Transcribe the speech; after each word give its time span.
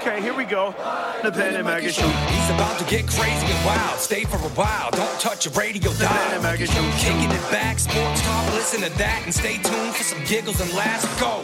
Okay, 0.00 0.22
here 0.22 0.32
we 0.32 0.44
go. 0.44 0.70
The 1.24 1.32
Ben 1.32 1.56
and 1.56 1.64
Maggie 1.64 1.88
Show. 1.90 2.06
He's 2.06 2.50
about 2.50 2.78
to 2.78 2.84
get 2.84 3.08
crazy 3.08 3.46
and 3.46 3.66
wild. 3.66 3.98
Stay 3.98 4.22
for 4.22 4.36
a 4.36 4.50
while. 4.50 4.92
Don't 4.92 5.20
touch 5.20 5.44
your 5.44 5.54
radio 5.54 5.92
dial. 5.94 6.34
and 6.34 6.42
Maggie 6.42 6.66
Show. 6.66 6.88
Kicking 6.98 7.28
it 7.28 7.50
back, 7.50 7.80
sports 7.80 8.22
talk. 8.22 8.54
Listen 8.54 8.80
to 8.82 8.96
that 8.96 9.22
and 9.24 9.34
stay 9.34 9.56
tuned 9.56 9.94
for 9.96 10.04
some 10.04 10.22
giggles 10.24 10.60
and 10.60 10.72
laughs. 10.72 11.04
Go. 11.20 11.42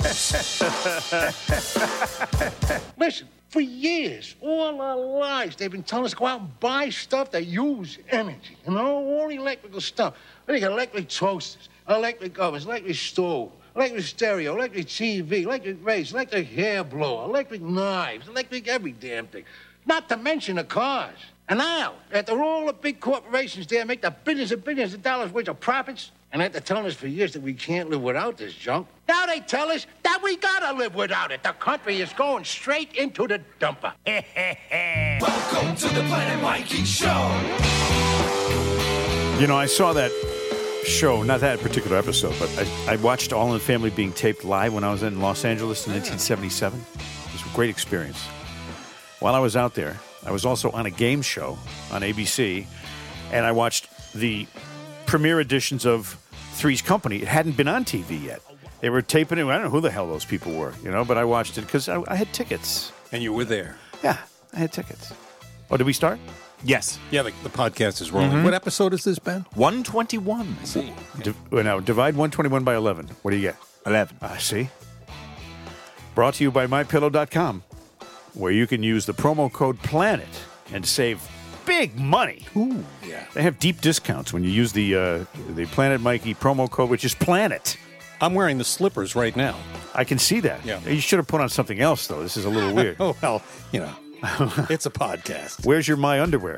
Listen, 2.97 3.27
for 3.49 3.61
years, 3.61 4.37
all 4.41 4.81
our 4.81 4.97
lives, 4.97 5.57
they've 5.57 5.73
been 5.73 5.83
telling 5.83 6.05
us 6.05 6.13
to 6.13 6.17
go 6.17 6.27
out 6.27 6.41
and 6.41 6.61
buy 6.61 6.91
stuff 6.91 7.33
that 7.33 7.47
use 7.47 7.99
energy. 8.11 8.57
You 8.69 8.75
know, 8.75 9.05
all 9.05 9.31
electrical 9.31 9.81
stuff. 9.81 10.15
They 10.47 10.61
got 10.61 10.71
electric 10.71 11.09
toasters, 11.09 11.69
electric 11.89 12.39
ovens, 12.39 12.67
electric 12.67 12.95
stove, 12.95 13.51
electric 13.75 14.05
stereo, 14.05 14.55
electric 14.57 14.87
TV, 14.87 15.43
electric 15.43 15.85
race, 15.85 16.13
electric 16.13 16.47
hair 16.49 16.85
blower, 16.85 17.25
electric 17.25 17.61
knives, 17.61 18.29
electric 18.29 18.69
every 18.69 18.93
damn 18.93 19.27
thing. 19.27 19.45
Not 19.87 20.09
to 20.09 20.17
mention 20.17 20.57
the 20.57 20.65
cars. 20.65 21.19
And 21.49 21.59
now, 21.59 21.95
after 22.11 22.41
all 22.43 22.67
the 22.67 22.73
big 22.73 23.01
corporations 23.01 23.67
there 23.67 23.85
make 23.85 24.01
the 24.01 24.11
billions 24.11 24.51
and 24.51 24.65
billions 24.65 24.95
of 24.95 25.03
dollars 25.03 25.31
worth 25.31 25.49
of 25.49 25.61
profits, 25.61 26.11
and 26.33 26.43
after 26.43 26.59
telling 26.59 26.87
us 26.87 26.95
for 26.95 27.07
years 27.07 27.33
that 27.35 27.43
we 27.43 27.53
can't 27.53 27.91
live 27.91 28.01
without 28.01 28.39
this 28.39 28.55
junk, 28.55 28.89
now 29.07 29.27
they 29.27 29.41
tell 29.41 29.71
us 29.71 29.87
that 30.03 30.21
we 30.23 30.37
gotta 30.37 30.77
live 30.77 30.95
without 30.95 31.31
it. 31.33 31.43
The 31.43 31.53
country 31.53 32.01
is 32.01 32.13
going 32.15 32.45
straight 32.45 32.95
into 32.95 33.29
the 33.29 33.41
dumper. 33.61 33.93
Welcome 35.21 35.77
to 35.77 35.89
the 35.89 36.03
Planet 36.09 36.43
Mikey 36.43 36.85
Show. 36.85 37.09
You 39.39 39.47
know, 39.47 39.57
I 39.57 39.67
saw 39.67 39.93
that 39.93 40.11
show, 40.87 41.23
not 41.23 41.41
that 41.41 41.61
particular 41.61 41.97
episode, 41.97 42.35
but 42.39 42.51
I, 42.59 42.95
I 42.95 42.97
watched 42.97 43.33
All 43.33 43.47
in 43.49 43.55
the 43.55 43.61
Family 43.61 43.91
being 43.91 44.13
taped 44.13 44.45
live 44.45 44.75
when 44.75 44.85
I 44.85 44.91
was 44.91 45.03
in 45.03 45.21
Los 45.21 45.45
Angeles 45.45 45.87
in 45.87 45.93
1977. 45.93 46.79
It 46.79 47.33
was 47.33 47.43
a 47.43 47.55
great 47.55 47.71
experience. 47.71 48.23
While 49.21 49.35
I 49.35 49.39
was 49.39 49.57
out 49.57 49.75
there, 49.75 49.99
I 50.25 50.31
was 50.31 50.45
also 50.45 50.71
on 50.71 50.87
a 50.87 50.91
game 50.91 51.23
show 51.23 51.59
on 51.91 52.03
ABC, 52.03 52.67
and 53.33 53.45
I 53.45 53.53
watched 53.53 53.89
the 54.15 54.47
premiere 55.07 55.41
editions 55.41 55.87
of 55.87 56.19
Three's 56.53 56.83
Company. 56.83 57.17
It 57.17 57.29
hadn't 57.29 57.57
been 57.57 57.69
on 57.69 57.85
TV 57.85 58.23
yet. 58.23 58.43
They 58.81 58.91
were 58.91 59.03
taping 59.03 59.39
it. 59.39 59.47
I 59.47 59.55
don't 59.55 59.65
know 59.65 59.71
who 59.71 59.81
the 59.81 59.91
hell 59.91 60.07
those 60.07 60.25
people 60.25 60.53
were, 60.53 60.75
you 60.83 60.91
know, 60.91 61.05
but 61.05 61.17
I 61.17 61.25
watched 61.25 61.57
it 61.59 61.63
because 61.63 61.89
I, 61.89 62.03
I 62.07 62.17
had 62.17 62.33
tickets. 62.33 62.93
And 63.13 63.23
you 63.23 63.33
were 63.33 63.45
there. 63.45 63.77
Yeah, 64.03 64.19
I 64.53 64.59
had 64.59 64.73
tickets. 64.73 65.13
Oh, 65.71 65.77
did 65.77 65.87
we 65.87 65.93
start? 65.93 66.19
Yes. 66.65 66.99
Yeah, 67.11 67.23
the, 67.23 67.33
the 67.43 67.51
podcast 67.51 68.01
is 68.01 68.11
rolling. 68.11 68.31
Mm-hmm. 68.31 68.45
What 68.45 68.55
episode 68.55 68.95
is 68.95 69.05
this, 69.05 69.19
Ben? 69.19 69.45
121. 69.55 70.57
Div- 71.23 71.37
well, 71.51 71.63
now, 71.63 71.81
divide 71.81 72.15
121 72.15 72.65
by 72.65 72.75
11. 72.75 73.09
What 73.23 73.31
do 73.31 73.37
you 73.37 73.43
get? 73.43 73.57
11. 73.87 74.17
I 74.23 74.39
see. 74.39 74.69
Brought 76.15 76.35
to 76.35 76.45
you 76.45 76.51
by 76.51 76.67
MyPillow.com, 76.67 77.63
where 78.35 78.53
you 78.53 78.67
can 78.67 78.83
use 78.83 79.05
the 79.05 79.13
promo 79.15 79.53
code 79.53 79.79
PLANET 79.81 80.29
and 80.73 80.87
save 80.87 81.21
big 81.67 81.99
money. 81.99 82.47
Ooh, 82.57 82.85
yeah. 83.07 83.27
They 83.35 83.43
have 83.43 83.59
deep 83.59 83.81
discounts 83.81 84.33
when 84.33 84.45
you 84.45 84.51
use 84.51 84.73
the 84.73 84.95
uh, 84.95 85.25
the 85.55 85.67
Planet 85.67 86.01
Mikey 86.01 86.35
promo 86.35 86.71
code, 86.71 86.89
which 86.89 87.05
is 87.05 87.15
PLANET. 87.15 87.77
I'm 88.21 88.33
wearing 88.35 88.59
the 88.59 88.65
slippers 88.65 89.17
right 89.17 89.35
now. 89.35 89.57
I 89.93 90.05
can 90.05 90.19
see 90.19 90.39
that. 90.41 90.65
Yeah. 90.65 90.81
You 90.89 91.01
should 91.01 91.19
have 91.19 91.27
put 91.27 91.41
on 91.41 91.49
something 91.49 91.81
else, 91.81 92.07
though. 92.07 92.23
This 92.23 92.37
is 92.37 92.45
a 92.45 92.49
little 92.49 92.73
weird. 92.75 92.97
Oh, 93.01 93.17
well, 93.21 93.43
you 93.73 93.81
know, 93.81 93.93
it's 94.71 94.87
a 94.87 94.91
podcast. 94.91 95.67
Where's 95.67 95.87
your 95.87 95.97
My 95.99 96.21
Underwear? 96.21 96.57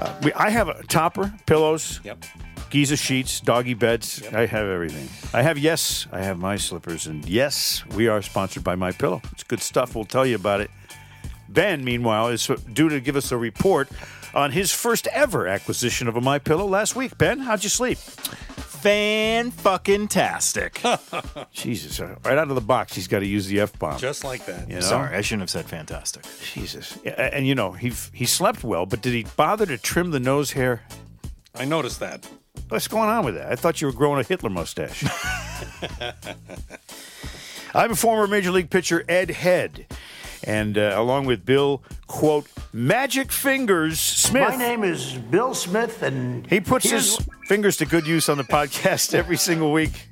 Uh, 0.00 0.14
we, 0.22 0.32
I 0.32 0.48
have 0.50 0.68
a 0.68 0.82
topper, 0.84 1.32
pillows, 1.46 2.00
Yep. 2.04 2.24
Giza 2.70 2.96
sheets, 2.96 3.40
doggy 3.40 3.74
beds. 3.74 4.22
I 4.32 4.46
have 4.46 4.66
everything. 4.66 5.08
I 5.32 5.42
have 5.42 5.56
yes, 5.58 6.06
I 6.10 6.22
have 6.22 6.38
my 6.38 6.56
slippers, 6.56 7.06
and 7.06 7.24
yes, 7.28 7.84
we 7.94 8.08
are 8.08 8.20
sponsored 8.22 8.64
by 8.64 8.74
My 8.74 8.90
Pillow. 8.90 9.20
It's 9.32 9.44
good 9.44 9.60
stuff. 9.60 9.94
We'll 9.94 10.04
tell 10.04 10.26
you 10.26 10.34
about 10.34 10.60
it. 10.60 10.70
Ben, 11.48 11.84
meanwhile, 11.84 12.28
is 12.28 12.46
due 12.72 12.88
to 12.88 13.00
give 13.00 13.14
us 13.16 13.30
a 13.30 13.36
report 13.36 13.88
on 14.34 14.50
his 14.50 14.72
first 14.72 15.06
ever 15.08 15.46
acquisition 15.46 16.08
of 16.08 16.16
a 16.16 16.20
My 16.20 16.38
Pillow 16.38 16.66
last 16.66 16.96
week. 16.96 17.16
Ben, 17.18 17.38
how'd 17.38 17.62
you 17.62 17.70
sleep? 17.70 17.98
Fan 18.86 19.50
fucking 19.50 20.06
tastic. 20.06 20.80
Jesus, 21.50 21.98
uh, 21.98 22.14
right 22.24 22.38
out 22.38 22.50
of 22.50 22.54
the 22.54 22.60
box, 22.60 22.94
he's 22.94 23.08
got 23.08 23.18
to 23.18 23.26
use 23.26 23.48
the 23.48 23.58
f 23.58 23.76
bomb. 23.80 23.98
Just 23.98 24.22
like 24.22 24.46
that. 24.46 24.68
You 24.68 24.76
know? 24.76 24.80
Sorry, 24.80 25.16
I 25.16 25.22
shouldn't 25.22 25.40
have 25.42 25.50
said 25.50 25.64
fantastic. 25.64 26.24
Jesus. 26.54 26.96
Yeah, 27.04 27.30
and 27.32 27.48
you 27.48 27.56
know 27.56 27.72
he 27.72 27.92
he 28.12 28.24
slept 28.26 28.62
well, 28.62 28.86
but 28.86 29.02
did 29.02 29.12
he 29.12 29.26
bother 29.36 29.66
to 29.66 29.76
trim 29.76 30.12
the 30.12 30.20
nose 30.20 30.52
hair? 30.52 30.84
I 31.56 31.64
noticed 31.64 31.98
that. 31.98 32.28
What's 32.68 32.86
going 32.86 33.08
on 33.08 33.24
with 33.24 33.34
that? 33.34 33.50
I 33.50 33.56
thought 33.56 33.80
you 33.80 33.88
were 33.88 33.92
growing 33.92 34.20
a 34.20 34.22
Hitler 34.22 34.50
mustache. 34.50 35.02
I'm 37.74 37.90
a 37.90 37.96
former 37.96 38.28
Major 38.28 38.52
League 38.52 38.70
pitcher, 38.70 39.04
Ed 39.08 39.30
Head, 39.32 39.86
and 40.44 40.78
uh, 40.78 40.94
along 40.94 41.26
with 41.26 41.44
Bill, 41.44 41.82
quote, 42.06 42.46
Magic 42.72 43.32
Fingers 43.32 43.98
Smith. 43.98 44.48
My 44.48 44.56
name 44.56 44.84
is 44.84 45.14
Bill 45.14 45.54
Smith, 45.54 46.04
and 46.04 46.46
He 46.46 46.60
puts 46.60 46.88
his 46.88 47.18
fingers 47.46 47.76
to 47.78 47.86
good 47.86 48.06
use 48.06 48.28
on 48.28 48.36
the 48.38 48.44
podcast 48.44 49.14
every 49.14 49.36
single 49.48 49.72
week. 49.72 50.08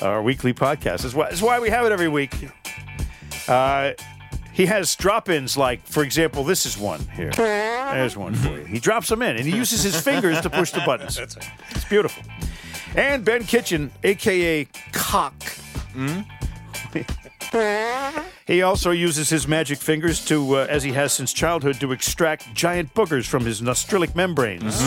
Our 0.00 0.22
weekly 0.22 0.54
podcast. 0.54 1.02
That's 1.02 1.14
why, 1.14 1.28
that's 1.28 1.42
why 1.42 1.58
we 1.60 1.68
have 1.70 1.84
it 1.86 1.92
every 1.92 2.08
week. 2.08 2.34
Uh, 3.48 3.92
he 4.52 4.66
has 4.66 4.94
drop-ins 4.96 5.56
like, 5.56 5.86
for 5.86 6.02
example, 6.02 6.44
this 6.44 6.66
is 6.66 6.76
one 6.78 7.00
here. 7.14 7.30
There's 7.94 8.16
one 8.16 8.34
for 8.34 8.58
you. 8.58 8.64
He 8.64 8.78
drops 8.78 9.08
them 9.08 9.22
in, 9.22 9.36
and 9.36 9.46
he 9.46 9.54
uses 9.56 9.82
his 9.82 10.00
fingers 10.00 10.40
to 10.42 10.50
push 10.50 10.70
the 10.70 10.80
buttons. 10.86 11.16
That's 11.16 11.36
right. 11.36 11.48
It's 11.70 11.84
beautiful. 11.84 12.22
And 12.94 13.24
Ben 13.24 13.44
Kitchen, 13.44 13.90
a.k.a. 14.02 14.66
Cock. 14.92 15.34
He 18.46 18.62
also 18.62 18.90
uses 18.90 19.28
his 19.30 19.46
magic 19.46 19.78
fingers 19.78 20.24
to, 20.26 20.56
uh, 20.56 20.66
as 20.68 20.82
he 20.82 20.92
has 20.92 21.12
since 21.12 21.32
childhood, 21.32 21.78
to 21.80 21.92
extract 21.92 22.52
giant 22.54 22.92
boogers 22.94 23.26
from 23.26 23.44
his 23.44 23.62
nostrilic 23.62 24.16
membranes 24.16 24.80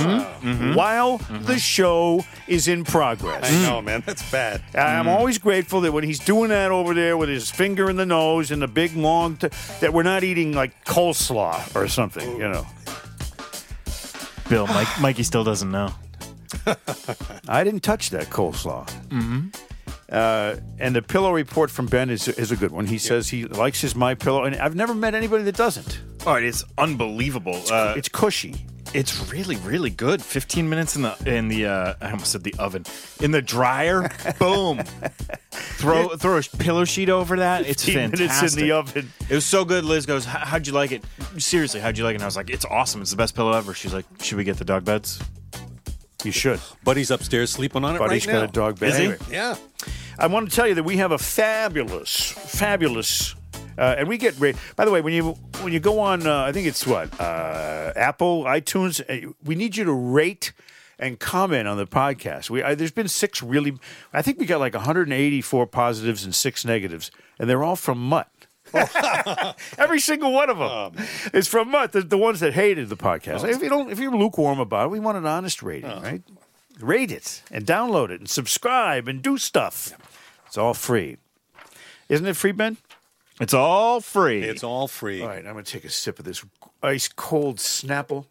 while 0.76 1.18
the 1.30 1.58
show 1.60 2.26
is 2.48 2.68
in 2.68 2.84
progress. 2.84 3.50
I 3.52 3.70
know, 3.70 3.82
man. 3.82 4.04
That's 4.06 4.30
bad. 4.32 4.62
I'm 4.76 5.08
always 5.08 5.38
grateful 5.38 5.82
that 5.82 5.92
when 5.94 6.04
he's 6.04 6.20
doing 6.20 6.50
that 6.50 6.72
over 6.72 6.94
there 6.94 7.16
with 7.18 7.30
his 7.30 7.50
finger 7.50 7.90
in 7.90 7.96
the 7.96 8.06
nose 8.06 8.52
and 8.52 8.62
the 8.62 8.68
big 8.68 8.96
long, 8.96 9.38
t- 9.38 9.48
that 9.80 9.94
we're 9.94 10.04
not 10.04 10.24
eating 10.24 10.52
like 10.54 10.84
coleslaw 10.86 11.74
or 11.76 11.88
something, 11.88 12.30
you 12.38 12.50
know. 12.50 12.66
Bill, 14.50 14.68
Mike, 14.68 14.88
Mikey 15.00 15.24
still 15.24 15.44
doesn't 15.46 15.72
know. 15.72 15.94
I 17.48 17.64
didn't 17.64 17.82
touch 17.82 18.10
that 18.12 18.26
coleslaw. 18.28 18.86
Mm-hmm. 19.10 19.48
Uh, 20.12 20.56
and 20.80 20.96
the 20.96 21.02
pillow 21.02 21.32
report 21.34 21.72
from 21.72 21.86
Ben 21.88 22.10
is, 22.10 22.28
is 22.28 22.52
a 22.52 22.56
good 22.56 22.72
one. 22.72 22.86
He 22.86 22.98
says 22.98 23.30
he 23.30 23.46
likes 23.46 23.82
his 23.82 23.96
My 23.96 24.14
Pillow, 24.16 24.44
and 24.44 24.56
I've 24.56 24.76
never 24.76 24.94
met 24.94 25.16
anybody 25.16 25.44
that 25.44 25.56
doesn't. 25.56 26.02
All 26.26 26.34
right, 26.34 26.44
it's 26.44 26.64
unbelievable. 26.78 27.62
Uh, 27.72 27.94
it's 27.98 28.10
cushy. 28.10 28.66
it's 28.94 29.32
really, 29.32 29.56
really 29.58 29.90
good. 29.90 30.22
15 30.22 30.70
minutes 30.70 30.96
in 30.96 31.02
the 31.02 31.16
in 31.26 31.48
the 31.48 31.66
uh, 31.66 31.94
I 32.02 32.12
almost 32.12 32.32
said 32.32 32.44
the 32.44 32.54
oven 32.60 32.86
in 33.22 33.32
the 33.32 33.42
dryer. 33.42 34.10
Boom. 34.40 34.84
throw 35.52 36.10
throw 36.10 36.38
a 36.38 36.42
pillow 36.58 36.86
sheet 36.86 37.10
over 37.10 37.38
that. 37.38 37.66
It's 37.66 37.84
15 37.84 38.12
fantastic. 38.12 38.20
minutes 38.40 38.56
in 38.56 38.62
the 38.64 38.72
oven. 38.72 39.12
It 39.30 39.36
was 39.36 39.46
so 39.46 39.66
good. 39.66 39.84
Liz 39.84 40.06
goes, 40.06 40.26
"How- 40.26 40.46
"How'd 40.46 40.68
you 40.68 40.74
like 40.74 40.92
it? 40.92 41.04
Seriously, 41.38 41.80
how'd 41.80 41.98
you 41.98 42.04
like 42.04 42.14
it?" 42.14 42.16
And 42.18 42.24
I 42.24 42.28
was 42.28 42.36
like, 42.38 42.50
"It's 42.50 42.66
awesome. 42.66 43.02
It's 43.02 43.12
the 43.12 43.18
best 43.18 43.36
pillow 43.36 43.52
ever." 43.54 43.74
She's 43.74 43.94
like, 43.94 44.06
"Should 44.22 44.38
we 44.38 44.44
get 44.44 44.58
the 44.58 44.66
dog 44.66 44.86
beds?" 44.86 45.20
You 46.24 46.32
should. 46.32 46.60
Buddy's 46.84 47.12
upstairs 47.12 47.52
sleeping 47.52 47.84
on 47.84 47.96
it 47.96 48.00
Buddy's 48.00 48.26
right 48.28 48.34
got 48.34 48.44
a 48.44 48.52
dog 48.52 48.80
bed. 48.80 48.90
Is 48.90 48.98
he? 48.98 49.04
Anyway, 49.06 49.18
Yeah. 49.30 49.56
I 50.18 50.28
want 50.28 50.50
to 50.50 50.56
tell 50.56 50.68
you 50.68 50.76
that 50.76 50.84
we 50.84 50.98
have 50.98 51.12
a 51.12 51.18
fabulous, 51.18 52.32
fabulous, 52.32 53.36
uh, 53.78 53.96
and 53.98 54.08
we 54.08 54.18
get 54.18 54.38
great. 54.38 54.56
By 54.76 54.86
the 54.86 54.92
way, 54.92 55.02
when 55.02 55.14
you 55.14 55.32
when 55.62 55.74
you 55.74 55.80
go 55.80 56.00
on, 56.00 56.26
uh, 56.28 56.44
I 56.44 56.52
think 56.52 56.68
it's 56.68 56.86
what 56.86 57.20
uh, 57.20 57.92
Apple, 57.96 58.44
iTunes. 58.44 59.02
uh, 59.10 59.32
We 59.44 59.56
need 59.56 59.76
you 59.76 59.84
to 59.86 59.92
rate 59.94 60.54
and 61.00 61.20
comment 61.20 61.68
on 61.68 61.78
the 61.78 61.88
podcast. 61.88 62.50
We 62.52 62.62
I, 62.64 62.76
there's 62.76 62.92
been 62.92 63.08
six 63.08 63.42
really. 63.42 63.78
I 64.14 64.22
think 64.22 64.40
we 64.40 64.46
got 64.46 64.60
like 64.60 64.76
184 64.76 65.66
positives 65.68 66.24
and 66.24 66.34
six 66.36 66.64
negatives, 66.64 67.10
and 67.40 67.50
they're 67.50 67.64
all 67.64 67.76
from 67.76 67.98
Mutt. 67.98 68.30
Every 69.78 70.00
single 70.00 70.34
one 70.34 70.50
of 70.50 70.58
them 70.58 71.06
is 71.34 71.48
from 71.48 71.70
Mutt. 71.72 71.92
The, 71.92 72.02
the 72.02 72.18
ones 72.18 72.40
that 72.40 72.54
hated 72.54 72.90
the 72.90 72.98
podcast. 72.98 73.48
If 73.48 73.62
you 73.62 73.70
don't, 73.70 73.92
if 73.92 74.00
you're 74.00 74.16
lukewarm 74.16 74.60
about 74.60 74.88
it, 74.88 74.90
we 74.90 75.00
want 75.00 75.18
an 75.18 75.26
honest 75.26 75.62
rating, 75.62 75.90
right? 75.90 76.24
Rate 76.80 77.12
it 77.12 77.44
and 77.52 77.66
download 77.66 78.10
it 78.10 78.20
and 78.20 78.30
subscribe 78.30 79.08
and 79.08 79.22
do 79.22 79.38
stuff. 79.38 79.94
It's 80.48 80.58
all 80.58 80.74
free. 80.74 81.18
Isn't 82.10 82.26
it 82.26 82.36
free, 82.36 82.52
Ben? 82.52 82.78
It's 83.40 83.54
all 83.54 84.02
free. 84.02 84.44
It's 84.44 84.64
all 84.64 84.88
free. 84.88 85.22
All 85.22 85.28
right, 85.28 85.46
I'm 85.46 85.54
going 85.54 85.64
to 85.66 85.72
take 85.72 85.86
a 85.86 85.90
sip 85.90 86.20
of 86.20 86.26
this 86.26 86.44
ice 86.82 87.08
cold 87.08 87.58
Snapple. 87.58 88.26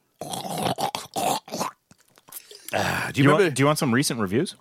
Ah, 2.75 3.07
do 3.09 3.13
do 3.13 3.21
you, 3.21 3.25
you, 3.25 3.31
remember 3.31 3.45
want, 3.45 3.55
do 3.55 3.63
you 3.63 3.67
want 3.67 3.79
some 3.79 3.93
recent 3.93 4.21
reviews? 4.21 4.55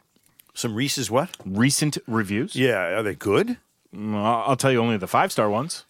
some 0.54 0.76
Reese's 0.76 1.10
what? 1.10 1.30
Recent 1.46 1.98
reviews? 2.08 2.56
Yeah, 2.56 2.98
are 2.98 3.04
they 3.04 3.16
good? 3.16 3.58
I'll 3.96 4.44
I'll 4.48 4.56
tell 4.56 4.72
you 4.72 4.80
only 4.80 4.98
the 4.98 5.08
five 5.08 5.32
star 5.32 5.50
ones. 5.50 5.86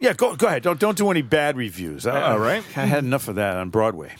Yeah, 0.00 0.12
go 0.12 0.34
go 0.36 0.46
ahead. 0.46 0.62
Don't 0.62 0.78
don't 0.78 0.98
do 0.98 1.10
any 1.10 1.22
bad 1.22 1.56
reviews. 1.56 2.06
I, 2.06 2.32
All 2.32 2.38
right. 2.38 2.64
I 2.76 2.84
had 2.86 3.04
enough 3.04 3.28
of 3.28 3.36
that 3.36 3.56
on 3.56 3.70
Broadway. 3.70 4.12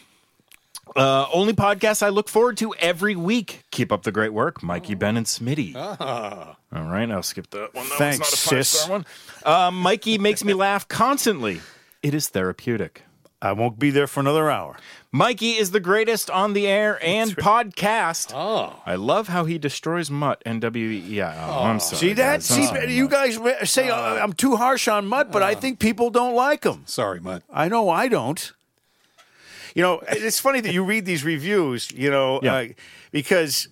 Uh, 0.95 1.27
only 1.33 1.53
podcast 1.55 2.03
I 2.03 2.11
look 2.11 2.29
forward 2.29 2.57
to 2.59 2.73
every 2.75 3.17
week. 3.17 3.65
Keep 3.73 3.91
up 3.91 4.05
the 4.05 4.13
great 4.13 4.33
work, 4.33 4.63
Mikey, 4.63 4.95
Ben, 4.95 5.17
and 5.17 5.27
Smitty. 5.27 5.75
All 5.75 6.57
right, 6.73 7.11
I'll 7.11 7.23
skip 7.23 7.51
that 7.51 7.75
one. 7.75 7.89
That 7.89 7.99
Thanks, 7.99 8.19
one's 8.19 8.21
not 8.21 8.33
a 8.33 8.65
sis. 8.65 8.75
five-star 8.87 8.91
one. 8.91 9.07
Uh, 9.45 9.71
Mikey 9.73 10.19
makes 10.19 10.45
me 10.45 10.53
laugh 10.55 10.87
constantly. 10.87 11.61
It 12.03 12.15
is 12.15 12.29
therapeutic. 12.29 13.03
I 13.44 13.52
won't 13.52 13.79
be 13.79 13.91
there 13.91 14.06
for 14.06 14.20
another 14.20 14.50
hour. 14.50 14.76
Mikey 15.12 15.52
is 15.52 15.70
the 15.70 15.79
greatest 15.81 16.29
on 16.31 16.55
the 16.55 16.67
air 16.67 16.99
and 17.05 17.37
podcast. 17.37 18.32
Oh. 18.35 18.82
I 18.85 18.96
love 18.96 19.29
how 19.29 19.44
he 19.44 19.58
destroys 19.58 20.11
Mutt 20.11 20.43
and 20.44 20.61
WEEI. 20.62 21.37
Oh, 21.49 21.62
I'm 21.64 21.79
sorry. 21.79 21.99
See 22.00 22.12
that? 22.14 22.37
guys. 22.38 22.44
See, 22.46 22.64
sorry, 22.67 22.93
you 22.94 23.06
guys 23.08 23.38
say 23.70 23.91
uh, 23.91 23.96
I'm 24.17 24.32
too 24.32 24.56
harsh 24.56 24.88
on 24.88 25.06
Mutt, 25.06 25.31
but 25.31 25.43
I 25.43 25.55
think 25.55 25.79
people 25.79 26.11
don't 26.11 26.35
like 26.35 26.64
him. 26.64 26.82
Sorry, 26.87 27.20
Mutt. 27.20 27.43
I 27.52 27.69
know 27.69 27.88
I 27.91 28.08
don't. 28.08 28.52
You 29.75 29.82
know, 29.82 30.00
it's 30.08 30.38
funny 30.41 30.61
that 30.61 30.73
you 30.73 30.85
read 30.85 31.05
these 31.05 31.25
reviews, 31.25 31.91
you 31.93 32.11
know, 32.11 32.41
Yeah. 32.43 32.55
uh, 32.55 32.64
because 33.11 33.69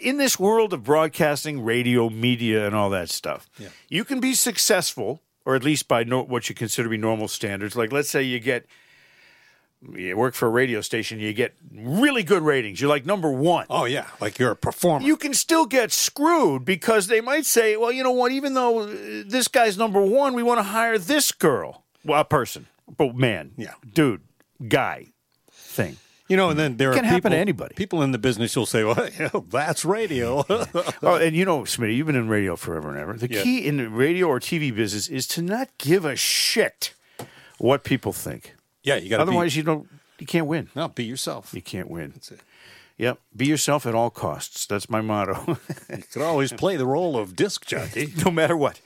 in 0.00 0.16
this 0.16 0.38
world 0.38 0.72
of 0.72 0.82
broadcasting, 0.84 1.60
radio, 1.62 2.08
media, 2.08 2.66
and 2.66 2.74
all 2.74 2.88
that 2.90 3.10
stuff, 3.10 3.48
you 3.88 4.04
can 4.04 4.18
be 4.20 4.32
successful, 4.34 5.20
or 5.44 5.54
at 5.56 5.62
least 5.62 5.88
by 5.88 6.04
no, 6.04 6.22
what 6.22 6.48
you 6.48 6.54
consider 6.54 6.84
to 6.86 6.90
be 6.90 6.96
normal 6.96 7.28
standards. 7.28 7.76
Like, 7.76 7.92
let's 7.92 8.08
say 8.10 8.22
you 8.22 8.38
get, 8.40 8.64
you 9.94 10.16
work 10.16 10.34
for 10.34 10.46
a 10.46 10.50
radio 10.50 10.80
station, 10.80 11.18
you 11.20 11.32
get 11.32 11.54
really 11.74 12.22
good 12.22 12.42
ratings. 12.42 12.80
You're 12.80 12.90
like 12.90 13.04
number 13.06 13.30
one. 13.30 13.66
Oh, 13.70 13.84
yeah. 13.84 14.06
Like 14.20 14.38
you're 14.38 14.52
a 14.52 14.56
performer. 14.56 15.06
You 15.06 15.16
can 15.16 15.34
still 15.34 15.66
get 15.66 15.92
screwed 15.92 16.64
because 16.64 17.06
they 17.08 17.20
might 17.20 17.46
say, 17.46 17.76
well, 17.76 17.92
you 17.92 18.02
know 18.02 18.12
what, 18.12 18.32
even 18.32 18.54
though 18.54 18.80
uh, 18.80 18.86
this 19.26 19.48
guy's 19.48 19.76
number 19.76 20.00
one, 20.00 20.34
we 20.34 20.42
want 20.42 20.58
to 20.58 20.64
hire 20.64 20.98
this 20.98 21.32
girl. 21.32 21.84
Well, 22.04 22.20
a 22.20 22.24
person, 22.24 22.66
but 22.96 23.14
man, 23.16 23.52
Yeah. 23.56 23.74
dude, 23.92 24.20
guy, 24.68 25.06
thing. 25.50 25.96
You 26.26 26.38
know, 26.38 26.48
and 26.48 26.58
then 26.58 26.78
there 26.78 26.90
Can 26.94 27.04
are 27.04 27.08
happen 27.08 27.18
people, 27.18 27.30
to 27.32 27.36
anybody. 27.36 27.74
People 27.74 28.02
in 28.02 28.12
the 28.12 28.18
business 28.18 28.56
will 28.56 28.64
say, 28.64 28.82
"Well, 28.82 28.96
you 29.18 29.28
know, 29.32 29.44
that's 29.50 29.84
radio." 29.84 30.42
Oh, 31.02 31.16
and 31.16 31.36
you 31.36 31.44
know, 31.44 31.60
Smitty, 31.60 31.94
you've 31.94 32.06
been 32.06 32.16
in 32.16 32.28
radio 32.28 32.56
forever 32.56 32.88
and 32.88 32.98
ever. 32.98 33.12
The 33.12 33.30
Yeah. 33.30 33.42
key 33.42 33.66
in 33.66 33.76
the 33.76 33.90
radio 33.90 34.28
or 34.28 34.40
TV 34.40 34.74
business 34.74 35.06
is 35.08 35.26
to 35.28 35.42
not 35.42 35.68
give 35.76 36.06
a 36.06 36.16
shit 36.16 36.94
what 37.58 37.84
people 37.84 38.12
think. 38.14 38.54
Yeah, 38.84 38.96
you 38.96 39.10
got 39.10 39.20
Otherwise, 39.20 39.54
be, 39.54 39.58
you 39.58 39.62
don't, 39.64 39.88
you 40.18 40.26
can't 40.26 40.46
win. 40.46 40.68
no, 40.76 40.88
be 40.88 41.04
yourself. 41.04 41.52
You 41.52 41.62
can't 41.62 41.90
win. 41.90 42.12
That's 42.12 42.30
it. 42.30 42.40
Yep, 42.96 43.18
be 43.34 43.46
yourself 43.46 43.86
at 43.86 43.94
all 43.96 44.10
costs. 44.10 44.66
That's 44.66 44.88
my 44.88 45.00
motto. 45.00 45.58
You 45.90 46.02
could 46.12 46.22
always 46.22 46.52
play 46.52 46.76
the 46.76 46.86
role 46.86 47.16
of 47.18 47.34
disc 47.34 47.66
jockey. 47.66 48.12
no 48.24 48.30
matter 48.30 48.56
what. 48.56 48.80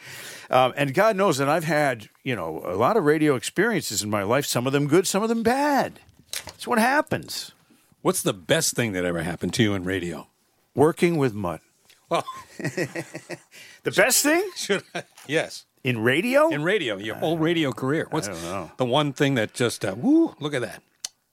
Um, 0.50 0.72
and 0.76 0.94
God 0.94 1.14
knows 1.14 1.36
that 1.36 1.48
I've 1.48 1.64
had, 1.64 2.08
you 2.24 2.34
know, 2.34 2.62
a 2.64 2.74
lot 2.74 2.96
of 2.96 3.04
radio 3.04 3.34
experiences 3.34 4.02
in 4.02 4.08
my 4.08 4.22
life, 4.22 4.46
some 4.46 4.66
of 4.66 4.72
them 4.72 4.86
good, 4.86 5.06
some 5.06 5.22
of 5.22 5.28
them 5.28 5.42
bad. 5.42 6.00
That's 6.46 6.66
what 6.66 6.78
happens. 6.78 7.52
What's 8.00 8.22
the 8.22 8.32
best 8.32 8.74
thing 8.74 8.92
that 8.92 9.04
ever 9.04 9.22
happened 9.22 9.52
to 9.54 9.62
you 9.62 9.74
in 9.74 9.84
radio? 9.84 10.28
Working 10.74 11.18
with 11.18 11.34
mud. 11.34 11.60
Well, 12.08 12.24
The 12.58 13.90
best 13.94 14.22
thing 14.22 14.42
should 14.56 14.82
I? 14.94 15.02
Yes, 15.26 15.64
in 15.84 15.98
radio? 16.00 16.48
in 16.48 16.62
radio, 16.62 16.96
your 16.96 17.16
whole 17.16 17.38
radio 17.38 17.72
career. 17.72 18.06
What's 18.10 18.28
the 18.28 18.84
one 18.84 19.12
thing 19.12 19.34
that 19.34 19.54
just 19.54 19.84
uh, 19.84 19.94
woo? 19.96 20.34
Look 20.40 20.54
at 20.54 20.62
that. 20.62 20.82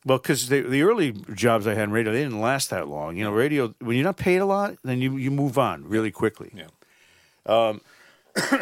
well, 0.05 0.17
because 0.17 0.49
the, 0.49 0.61
the 0.61 0.83
early 0.83 1.11
jobs 1.33 1.65
I 1.67 1.73
had 1.73 1.83
in 1.85 1.91
radio, 1.91 2.11
they 2.11 2.23
didn't 2.23 2.41
last 2.41 2.69
that 2.69 2.87
long. 2.87 3.17
You 3.17 3.23
know, 3.25 3.31
radio, 3.31 3.73
when 3.79 3.95
you're 3.97 4.03
not 4.05 4.17
paid 4.17 4.37
a 4.37 4.45
lot, 4.45 4.75
then 4.83 5.01
you, 5.01 5.17
you 5.17 5.31
move 5.31 5.57
on 5.57 5.83
really 5.87 6.11
quickly. 6.11 6.51
Yeah. 6.55 6.67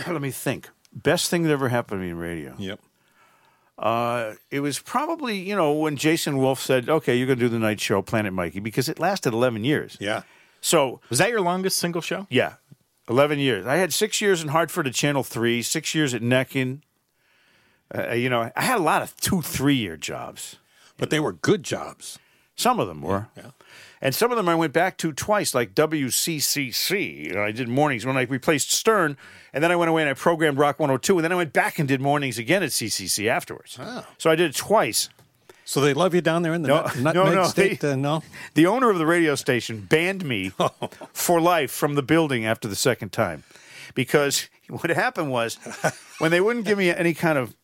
Let 0.08 0.22
me 0.22 0.32
think. 0.32 0.70
Best 0.94 1.30
thing 1.30 1.44
that 1.44 1.52
ever 1.52 1.70
happened 1.70 2.00
to 2.00 2.04
me 2.06 2.12
in 2.12 2.18
radio. 2.18 2.54
Yep. 2.58 2.80
Uh, 3.78 4.34
it 4.52 4.60
was 4.60 4.80
probably, 4.80 5.40
you 5.40 5.56
know, 5.56 5.74
when 5.74 5.96
Jason 5.98 6.38
Wolf 6.38 6.62
said, 6.62 6.90
okay, 6.90 7.16
you're 7.16 7.26
going 7.26 7.40
to 7.40 7.46
do 7.46 7.50
the 7.50 7.58
night 7.60 7.80
show, 7.80 8.02
Planet 8.04 8.32
Mikey, 8.32 8.60
because 8.60 8.88
it 8.88 9.00
lasted 9.00 9.34
11 9.34 9.64
years. 9.64 9.98
Yeah. 10.00 10.22
So 10.62 11.02
Was 11.10 11.18
that 11.20 11.30
your 11.30 11.42
longest 11.42 11.78
single 11.78 12.02
show? 12.02 12.28
Yeah, 12.30 12.54
eleven 13.10 13.40
years. 13.40 13.66
I 13.66 13.76
had 13.78 13.94
six 13.94 14.22
years 14.22 14.42
in 14.42 14.50
Hartford 14.50 14.88
at 14.88 14.94
Channel 14.94 15.24
Three, 15.24 15.62
six 15.62 15.94
years 15.96 16.14
at 16.14 16.22
Neckin. 16.22 16.82
Uh, 17.96 18.12
you 18.14 18.30
know, 18.30 18.52
I 18.56 18.62
had 18.64 18.80
a 18.80 18.84
lot 18.84 19.02
of 19.04 19.16
two, 19.18 19.42
three-year 19.42 19.98
jobs. 19.98 20.56
But 20.98 21.10
they 21.10 21.20
were 21.20 21.34
good 21.34 21.64
jobs. 21.64 22.18
Some 22.56 22.80
of 22.80 22.88
them 22.88 23.02
were, 23.02 23.28
Yeah. 23.36 23.50
and 24.00 24.14
some 24.14 24.30
of 24.32 24.38
them 24.38 24.48
I 24.48 24.54
went 24.54 24.74
back 24.74 24.96
to 25.00 25.12
twice, 25.12 25.56
like 25.56 25.74
WCCC. 25.74 27.26
You 27.28 27.34
know, 27.34 27.44
I 27.44 27.52
did 27.52 27.68
mornings 27.68 28.06
when 28.06 28.16
I 28.16 28.22
replaced 28.24 28.72
Stern, 28.72 29.18
and 29.54 29.64
then 29.64 29.72
I 29.72 29.76
went 29.76 29.90
away 29.90 30.04
and 30.04 30.10
I 30.10 30.14
programmed 30.14 30.60
Rock 30.60 30.80
102, 30.80 31.18
and 31.18 31.24
then 31.26 31.32
I 31.32 31.36
went 31.36 31.52
back 31.52 31.80
and 31.80 31.88
did 31.88 32.00
mornings 32.00 32.38
again 32.38 32.62
at 32.64 32.70
CCC 32.72 33.28
afterwards. 33.28 33.80
So 34.20 34.30
I 34.30 34.36
did 34.36 34.52
it 34.52 34.56
twice. 34.56 35.10
So 35.66 35.80
they 35.82 35.94
love 35.94 36.14
you 36.14 36.22
down 36.22 36.42
there 36.44 36.54
in 36.54 36.62
the 36.62 36.68
No, 36.68 36.76
nut, 36.82 36.96
nutmeg 36.98 37.16
no, 37.16 37.34
no, 37.34 37.44
state? 37.46 37.80
they- 37.80 37.92
uh, 37.92 37.96
no. 37.96 38.22
The 38.54 38.66
owner 38.68 38.90
of 38.90 38.98
the 38.98 39.06
radio 39.06 39.36
station 39.36 39.82
banned 39.82 40.26
me 40.26 40.52
for 41.14 41.40
life 41.42 41.72
from 41.72 41.96
the 41.96 42.04
building 42.04 42.46
after 42.46 42.68
the 42.68 42.76
second 42.76 43.12
time 43.12 43.44
because 43.96 44.50
what 44.70 44.90
happened 44.90 45.32
was 45.32 45.56
when 46.20 46.32
they 46.32 46.42
wouldn't 46.42 46.66
give 46.66 46.78
me 46.78 46.90
any 46.90 47.14
kind 47.14 47.38
of 47.38 47.56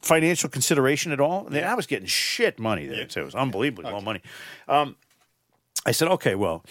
financial 0.00 0.48
consideration 0.48 1.12
at 1.12 1.20
all, 1.20 1.44
they- 1.44 1.62
I 1.62 1.74
was 1.74 1.86
getting 1.86 2.06
shit 2.06 2.58
money 2.58 2.86
there 2.86 3.06
too. 3.06 3.22
It 3.22 3.24
was 3.24 3.34
unbelievably 3.34 3.90
low 3.90 4.00
money. 4.00 4.20
Um, 4.68 4.96
I 5.86 5.92
said, 5.92 6.08
okay, 6.08 6.34
well, 6.34 6.64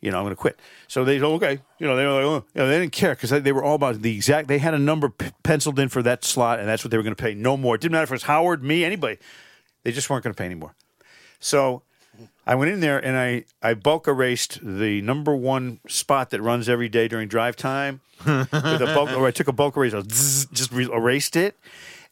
you 0.00 0.10
know, 0.10 0.18
I'm 0.18 0.24
going 0.24 0.34
to 0.34 0.40
quit. 0.40 0.58
So 0.88 1.04
they 1.04 1.16
said, 1.18 1.24
okay, 1.24 1.60
you 1.78 1.86
know, 1.86 1.96
they 1.96 2.04
were 2.06 2.12
like, 2.12 2.24
oh. 2.24 2.44
you 2.54 2.60
know, 2.60 2.68
they 2.68 2.78
didn't 2.78 2.92
care 2.92 3.14
because 3.14 3.30
they 3.30 3.52
were 3.52 3.64
all 3.64 3.74
about 3.74 4.00
the 4.02 4.14
exact. 4.14 4.46
They 4.48 4.58
had 4.58 4.74
a 4.74 4.78
number 4.78 5.08
p- 5.08 5.30
penciled 5.42 5.78
in 5.78 5.88
for 5.88 6.02
that 6.02 6.22
slot, 6.24 6.60
and 6.60 6.68
that's 6.68 6.84
what 6.84 6.90
they 6.92 6.96
were 6.96 7.02
going 7.02 7.16
to 7.16 7.20
pay. 7.22 7.34
No 7.34 7.56
more. 7.56 7.74
It 7.74 7.80
didn't 7.80 7.92
matter 7.92 8.04
if 8.04 8.10
it 8.10 8.14
was 8.14 8.22
Howard, 8.24 8.62
me, 8.62 8.84
anybody. 8.84 9.18
They 9.88 9.92
just 9.92 10.10
weren't 10.10 10.22
going 10.22 10.34
to 10.34 10.36
pay 10.36 10.44
anymore. 10.44 10.74
So 11.40 11.80
I 12.46 12.56
went 12.56 12.70
in 12.70 12.80
there 12.80 13.02
and 13.02 13.16
I, 13.16 13.46
I 13.62 13.72
bulk 13.72 14.06
erased 14.06 14.58
the 14.62 15.00
number 15.00 15.34
one 15.34 15.80
spot 15.88 16.28
that 16.28 16.42
runs 16.42 16.68
every 16.68 16.90
day 16.90 17.08
during 17.08 17.26
drive 17.26 17.56
time 17.56 18.02
with 18.26 18.52
a 18.52 18.92
bulk. 18.94 19.10
Or 19.16 19.26
I 19.26 19.30
took 19.30 19.48
a 19.48 19.52
bulk 19.52 19.78
eraser, 19.78 20.02
zzz, 20.06 20.44
just 20.52 20.72
re- 20.72 20.90
erased 20.92 21.36
it, 21.36 21.56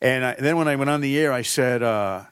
and, 0.01 0.25
I, 0.25 0.37
then 0.39 0.57
when 0.57 0.69
I 0.69 0.77
went 0.77 0.89
on 0.89 1.03
the 1.03 1.19
air, 1.19 1.35
I 1.35 1.43
said, 1.43 1.83
uh, 1.83 2.23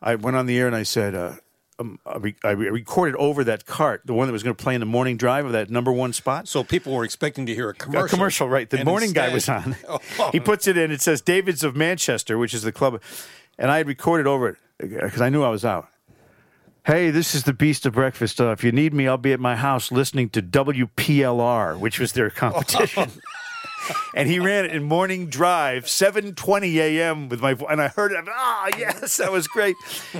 I 0.00 0.14
went 0.14 0.36
on 0.36 0.46
the 0.46 0.56
air 0.56 0.68
and 0.68 0.76
I 0.76 0.84
said, 0.84 1.16
uh, 1.16 1.32
um, 1.80 1.98
I, 2.06 2.18
re- 2.18 2.36
I 2.44 2.50
re- 2.50 2.68
recorded 2.70 3.16
over 3.16 3.42
that 3.42 3.66
cart, 3.66 4.02
the 4.04 4.14
one 4.14 4.28
that 4.28 4.32
was 4.32 4.44
going 4.44 4.54
to 4.54 4.62
play 4.62 4.74
in 4.74 4.80
the 4.80 4.86
morning 4.86 5.16
drive 5.16 5.44
of 5.44 5.50
that 5.50 5.70
number 5.70 5.90
one 5.90 6.12
spot. 6.12 6.46
So 6.46 6.62
people 6.62 6.92
were 6.94 7.04
expecting 7.04 7.46
to 7.46 7.54
hear 7.54 7.68
a 7.68 7.74
commercial. 7.74 8.06
A 8.06 8.08
commercial, 8.08 8.48
right? 8.48 8.70
The 8.70 8.76
And 8.76 8.86
morning 8.86 9.10
guy 9.12 9.32
was 9.32 9.48
on. 9.48 9.74
Oh. 9.88 9.98
He 10.30 10.38
puts 10.38 10.68
it 10.68 10.78
in. 10.78 10.92
It 10.92 11.00
says 11.00 11.20
David's 11.20 11.64
of 11.64 11.74
Manchester, 11.74 12.38
which 12.38 12.54
is 12.54 12.62
the 12.62 12.70
club, 12.70 13.02
and 13.58 13.72
I 13.72 13.78
had 13.78 13.88
recorded 13.88 14.28
over 14.28 14.50
it 14.50 14.56
because 14.78 15.20
I 15.20 15.28
knew 15.28 15.42
I 15.42 15.48
was 15.48 15.64
out. 15.64 15.88
Hey, 16.84 17.10
this 17.10 17.34
is 17.34 17.44
the 17.44 17.52
Beast 17.52 17.84
of 17.84 17.92
Breakfast. 17.92 18.40
Uh, 18.40 18.50
if 18.52 18.64
you 18.64 18.72
need 18.72 18.94
me, 18.94 19.06
I'll 19.06 19.18
be 19.18 19.32
at 19.32 19.40
my 19.40 19.56
house 19.56 19.92
listening 19.92 20.30
to 20.30 20.40
WPLR, 20.40 21.78
which 21.78 21.98
was 22.00 22.12
their 22.12 22.30
competition. 22.30 23.10
and 24.14 24.28
he 24.28 24.38
ran 24.38 24.64
it 24.64 24.70
in 24.70 24.84
morning 24.84 25.26
drive, 25.26 25.84
7:20 25.84 26.74
a.m. 26.76 27.28
with 27.28 27.40
my 27.40 27.52
and 27.68 27.82
I 27.82 27.88
heard 27.88 28.12
it. 28.12 28.24
Ah, 28.28 28.68
yes, 28.78 29.18
that 29.18 29.30
was 29.32 29.46
great. 29.46 29.76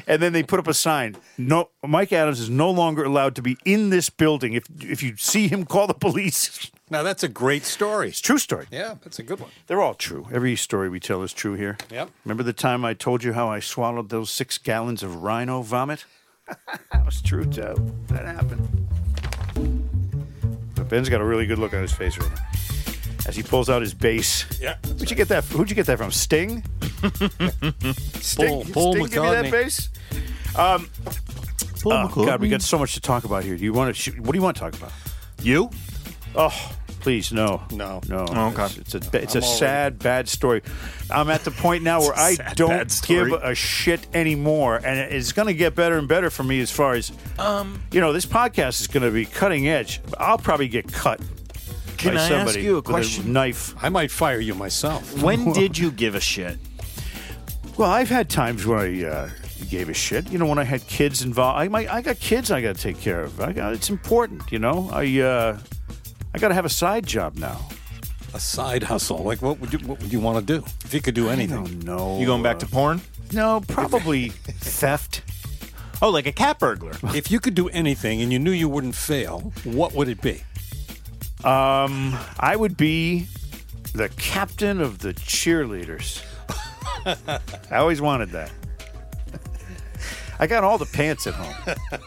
And 0.06 0.20
then 0.20 0.32
they 0.32 0.42
put 0.42 0.58
up 0.58 0.68
a 0.68 0.74
sign: 0.74 1.16
No, 1.38 1.70
Mike 1.86 2.12
Adams 2.12 2.40
is 2.40 2.50
no 2.50 2.70
longer 2.70 3.04
allowed 3.04 3.34
to 3.36 3.42
be 3.42 3.56
in 3.64 3.90
this 3.90 4.10
building. 4.10 4.52
If 4.52 4.64
if 4.80 5.02
you 5.02 5.16
see 5.16 5.48
him, 5.48 5.64
call 5.64 5.86
the 5.86 5.94
police. 5.94 6.70
Now 6.90 7.02
that's 7.02 7.22
a 7.22 7.28
great 7.28 7.64
story. 7.64 8.08
It's 8.08 8.20
a 8.20 8.22
true 8.22 8.38
story. 8.38 8.66
Yeah, 8.70 8.94
that's 9.02 9.18
a 9.18 9.22
good 9.22 9.40
one. 9.40 9.50
They're 9.66 9.82
all 9.82 9.94
true. 9.94 10.26
Every 10.32 10.56
story 10.56 10.88
we 10.88 11.00
tell 11.00 11.22
is 11.22 11.32
true 11.32 11.54
here. 11.54 11.76
Yep. 11.90 12.10
Remember 12.24 12.42
the 12.42 12.52
time 12.52 12.84
I 12.84 12.94
told 12.94 13.22
you 13.22 13.32
how 13.34 13.48
I 13.50 13.60
swallowed 13.60 14.08
those 14.08 14.30
six 14.30 14.58
gallons 14.58 15.02
of 15.02 15.22
rhino 15.22 15.62
vomit? 15.62 16.04
that 16.46 17.04
was 17.04 17.20
true 17.20 17.44
too. 17.44 17.74
That 18.08 18.24
happened. 18.24 18.68
But 20.74 20.88
Ben's 20.88 21.08
got 21.08 21.20
a 21.20 21.24
really 21.24 21.46
good 21.46 21.58
look 21.58 21.74
on 21.74 21.82
his 21.82 21.92
face 21.92 22.16
right 22.18 22.30
now 22.30 22.42
as 23.26 23.36
he 23.36 23.42
pulls 23.42 23.68
out 23.68 23.82
his 23.82 23.92
bass. 23.92 24.46
Yeah. 24.60 24.76
Where'd 24.86 25.10
you 25.10 25.16
get 25.16 25.28
that? 25.28 25.44
Who'd 25.44 25.68
you 25.68 25.76
get 25.76 25.86
that 25.86 25.98
from? 25.98 26.10
Sting. 26.10 26.64
Sting. 28.20 28.48
Paul- 28.48 28.64
Paul 28.72 28.92
Sting 28.94 29.04
give 29.04 29.12
you 29.12 29.30
that 29.30 29.44
McCartney. 29.44 29.50
bass? 29.50 29.88
Um, 30.56 30.88
oh, 31.84 32.24
God, 32.24 32.40
we 32.40 32.48
got 32.48 32.62
so 32.62 32.78
much 32.78 32.94
to 32.94 33.00
talk 33.00 33.24
about 33.24 33.44
here. 33.44 33.56
Do 33.56 33.62
you 33.64 33.72
want 33.74 33.94
to? 33.94 34.10
What 34.22 34.32
do 34.32 34.38
you 34.38 34.42
want 34.42 34.56
to 34.56 34.60
talk 34.62 34.74
about? 34.74 34.92
You? 35.42 35.70
Oh, 36.38 36.72
please, 37.00 37.32
no, 37.32 37.62
No. 37.72 38.00
no. 38.08 38.26
Oh, 38.28 38.46
okay. 38.48 38.66
It's, 38.80 38.94
it's 38.94 39.12
a 39.12 39.22
it's 39.22 39.34
a 39.34 39.38
I'm 39.38 39.44
already- 39.44 39.58
sad, 39.58 39.98
bad 39.98 40.28
story. 40.28 40.62
I'm 41.10 41.30
at 41.30 41.44
the 41.44 41.50
point 41.50 41.82
now 41.82 42.00
where 42.06 42.16
I 42.18 42.34
sad, 42.34 42.56
don't 42.56 43.02
give 43.06 43.32
a 43.32 43.54
shit 43.54 44.06
anymore, 44.14 44.76
and 44.76 44.98
it's 44.98 45.32
going 45.32 45.48
to 45.48 45.54
get 45.54 45.74
better 45.74 45.98
and 45.98 46.06
better 46.08 46.30
for 46.30 46.44
me 46.44 46.60
as 46.60 46.70
far 46.70 46.94
as 46.94 47.10
um, 47.38 47.82
you 47.92 48.00
know. 48.00 48.12
This 48.12 48.26
podcast 48.26 48.80
is 48.80 48.86
going 48.86 49.02
to 49.02 49.10
be 49.10 49.24
cutting 49.26 49.68
edge. 49.68 50.00
I'll 50.18 50.38
probably 50.38 50.68
get 50.68 50.92
cut. 50.92 51.20
Can 51.96 52.14
by 52.14 52.20
I 52.20 52.28
ask 52.30 52.56
you 52.58 52.74
a 52.74 52.76
with 52.76 52.84
question? 52.84 53.32
knife. 53.32 53.74
I 53.82 53.88
might 53.88 54.10
fire 54.12 54.38
you 54.38 54.54
myself. 54.54 55.20
When 55.22 55.52
did 55.60 55.76
you 55.76 55.90
give 55.90 56.14
a 56.14 56.20
shit? 56.20 56.56
Well, 57.76 57.90
I've 57.90 58.08
had 58.08 58.28
times 58.28 58.66
when 58.66 58.78
I 58.78 59.04
uh, 59.04 59.30
gave 59.68 59.88
a 59.88 59.94
shit. 59.94 60.30
You 60.30 60.38
know, 60.38 60.46
when 60.46 60.58
I 60.58 60.64
had 60.64 60.86
kids 60.86 61.22
involved. 61.22 61.58
I 61.58 61.68
might, 61.68 61.88
I 61.92 62.02
got 62.02 62.18
kids 62.20 62.50
I 62.52 62.60
got 62.60 62.76
to 62.76 62.82
take 62.82 63.00
care 63.00 63.22
of. 63.22 63.40
I 63.40 63.52
got, 63.52 63.72
it's 63.72 63.90
important. 63.90 64.50
You 64.52 64.58
know, 64.60 64.88
I 64.92 65.20
uh, 65.20 65.58
I 66.34 66.38
got 66.38 66.48
to 66.48 66.54
have 66.54 66.64
a 66.64 66.70
side 66.70 67.06
job 67.06 67.36
now. 67.36 67.68
A 68.34 68.40
side 68.40 68.82
hustle. 68.82 69.22
Like 69.22 69.40
what 69.40 69.58
would 69.60 69.72
you 69.72 69.78
what 69.80 70.00
would 70.00 70.12
you 70.12 70.20
want 70.20 70.38
to 70.46 70.60
do 70.60 70.64
if 70.84 70.92
you 70.92 71.00
could 71.00 71.14
do 71.14 71.28
anything? 71.28 71.80
don't. 71.80 72.20
You 72.20 72.26
going 72.26 72.42
back 72.42 72.58
to 72.60 72.66
porn? 72.66 73.00
No, 73.32 73.62
probably 73.66 74.28
theft. 74.30 75.22
Oh, 76.00 76.10
like 76.10 76.26
a 76.26 76.32
cat 76.32 76.58
burglar. 76.58 76.92
If 77.14 77.30
you 77.30 77.40
could 77.40 77.54
do 77.54 77.68
anything 77.70 78.22
and 78.22 78.32
you 78.32 78.38
knew 78.38 78.52
you 78.52 78.68
wouldn't 78.68 78.94
fail, 78.94 79.52
what 79.64 79.94
would 79.94 80.08
it 80.08 80.20
be? 80.20 80.42
Um, 81.44 82.16
I 82.38 82.54
would 82.56 82.76
be 82.76 83.26
the 83.94 84.08
captain 84.10 84.80
of 84.80 84.98
the 84.98 85.14
cheerleaders. 85.14 86.22
I 87.70 87.76
always 87.76 88.00
wanted 88.00 88.30
that. 88.30 88.52
I 90.38 90.46
got 90.46 90.62
all 90.62 90.78
the 90.78 90.86
pants 90.86 91.26
at 91.26 91.34
home. 91.34 91.76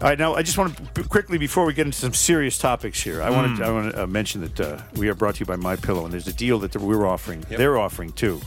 All 0.00 0.08
right, 0.08 0.18
now 0.18 0.34
I 0.34 0.42
just 0.42 0.56
want 0.56 0.94
to 0.94 1.02
quickly 1.02 1.38
before 1.38 1.64
we 1.64 1.74
get 1.74 1.84
into 1.84 1.98
some 1.98 2.14
serious 2.14 2.56
topics 2.56 3.02
here. 3.02 3.20
I 3.20 3.30
want 3.30 3.56
to 3.56 3.64
I 3.64 3.70
want 3.70 3.92
to 3.92 4.04
uh, 4.04 4.06
mention 4.06 4.40
that 4.42 4.60
uh, 4.60 4.80
we 4.94 5.08
are 5.08 5.14
brought 5.14 5.34
to 5.36 5.40
you 5.40 5.46
by 5.46 5.56
My 5.56 5.74
Pillow, 5.74 6.04
and 6.04 6.12
there's 6.12 6.28
a 6.28 6.32
deal 6.32 6.60
that 6.60 6.76
we're 6.76 7.04
offering. 7.04 7.40
They're 7.48 7.78
offering 7.78 8.12
too. 8.12 8.40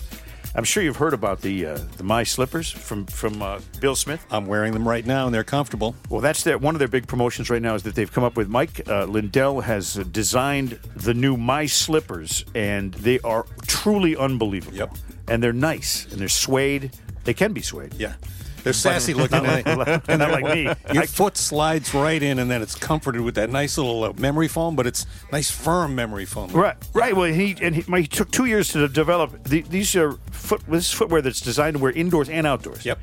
I'm 0.56 0.64
sure 0.64 0.82
you've 0.82 0.96
heard 0.96 1.14
about 1.14 1.42
the 1.42 1.66
uh, 1.66 1.80
the 1.98 2.04
My 2.04 2.24
Slippers 2.24 2.72
from 2.72 3.06
from 3.06 3.42
uh, 3.42 3.60
Bill 3.82 3.98
Smith. 3.98 4.26
I'm 4.32 4.46
wearing 4.46 4.72
them 4.72 4.88
right 4.88 5.06
now 5.06 5.26
and 5.26 5.36
they're 5.36 5.44
comfortable. 5.44 5.94
Well, 6.10 6.22
that's 6.22 6.44
their, 6.44 6.58
one 6.58 6.74
of 6.74 6.80
their 6.80 6.88
big 6.88 7.06
promotions 7.06 7.50
right 7.50 7.62
now 7.62 7.76
is 7.76 7.84
that 7.84 7.96
they've 7.96 8.12
come 8.12 8.24
up 8.24 8.38
with 8.38 8.48
Mike 8.48 8.88
uh, 8.88 9.04
Lindell 9.04 9.60
has 9.60 9.96
designed 9.96 10.80
the 10.96 11.14
new 11.14 11.36
My 11.36 11.66
Slippers, 11.66 12.46
and 12.56 12.94
they 12.94 13.20
are 13.22 13.46
truly 13.68 14.16
unbelievable. 14.16 14.78
Yep. 14.78 14.96
And 15.28 15.44
they're 15.44 15.52
nice 15.52 16.06
and 16.12 16.20
they're 16.22 16.30
suede. 16.30 16.92
They 17.26 17.34
can 17.34 17.52
be 17.52 17.62
suede. 17.62 17.94
Yeah. 17.96 18.14
They're 18.64 18.74
sassy 18.74 19.14
looking. 19.16 19.44
Not 19.44 19.66
like, 19.66 20.08
not 20.08 20.32
like 20.32 20.44
me. 20.46 20.64
Your 20.94 21.04
I- 21.04 21.06
foot 21.06 21.38
slides 21.38 21.94
right 21.94 22.22
in, 22.22 22.40
and 22.40 22.50
then 22.50 22.62
it's 22.62 22.76
comforted 22.76 23.22
with 23.22 23.36
that 23.36 23.50
nice 23.50 23.78
little 23.78 24.04
uh, 24.04 24.14
memory 24.18 24.48
foam, 24.48 24.76
but 24.76 24.88
it's 24.88 25.06
nice 25.32 25.50
firm 25.52 25.96
memory 25.96 26.26
foam. 26.26 26.50
Right, 26.52 26.76
right. 26.94 27.16
Well, 27.16 27.32
he 27.32 27.56
and 27.62 27.76
he, 27.76 27.84
my, 27.88 28.02
he 28.02 28.08
took 28.08 28.32
two 28.32 28.46
years 28.46 28.70
to 28.70 28.88
develop. 28.88 29.44
The, 29.44 29.62
these 29.62 29.96
are 29.96 30.14
foot. 30.32 30.62
This 30.68 30.88
is 30.88 30.92
footwear 30.92 31.22
that's 31.22 31.42
designed 31.42 31.78
to 31.78 31.82
wear 31.84 31.92
indoors 31.92 32.30
and 32.30 32.46
outdoors. 32.48 32.86
Yep. 32.86 33.00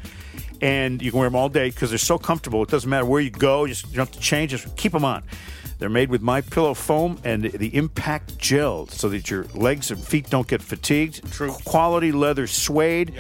And 0.60 1.00
you 1.00 1.12
can 1.12 1.20
wear 1.20 1.28
them 1.28 1.36
all 1.36 1.48
day 1.48 1.70
because 1.70 1.90
they're 1.90 1.98
so 1.98 2.18
comfortable. 2.18 2.62
It 2.64 2.68
doesn't 2.68 2.90
matter 2.90 3.06
where 3.06 3.20
you 3.20 3.30
go. 3.30 3.64
You, 3.64 3.74
just, 3.74 3.86
you 3.90 3.96
don't 3.96 4.08
have 4.08 4.14
to 4.16 4.20
change. 4.20 4.50
Just 4.50 4.76
keep 4.76 4.90
them 4.92 5.04
on. 5.04 5.22
They're 5.78 5.88
made 5.88 6.10
with 6.10 6.22
my 6.22 6.40
pillow 6.40 6.74
foam 6.74 7.20
and 7.22 7.44
the 7.44 7.76
impact 7.76 8.36
gel, 8.38 8.88
so 8.88 9.08
that 9.10 9.30
your 9.30 9.44
legs 9.54 9.92
and 9.92 10.02
feet 10.02 10.28
don't 10.28 10.48
get 10.48 10.60
fatigued. 10.60 11.30
True. 11.30 11.52
Quality 11.64 12.10
leather 12.10 12.48
suede. 12.48 13.14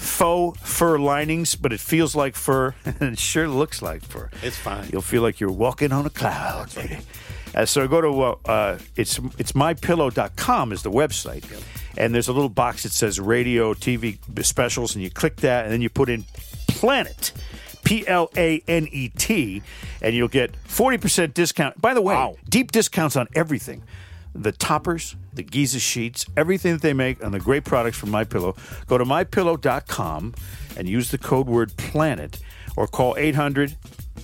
Faux 0.00 0.58
fur 0.62 0.98
linings, 0.98 1.54
but 1.56 1.72
it 1.74 1.80
feels 1.80 2.14
like 2.16 2.34
fur 2.34 2.74
and 2.84 3.12
it 3.12 3.18
sure 3.18 3.46
looks 3.48 3.82
like 3.82 4.02
fur. 4.02 4.30
It's 4.42 4.56
fine. 4.56 4.88
You'll 4.90 5.02
feel 5.02 5.20
like 5.22 5.40
you're 5.40 5.52
walking 5.52 5.92
on 5.92 6.06
a 6.06 6.10
cloud. 6.10 6.74
baby. 6.74 6.98
Uh, 7.54 7.66
so 7.66 7.86
go 7.86 8.00
to 8.00 8.22
uh, 8.22 8.36
uh, 8.46 8.78
it's 8.96 9.18
it's 9.38 9.52
mypillow.com 9.52 10.72
is 10.72 10.82
the 10.82 10.90
website, 10.90 11.44
and 11.98 12.14
there's 12.14 12.28
a 12.28 12.32
little 12.32 12.48
box 12.48 12.84
that 12.84 12.92
says 12.92 13.20
radio, 13.20 13.74
TV 13.74 14.18
specials, 14.44 14.94
and 14.94 15.02
you 15.04 15.10
click 15.10 15.36
that, 15.36 15.64
and 15.64 15.72
then 15.72 15.82
you 15.82 15.90
put 15.90 16.08
in 16.08 16.24
Planet, 16.68 17.32
P 17.84 18.06
L 18.06 18.30
A 18.36 18.62
N 18.68 18.88
E 18.90 19.08
T, 19.08 19.62
and 20.00 20.14
you'll 20.14 20.28
get 20.28 20.54
forty 20.64 20.96
percent 20.96 21.34
discount. 21.34 21.80
By 21.80 21.92
the 21.92 22.00
way, 22.02 22.14
deep 22.48 22.72
discounts 22.72 23.16
on 23.16 23.26
everything. 23.34 23.82
The 24.32 24.52
toppers, 24.52 25.16
the 25.40 25.50
Giza 25.50 25.78
sheets, 25.78 26.26
everything 26.36 26.72
that 26.72 26.82
they 26.82 26.92
make, 26.92 27.22
and 27.22 27.32
the 27.32 27.40
great 27.40 27.64
products 27.64 27.96
from 27.96 28.10
My 28.10 28.24
Pillow. 28.24 28.54
Go 28.86 28.98
to 28.98 29.04
mypillow.com 29.04 30.34
and 30.76 30.88
use 30.88 31.10
the 31.10 31.18
code 31.18 31.46
word 31.46 31.74
PLANET 31.76 32.38
or 32.76 32.86
call 32.86 33.16
800 33.16 33.76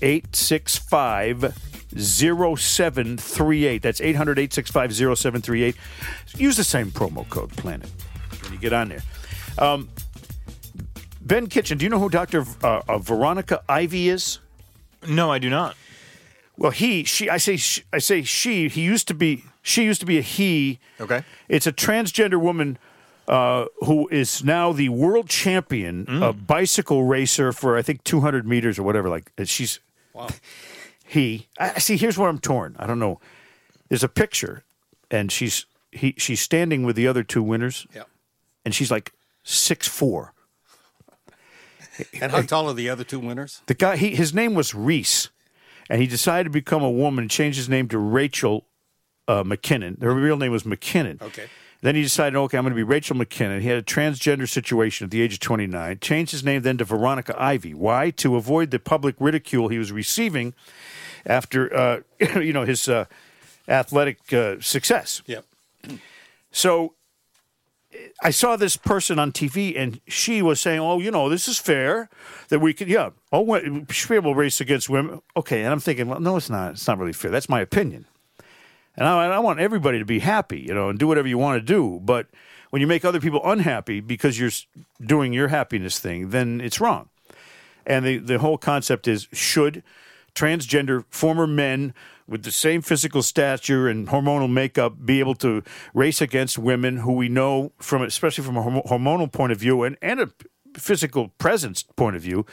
865 0.03 1.55
0738. 1.97 3.83
That's 3.83 4.01
800 4.01 4.39
865 4.39 4.95
0738. 5.17 5.77
Use 6.37 6.57
the 6.57 6.65
same 6.65 6.91
promo 6.91 7.29
code 7.31 7.51
PLANET 7.51 7.89
when 8.43 8.53
you 8.53 8.59
get 8.59 8.75
on 8.75 8.91
there. 8.91 9.03
Um, 9.59 9.89
ben 11.23 11.47
Kitchen, 11.47 11.79
do 11.79 11.85
you 11.87 11.89
know 11.89 11.99
who 11.99 12.11
Dr. 12.11 12.43
V- 12.43 12.57
uh, 12.63 12.83
uh, 12.87 12.99
Veronica 12.99 13.63
Ivy 13.71 14.11
is? 14.11 14.39
No, 15.09 15.33
I 15.33 15.39
do 15.39 15.49
not. 15.49 15.77
Well, 16.59 16.73
he, 16.73 17.05
she, 17.05 17.31
I 17.31 17.39
say, 17.39 17.57
sh 17.57 17.81
I 17.93 17.99
say 17.99 18.23
she. 18.23 18.69
He 18.69 18.83
used 18.83 19.09
to 19.09 19.15
be, 19.15 19.45
she 19.67 19.83
used 19.83 19.99
to 20.01 20.07
be 20.07 20.17
a 20.17 20.23
he. 20.23 20.79
Okay. 21.01 21.25
It's 21.49 21.67
a 21.67 21.73
transgender 21.73 22.41
woman 22.41 22.79
uh, 23.27 23.65
who 23.85 24.07
is 24.09 24.45
now 24.45 24.73
the 24.73 24.89
world 24.91 25.29
champion 25.29 26.07
a 26.23 26.33
bicycle 26.33 27.03
racer 27.05 27.51
for 27.53 27.77
I 27.77 27.83
think 27.83 28.05
200 28.05 28.47
meters 28.47 28.79
or 28.79 28.85
whatever. 28.85 29.09
Like 29.09 29.33
uh, 29.37 29.45
she's, 29.45 29.81
Wow. 30.13 30.29
he. 31.07 31.49
I 31.59 31.81
see. 31.81 31.97
Here's 31.97 32.17
where 32.17 32.29
I'm 32.29 32.39
torn. 32.39 32.77
I 32.79 32.87
don't 32.87 33.01
know. 33.01 33.19
There's 33.89 34.05
a 34.05 34.09
picture, 34.09 34.63
and 35.11 35.33
she's 35.33 35.67
he 35.91 36.15
she's 36.17 36.41
standing 36.41 36.85
with 36.85 36.95
the 36.95 37.09
other 37.09 37.25
two 37.25 37.43
winners, 37.43 37.87
Yeah. 37.95 38.05
and 38.65 38.73
she's 38.75 38.91
like 38.91 39.13
six 39.43 39.89
four. 39.89 40.33
And 42.21 42.31
how 42.31 42.43
tall 42.43 42.69
are 42.69 42.75
the 42.75 42.89
other 42.91 43.05
two 43.05 43.19
winners? 43.19 43.63
The 43.67 43.75
guy, 43.75 43.97
he, 43.97 44.15
his 44.15 44.35
name 44.35 44.55
was 44.55 44.75
Reese, 44.75 45.31
and 45.89 46.01
he 46.01 46.07
decided 46.07 46.45
to 46.45 46.51
become 46.51 46.83
a 46.83 46.91
woman 46.91 47.23
and 47.25 47.31
changed 47.31 47.57
his 47.57 47.69
name 47.71 47.89
to 47.89 47.99
Rachel 47.99 48.67
uh, 49.29 49.43
McKinnon. 49.43 50.01
Her 50.03 50.15
real 50.15 50.37
name 50.37 50.53
was 50.53 50.65
McKinnon. 50.65 51.21
Okay. 51.21 51.47
Then 51.83 51.95
he 51.95 52.03
decided, 52.03 52.37
okay, 52.37 52.57
I'm 52.57 52.65
going 52.65 52.73
to 52.73 52.77
be 52.77 52.83
Rachel 52.83 53.17
McKinnon. 53.17 53.61
He 53.61 53.69
had 53.69 53.79
a 53.79 53.83
transgender 53.83 54.49
situation 54.49 55.05
at 55.05 55.11
the 55.11 55.21
age 55.21 55.35
of 55.35 55.41
29. 55.41 55.99
Changed 56.01 56.33
his 56.33 56.43
name 56.43 56.63
then 56.63 56.79
to 56.79 56.85
Veronica 56.85 57.35
Ivy. 57.41 57.75
Why? 57.75 58.11
To 58.11 58.37
avoid 58.37 58.71
the 58.71 58.79
public 58.79 59.15
ridicule 59.19 59.69
he 59.69 59.79
was 59.79 59.93
receiving 59.93 60.55
after, 61.27 61.75
uh, 61.75 62.01
you 62.41 62.53
know, 62.53 62.65
his 62.65 62.89
uh, 62.89 63.05
athletic 63.69 64.33
uh, 64.33 64.61
success. 64.61 65.23
Yep. 65.27 65.45
So 66.51 66.95
I 68.23 68.31
saw 68.31 68.57
this 68.57 68.77
person 68.77 69.19
on 69.19 69.33
TV, 69.33 69.79
and 69.79 70.01
she 70.09 70.43
was 70.43 70.61
saying, 70.61 70.81
"Oh, 70.81 70.99
you 71.01 71.11
know, 71.11 71.29
this 71.29 71.49
is 71.49 71.59
fair 71.59 72.09
that 72.49 72.61
we 72.61 72.73
could, 72.73 72.89
yeah, 72.89 73.11
oh, 73.33 73.43
we 73.43 73.85
should 73.91 74.09
be 74.09 74.17
able 74.17 74.33
to 74.33 74.39
race 74.39 74.61
against 74.61 74.89
women." 74.89 75.21
Okay, 75.37 75.63
and 75.63 75.73
I'm 75.73 75.81
thinking, 75.81 76.09
well, 76.09 76.21
no, 76.21 76.37
it's 76.37 76.51
not. 76.51 76.73
It's 76.73 76.87
not 76.89 76.99
really 76.99 77.13
fair. 77.13 77.31
That's 77.31 77.49
my 77.49 77.61
opinion, 77.61 78.07
and 78.97 79.07
I, 79.07 79.27
I 79.27 79.39
want 79.39 79.61
everybody 79.61 79.99
to 79.99 80.05
be 80.05 80.21
happy, 80.21 80.61
you 80.61 80.75
know, 80.75 80.89
and 80.89 80.99
do 80.99 81.07
whatever 81.07 81.29
you 81.29 81.39
want 81.39 81.61
to 81.61 81.65
do. 81.65 82.01
But 82.03 82.27
when 82.71 82.81
you 82.81 82.87
make 82.87 83.05
other 83.05 83.21
people 83.21 83.41
unhappy 83.45 84.01
because 84.01 84.39
you're 84.39 84.51
doing 85.01 85.33
your 85.33 85.49
happiness 85.49 85.99
thing, 85.99 86.31
then 86.31 86.61
it's 86.61 86.81
wrong. 86.81 87.09
And 87.87 88.05
the, 88.05 88.19
the 88.19 88.39
whole 88.39 88.59
concept 88.59 89.07
is 89.07 89.29
should 89.33 89.83
transgender 90.35 91.05
former 91.11 91.47
men 91.47 91.95
with 92.29 92.43
the 92.43 92.51
same 92.51 92.83
physical 92.83 93.23
stature 93.23 93.89
and 93.89 94.09
hormonal 94.09 94.51
makeup 94.53 95.05
be 95.05 95.21
able 95.21 95.35
to 95.37 95.63
race 95.95 96.21
against 96.21 96.59
women 96.59 96.99
who 96.99 97.13
we 97.13 97.29
know 97.29 97.73
from 97.79 98.03
especially 98.03 98.45
from 98.45 98.57
a 98.57 98.63
hormonal 98.63 99.33
point 99.33 99.53
of 99.53 99.59
view 99.59 99.83
and, 99.83 99.97
and 100.03 100.21
a 100.21 100.31
physical 100.75 101.29
presence 101.39 101.83
point 101.83 102.17
of 102.17 102.23
view 102.23 102.45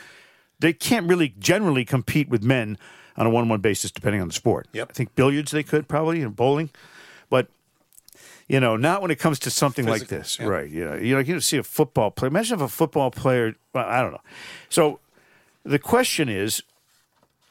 they 0.60 0.72
can't 0.72 1.10
really 1.10 1.36
generally 1.40 1.84
compete 1.84 2.30
with 2.30 2.42
men 2.42 2.78
on 3.18 3.26
a 3.26 3.30
one-on-one 3.30 3.62
basis 3.62 3.92
depending 3.92 4.22
on 4.22 4.28
the 4.28 4.34
sport 4.34 4.68
Yep. 4.74 4.88
i 4.90 4.94
think 4.94 5.16
billiards 5.16 5.52
they 5.52 5.64
could 5.64 5.88
probably 5.88 6.22
and 6.22 6.36
bowling 6.36 6.70
but 7.30 7.48
you 8.48 8.60
know, 8.60 8.76
not 8.76 9.02
when 9.02 9.12
it 9.12 9.20
comes 9.20 9.40
to 9.40 9.50
something 9.50 9.86
like 9.86 10.08
this, 10.08 10.38
yeah. 10.40 10.48
right? 10.48 10.70
You 10.70 10.86
know, 10.86 10.96
you 10.96 11.14
know, 11.14 11.20
you 11.20 11.34
don't 11.34 11.42
see 11.42 11.58
a 11.58 11.64
football 11.64 12.12
player. 12.12 12.28
Imagine 12.28 12.56
if 12.56 12.62
a 12.62 12.68
football 12.68 13.10
player. 13.10 13.56
Well, 13.74 13.86
I 13.88 14.02
don't 14.02 14.12
know. 14.12 14.22
So 14.70 15.00
the 15.64 15.80
question 15.80 16.30
is, 16.30 16.62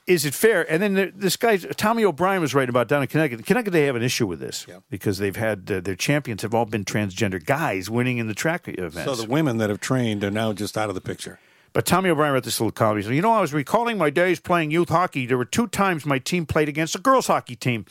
is 0.06 0.24
it 0.24 0.34
fair? 0.34 0.70
And 0.70 0.82
then 0.82 0.94
there, 0.94 1.10
this 1.14 1.36
guy 1.36 1.56
Tommy 1.56 2.04
O'Brien 2.04 2.40
was 2.40 2.54
right 2.54 2.68
about 2.68 2.88
down 2.88 3.02
in 3.02 3.08
Connecticut. 3.08 3.46
Connecticut, 3.46 3.72
they 3.72 3.86
have 3.86 3.96
an 3.96 4.02
issue 4.02 4.26
with 4.26 4.40
this 4.40 4.66
Yeah. 4.68 4.80
because 4.90 5.18
they've 5.18 5.36
had 5.36 5.70
uh, 5.70 5.80
their 5.80 5.94
champions 5.94 6.42
have 6.42 6.54
all 6.54 6.66
been 6.66 6.84
transgender 6.84 7.44
guys 7.44 7.88
winning 7.88 8.18
in 8.18 8.26
the 8.28 8.34
track 8.34 8.68
events. 8.68 9.04
So 9.04 9.14
the 9.14 9.28
women 9.30 9.58
that 9.58 9.70
have 9.70 9.80
trained 9.80 10.22
are 10.24 10.30
now 10.30 10.52
just 10.52 10.76
out 10.76 10.88
of 10.88 10.94
the 10.94 11.00
picture. 11.00 11.38
But 11.72 11.86
Tommy 11.86 12.10
O'Brien 12.10 12.34
wrote 12.34 12.44
this 12.44 12.60
little 12.60 12.72
column. 12.72 12.98
He 12.98 13.02
said, 13.02 13.14
You 13.14 13.22
know, 13.22 13.32
I 13.32 13.40
was 13.40 13.52
recalling 13.52 13.96
my 13.96 14.10
days 14.10 14.40
playing 14.40 14.70
youth 14.70 14.90
hockey. 14.90 15.26
There 15.26 15.38
were 15.38 15.44
two 15.44 15.66
times 15.66 16.04
my 16.04 16.18
team 16.18 16.44
played 16.44 16.68
against 16.68 16.94
a 16.94 16.98
girls' 16.98 17.28
hockey 17.28 17.56
team. 17.56 17.86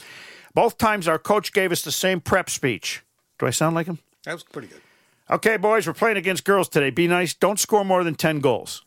Both 0.53 0.77
times 0.77 1.07
our 1.07 1.17
coach 1.17 1.53
gave 1.53 1.71
us 1.71 1.81
the 1.81 1.91
same 1.91 2.21
prep 2.21 2.49
speech. 2.49 3.03
Do 3.39 3.47
I 3.47 3.49
sound 3.49 3.75
like 3.75 3.87
him? 3.87 3.99
That 4.23 4.33
was 4.33 4.43
pretty 4.43 4.67
good. 4.67 4.81
Okay, 5.29 5.57
boys, 5.57 5.87
we're 5.87 5.93
playing 5.93 6.17
against 6.17 6.43
girls 6.43 6.67
today. 6.67 6.89
Be 6.89 7.07
nice. 7.07 7.33
Don't 7.33 7.59
score 7.59 7.85
more 7.85 8.03
than 8.03 8.15
10 8.15 8.39
goals. 8.39 8.83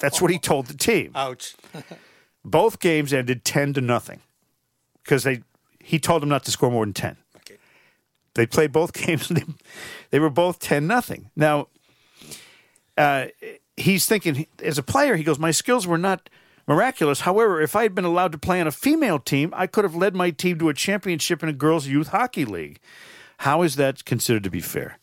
That's 0.00 0.20
what 0.20 0.30
he 0.30 0.38
told 0.42 0.66
the 0.66 0.76
team. 0.76 1.12
Ouch. 1.14 1.54
Both 2.44 2.80
games 2.80 3.12
ended 3.12 3.44
10 3.44 3.74
to 3.74 3.80
nothing 3.80 4.20
because 5.04 5.24
they 5.24 5.42
he 5.82 5.98
told 5.98 6.22
them 6.22 6.28
not 6.28 6.44
to 6.44 6.50
score 6.50 6.70
more 6.70 6.84
than 6.84 6.94
10. 6.94 7.16
Okay. 7.36 7.56
They 8.34 8.46
played 8.46 8.72
both 8.72 8.92
games. 9.06 9.28
They, 9.28 9.44
they 10.10 10.18
were 10.18 10.30
both 10.30 10.58
10 10.60 10.86
nothing. 10.86 11.30
Now, 11.36 11.68
uh, 12.96 13.26
he's 13.80 14.06
thinking, 14.06 14.46
as 14.62 14.78
a 14.78 14.82
player, 14.82 15.16
he 15.16 15.24
goes, 15.24 15.38
My 15.38 15.50
skills 15.50 15.86
were 15.86 15.98
not 15.98 16.28
miraculous. 16.66 17.20
However, 17.20 17.60
if 17.60 17.74
I 17.74 17.82
had 17.82 17.94
been 17.94 18.04
allowed 18.04 18.32
to 18.32 18.38
play 18.38 18.60
on 18.60 18.66
a 18.66 18.72
female 18.72 19.18
team, 19.18 19.52
I 19.56 19.66
could 19.66 19.84
have 19.84 19.94
led 19.94 20.14
my 20.14 20.30
team 20.30 20.58
to 20.58 20.68
a 20.68 20.74
championship 20.74 21.42
in 21.42 21.48
a 21.48 21.52
girls' 21.52 21.86
youth 21.86 22.08
hockey 22.08 22.44
league. 22.44 22.78
How 23.38 23.62
is 23.62 23.76
that 23.76 24.04
considered 24.04 24.44
to 24.44 24.50
be 24.50 24.60
fair? 24.60 24.98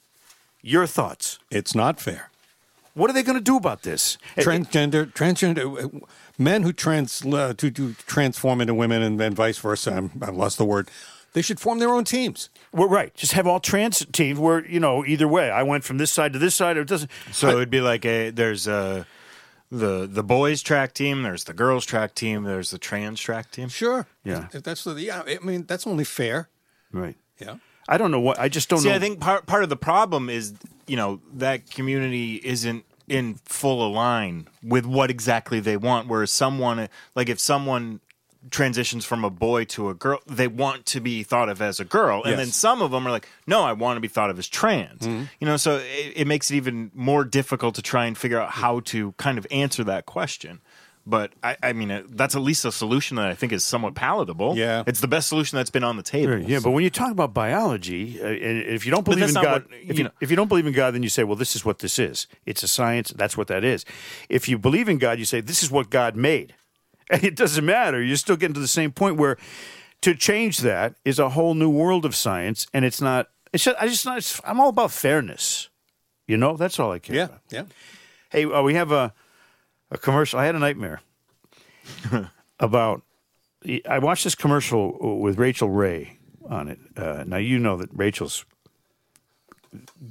Your 0.62 0.88
thoughts. 0.88 1.40
It's 1.50 1.76
not 1.76 2.00
fair. 2.00 2.30
What 2.94 3.10
are 3.10 3.14
they 3.14 3.24
going 3.24 3.38
to 3.38 3.44
do 3.44 3.58
about 3.58 3.84
this? 3.84 4.18
Transgender, 4.38 5.12
transgender 5.14 5.84
uh, 5.84 6.00
men 6.38 6.64
who 6.64 6.74
trans 6.74 7.24
uh, 7.26 7.54
to, 7.56 7.70
to 7.70 7.94
transform 7.94 8.60
into 8.60 8.74
women 8.74 9.04
and 9.04 9.20
then 9.20 9.36
vice 9.36 9.60
versa. 9.60 9.94
I'm, 9.94 10.12
I 10.22 10.32
lost 10.32 10.58
the 10.58 10.66
word. 10.66 10.90
They 11.34 11.42
should 11.42 11.60
form 11.60 11.80
their 11.80 11.90
own 11.90 12.04
teams. 12.04 12.50
Well, 12.72 12.90
right. 12.90 13.14
Just 13.14 13.34
have 13.34 13.46
all 13.46 13.60
trans 13.60 14.06
teams 14.12 14.40
where, 14.40 14.66
you 14.68 14.80
know, 14.80 15.06
either 15.06 15.28
way. 15.28 15.52
I 15.52 15.64
went 15.64 15.84
from 15.84 15.98
this 15.98 16.12
side 16.12 16.34
to 16.34 16.40
this 16.40 16.56
side. 16.56 16.78
It 16.78 16.88
doesn't. 16.88 17.12
So 17.32 17.50
it'd 17.50 17.70
be 17.70 17.82
like 17.82 18.06
a 18.06 18.32
there's 18.32 18.68
a 18.68 19.06
the 19.70 20.08
the 20.08 20.24
boys 20.24 20.62
track 20.62 20.94
team. 20.94 21.24
There's 21.24 21.44
the 21.44 21.54
girls 21.54 21.86
track 21.86 22.16
team. 22.16 22.44
There's 22.44 22.72
the 22.72 22.78
trans 22.78 23.20
track 23.20 23.52
team. 23.52 23.70
Sure. 23.70 24.08
Yeah. 24.24 24.48
If 24.54 24.64
that's 24.64 24.84
the 24.84 24.94
yeah. 24.94 25.24
I 25.28 25.38
mean, 25.44 25.66
that's 25.66 25.86
only 25.86 26.06
fair. 26.06 26.50
Right. 26.92 27.18
Yeah. 27.40 27.58
I 27.88 27.98
don't 27.98 28.12
know 28.12 28.20
what. 28.20 28.40
I 28.40 28.50
just 28.50 28.70
don't 28.70 28.80
See, 28.80 28.90
know. 28.90 28.96
I 28.96 29.00
think 29.00 29.20
part 29.20 29.46
part 29.46 29.64
of 29.64 29.70
the 29.70 29.78
problem 29.78 30.30
is 30.30 30.54
you 30.88 30.98
know 30.98 31.22
that 31.34 31.70
community 31.70 32.36
isn't 32.44 32.86
in 33.08 33.36
full 33.46 33.86
align 33.86 34.48
with 34.62 34.86
what 34.86 35.10
exactly 35.10 35.60
they 35.60 35.78
want. 35.78 36.08
Whereas 36.08 36.32
someone 36.32 36.90
like 37.16 37.30
if 37.30 37.40
someone 37.40 38.02
transitions 38.52 39.06
from 39.06 39.24
a 39.24 39.30
boy 39.30 39.66
to 39.66 39.90
a 39.90 39.94
girl, 39.94 40.20
they 40.26 40.48
want 40.48 40.86
to 40.88 41.00
be 41.00 41.24
thought 41.24 41.50
of 41.50 41.62
as 41.62 41.80
a 41.80 41.86
girl, 41.86 42.22
and 42.24 42.32
Yes. 42.32 42.38
then 42.40 42.48
some 42.48 42.82
of 42.82 42.92
them 42.92 43.06
are 43.08 43.12
like, 43.12 43.28
no, 43.46 43.62
I 43.64 43.74
want 43.74 43.98
to 43.98 44.02
be 44.02 44.08
thought 44.08 44.30
of 44.30 44.38
as 44.40 44.48
trans. 44.48 45.02
Mm-hmm. 45.02 45.24
You 45.40 45.48
know, 45.48 45.58
so 45.58 45.78
it, 45.78 46.14
it 46.16 46.28
makes 46.28 46.52
it 46.52 46.56
even 46.56 46.92
more 46.94 47.24
difficult 47.24 47.76
to 47.76 47.82
try 47.82 48.06
and 48.06 48.18
figure 48.18 48.40
out 48.40 48.52
how 48.52 48.80
to 48.82 49.14
kind 49.14 49.38
of 49.38 49.46
answer 49.52 49.84
that 49.86 50.06
question. 50.06 50.60
But 51.10 51.32
I, 51.42 51.56
I 51.64 51.72
mean, 51.72 51.90
uh, 51.90 52.04
that's 52.10 52.36
at 52.36 52.42
least 52.42 52.66
a 52.66 52.72
solution 52.72 53.16
that 53.16 53.28
I 53.30 53.34
think 53.34 53.54
is 53.54 53.64
somewhat 53.64 53.96
palatable. 53.96 54.58
Yeah. 54.58 54.84
it's 54.86 55.00
the 55.00 55.08
best 55.08 55.30
solution 55.30 55.56
that's 55.56 55.70
been 55.70 55.86
on 55.86 55.96
the 55.96 56.04
table. 56.04 56.38
Yeah, 56.38 56.60
but 56.62 56.72
when 56.72 56.84
you 56.84 56.90
talk 56.90 57.12
about 57.12 57.34
biology, 57.34 58.22
uh, 58.22 58.26
and 58.28 58.64
if 58.64 58.86
you 58.86 58.92
don't 58.92 59.06
believe 59.06 59.24
in 59.30 59.34
God, 59.34 59.64
what- 59.64 59.68
if, 59.72 59.88
you 59.88 59.94
you, 59.96 60.04
know- 60.04 60.12
if 60.20 60.30
you 60.30 60.36
don't 60.36 60.50
believe 60.50 60.68
in 60.68 60.74
God, 60.74 60.94
then 60.94 61.04
you 61.04 61.10
say, 61.10 61.24
"Well, 61.24 61.38
this 61.38 61.56
is 61.56 61.64
what 61.64 61.80
this 61.80 61.98
is. 61.98 62.28
It's 62.46 62.62
a 62.62 62.68
science. 62.68 63.14
That's 63.16 63.38
what 63.38 63.48
that 63.48 63.64
is." 63.64 63.86
If 64.28 64.50
you 64.50 64.58
believe 64.58 64.90
in 64.90 64.98
God, 64.98 65.18
you 65.18 65.24
say, 65.24 65.40
"This 65.40 65.64
is 65.64 65.72
what 65.72 65.90
God 65.90 66.18
made," 66.18 66.54
it 67.24 67.36
doesn't 67.36 67.66
matter. 67.66 68.02
You're 68.02 68.18
still 68.18 68.36
getting 68.38 68.54
to 68.56 68.60
the 68.60 68.68
same 68.68 68.92
point 68.92 69.18
where 69.18 69.38
to 70.02 70.14
change 70.16 70.60
that 70.60 70.96
is 71.06 71.20
a 71.20 71.30
whole 71.30 71.54
new 71.56 71.70
world 71.70 72.06
of 72.06 72.16
science, 72.16 72.68
and 72.74 72.84
it's 72.86 73.02
not. 73.02 73.30
It's 73.54 73.64
just, 73.64 73.78
I 73.82 73.88
just 73.88 74.06
not. 74.06 74.18
It's, 74.18 74.40
I'm 74.46 74.60
all 74.60 74.70
about 74.70 74.92
fairness. 74.92 75.70
You 76.28 76.38
know, 76.38 76.58
that's 76.58 76.80
all 76.80 76.92
I 76.92 77.00
care 77.00 77.16
Yeah. 77.16 77.24
about. 77.26 77.42
Yeah. 77.50 77.64
Hey, 78.30 78.46
uh, 78.46 78.62
we 78.62 78.74
have 78.76 78.92
a 78.92 79.14
a 79.90 79.98
commercial. 79.98 80.38
I 80.40 80.46
had 80.46 80.56
a 80.56 80.60
nightmare 80.60 81.02
about. 82.60 83.02
I 83.90 84.00
watched 84.00 84.24
this 84.24 84.36
commercial 84.36 85.20
with 85.20 85.38
Rachael 85.40 85.70
Ray 85.70 86.20
on 86.48 86.68
it. 86.68 86.80
Uh, 86.96 87.24
now 87.26 87.38
you 87.38 87.58
know 87.60 87.78
that 87.78 87.90
Rachel's 87.94 88.46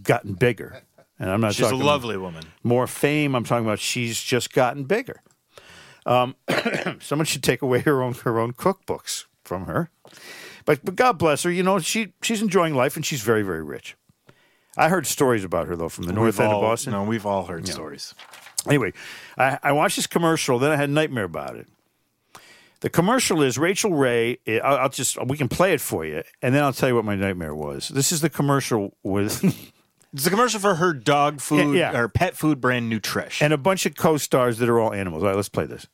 gotten 0.02 0.34
bigger, 0.34 0.82
and 1.18 1.30
I'm 1.30 1.40
not 1.40 1.54
She's 1.54 1.70
a 1.70 1.74
lovely 1.76 2.16
woman. 2.16 2.44
more 2.62 2.86
fame. 2.86 3.34
I'm 3.34 3.44
talking 3.44 3.64
about 3.64 3.78
she's 3.78 4.20
just 4.20 4.52
gotten 4.52 4.84
bigger. 4.84 5.22
Um, 6.06 6.36
someone 7.00 7.26
should 7.26 7.42
take 7.42 7.60
away 7.60 7.80
her 7.80 8.02
own 8.02 8.14
her 8.14 8.38
own 8.38 8.52
cookbooks 8.54 9.24
from 9.44 9.66
her. 9.66 9.90
But 10.64 10.84
but 10.84 10.96
God 10.96 11.18
bless 11.18 11.42
her. 11.42 11.50
You 11.50 11.62
know 11.62 11.78
she 11.80 12.12
she's 12.22 12.40
enjoying 12.40 12.74
life 12.74 12.96
and 12.96 13.04
she's 13.04 13.20
very 13.22 13.42
very 13.42 13.62
rich. 13.62 13.96
I 14.76 14.88
heard 14.88 15.06
stories 15.06 15.42
about 15.44 15.66
her 15.68 15.76
though 15.76 15.88
from 15.88 16.04
the 16.04 16.12
north 16.12 16.36
We've 16.36 16.44
end 16.44 16.52
all- 16.52 16.60
of 16.62 16.68
Boston. 16.70 16.92
No, 16.92 17.02
we've 17.04 17.26
all 17.26 17.44
heard 17.46 17.66
stories. 17.68 18.14
Anyway, 18.66 18.92
I, 19.38 19.58
I 19.62 19.72
watched 19.72 19.96
this 19.96 20.06
commercial. 20.06 20.58
Then 20.58 20.70
I 20.72 20.76
had 20.76 20.88
a 20.88 20.92
nightmare 20.92 21.24
about 21.24 21.56
it. 21.56 21.68
The 22.80 22.90
commercial 22.90 23.42
is 23.42 23.56
Rachael 23.58 23.94
Ray. 23.94 24.38
eh, 24.46 24.58
I'll, 24.58 24.76
I'll 24.76 24.88
just 24.88 25.16
we 25.26 25.36
can 25.36 25.48
play 25.48 25.72
it 25.72 25.80
for 25.80 26.04
you, 26.04 26.22
and 26.42 26.54
then 26.54 26.62
I'll 26.62 26.72
tell 26.72 26.88
you 26.88 26.94
what 26.94 27.04
my 27.04 27.16
nightmare 27.16 27.54
was. 27.54 27.88
This 27.88 28.12
is 28.12 28.20
the 28.20 28.28
commercial 28.30 28.96
with 29.02 29.72
It's 30.12 30.26
a 30.26 30.30
commercial 30.30 30.60
for 30.60 30.76
her 30.76 30.92
dog 30.92 31.40
food 31.40 31.76
Yeah, 31.76 31.92
yeah. 31.92 31.98
or 31.98 32.08
pet 32.08 32.36
food 32.36 32.60
brand 32.60 32.90
Nutrish. 32.90 33.42
and 33.42 33.52
a 33.52 33.58
bunch 33.58 33.84
of 33.86 33.96
co-stars 33.96 34.58
that 34.58 34.68
are 34.68 34.78
all 34.80 34.92
animals. 34.92 35.22
All 35.22 35.28
right, 35.28 35.36
let's 35.36 35.48
play 35.48 35.66
this. 35.66 35.86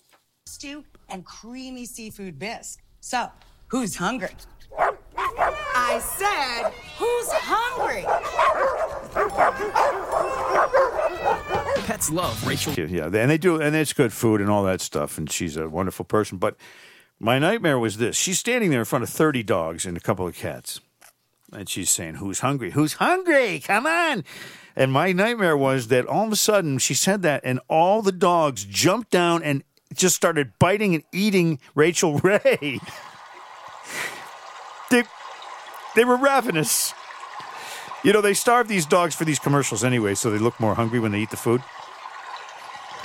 stew 0.47 0.85
and 1.09 1.25
creamy 1.25 1.85
seafood 1.85 2.39
bisque. 2.39 2.81
So, 3.01 3.31
who's 3.69 3.97
hungry? 3.97 4.31
I 4.79 5.99
said, 5.99 6.73
who's 6.99 7.29
hungry? 7.33 8.05
Pets 11.87 12.11
love 12.11 12.47
Rachel. 12.47 12.73
Yeah, 12.75 12.87
yeah, 12.87 13.05
and 13.21 13.31
they 13.31 13.39
do, 13.39 13.61
and 13.61 13.75
it's 13.75 13.93
good 13.93 14.13
food 14.13 14.41
and 14.41 14.49
all 14.49 14.63
that 14.65 14.81
stuff. 14.81 15.19
And 15.19 15.31
she's 15.31 15.57
a 15.57 15.69
wonderful 15.69 16.05
person. 16.05 16.39
But 16.39 16.57
my 17.19 17.39
nightmare 17.39 17.79
was 17.79 17.99
this: 17.99 18.17
she's 18.17 18.39
standing 18.39 18.71
there 18.71 18.79
in 18.81 18.85
front 18.87 19.03
of 19.03 19.11
thirty 19.11 19.43
dogs 19.43 19.85
and 19.85 19.97
a 19.97 20.01
couple 20.01 20.27
of 20.27 20.35
cats, 20.35 20.81
and 21.53 21.69
she's 21.69 21.91
saying, 21.91 22.17
"Who's 22.17 22.41
hungry? 22.41 22.71
Who's 22.71 22.95
hungry? 22.95 23.61
Come 23.61 23.87
on!" 23.87 24.25
And 24.75 24.93
my 24.93 25.13
nightmare 25.13 25.57
was 25.57 25.89
that 25.89 26.07
all 26.07 26.27
of 26.27 26.33
a 26.33 26.37
sudden 26.37 26.79
she 26.79 26.95
said 26.95 27.23
that, 27.23 27.43
and 27.45 27.61
all 27.69 28.03
the 28.03 28.13
dogs 28.13 28.65
jumped 28.65 29.11
down 29.11 29.43
and 29.43 29.63
just 29.95 30.17
started 30.17 30.53
biting 30.59 30.95
and 30.95 31.05
eating 31.13 31.59
Rachel 31.75 32.19
Ray. 32.19 32.81
they, 34.91 35.05
they 35.95 36.05
were 36.05 36.17
ravenous. 36.17 36.95
You 38.03 38.13
know, 38.13 38.21
they 38.21 38.35
starve 38.35 38.69
these 38.69 38.87
dogs 38.87 39.15
for 39.15 39.25
these 39.25 39.39
commercials 39.39 39.85
anyway, 39.85 40.15
so 40.15 40.31
they 40.31 40.39
look 40.39 40.59
more 40.59 40.75
hungry 40.75 40.99
when 40.99 41.13
they 41.13 41.21
eat 41.21 41.31
the 41.31 41.37
food. 41.37 41.63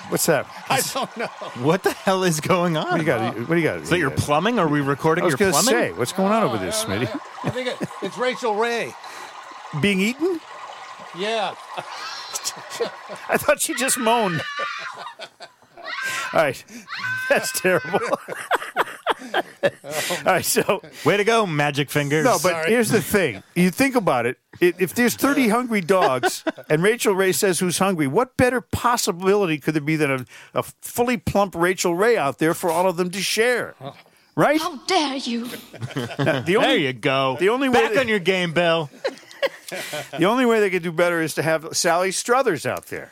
What's 0.10 0.26
that? 0.28 0.48
I 0.70 0.82
don't 0.94 1.18
know. 1.18 1.28
what 1.64 1.84
the 1.84 1.92
hell 1.92 2.24
is 2.24 2.40
going 2.40 2.78
on? 2.78 2.86
What 2.86 2.94
do 2.94 3.00
you 3.00 3.06
got? 3.06 3.38
What 3.38 3.48
do 3.50 3.56
you 3.58 3.64
got? 3.64 3.78
Is 3.82 3.90
that 3.90 4.00
your 4.00 4.12
plumbing? 4.12 4.58
Are 4.60 4.68
we 4.68 4.80
recording 4.82 5.24
I 5.24 5.26
was 5.26 5.34
your 5.34 5.38
going 5.38 5.54
to 5.54 5.60
plumbing? 5.70 5.94
say, 5.94 5.98
what's 5.98 6.14
going 6.14 6.32
on 6.32 6.44
over 6.44 6.58
there, 6.58 6.70
oh, 6.70 6.72
Smitty? 6.72 7.20
I 7.44 7.50
think 7.50 7.68
it, 7.68 7.90
it's 8.02 8.18
Rachael 8.18 8.56
Ray. 8.56 8.94
Being 9.82 10.00
eaten? 10.00 10.40
Yeah. 11.18 11.56
I 13.30 13.38
thought 13.38 13.60
she 13.60 13.74
just 13.76 13.98
moaned. 13.98 14.42
All 16.34 16.42
right, 16.42 16.64
that's 17.30 17.60
terrible. 17.60 18.00
All 19.34 19.42
right, 20.26 20.46
so 20.46 20.82
Way 21.06 21.18
to 21.18 21.24
go, 21.24 21.46
Magic 21.46 21.90
Fingers. 21.90 22.26
no, 22.26 22.38
but 22.42 22.68
here's 22.68 22.90
the 22.90 23.02
thing: 23.02 23.44
you 23.56 23.70
think 23.70 23.96
about 23.96 24.26
it. 24.26 24.38
I- 24.62 24.74
If 24.80 24.94
there's 24.96 25.16
30 25.16 25.50
hungry 25.50 25.82
dogs, 25.82 26.44
and 26.70 26.82
Rachael 26.82 27.14
Ray 27.16 27.32
says 27.32 27.60
who's 27.60 27.78
hungry, 27.78 28.08
what 28.08 28.38
better 28.38 28.62
possibility 28.62 29.58
could 29.60 29.74
there 29.76 29.82
be 29.82 29.96
than 29.96 30.12
a, 30.12 30.26
a 30.60 30.64
fully 30.82 31.18
plump 31.18 31.54
Rachael 31.56 31.96
Ray 31.96 32.18
out 32.18 32.40
there 32.40 32.54
for 32.54 32.70
all 32.72 32.88
of 32.88 32.98
them 32.98 33.10
to 33.12 33.22
share? 33.22 33.76
Right? 34.36 34.60
How 34.62 34.78
dare 34.86 35.16
you? 35.16 35.46
The 35.46 36.44
there 36.46 36.58
only, 36.60 36.86
you 36.88 36.94
go. 36.94 37.38
the 37.40 37.50
only 37.50 37.70
way 37.70 37.82
back 37.82 37.94
that- 37.94 38.02
on 38.02 38.08
your 38.08 38.20
game, 38.20 38.54
Bill. 38.54 38.90
the 40.18 40.26
only 40.26 40.46
way 40.46 40.60
they 40.60 40.70
could 40.70 40.84
do 40.84 40.92
better 40.92 41.22
is 41.22 41.34
to 41.36 41.44
have 41.44 41.76
Sally 41.76 42.12
Struthers 42.12 42.66
out 42.66 42.88
there. 42.88 43.12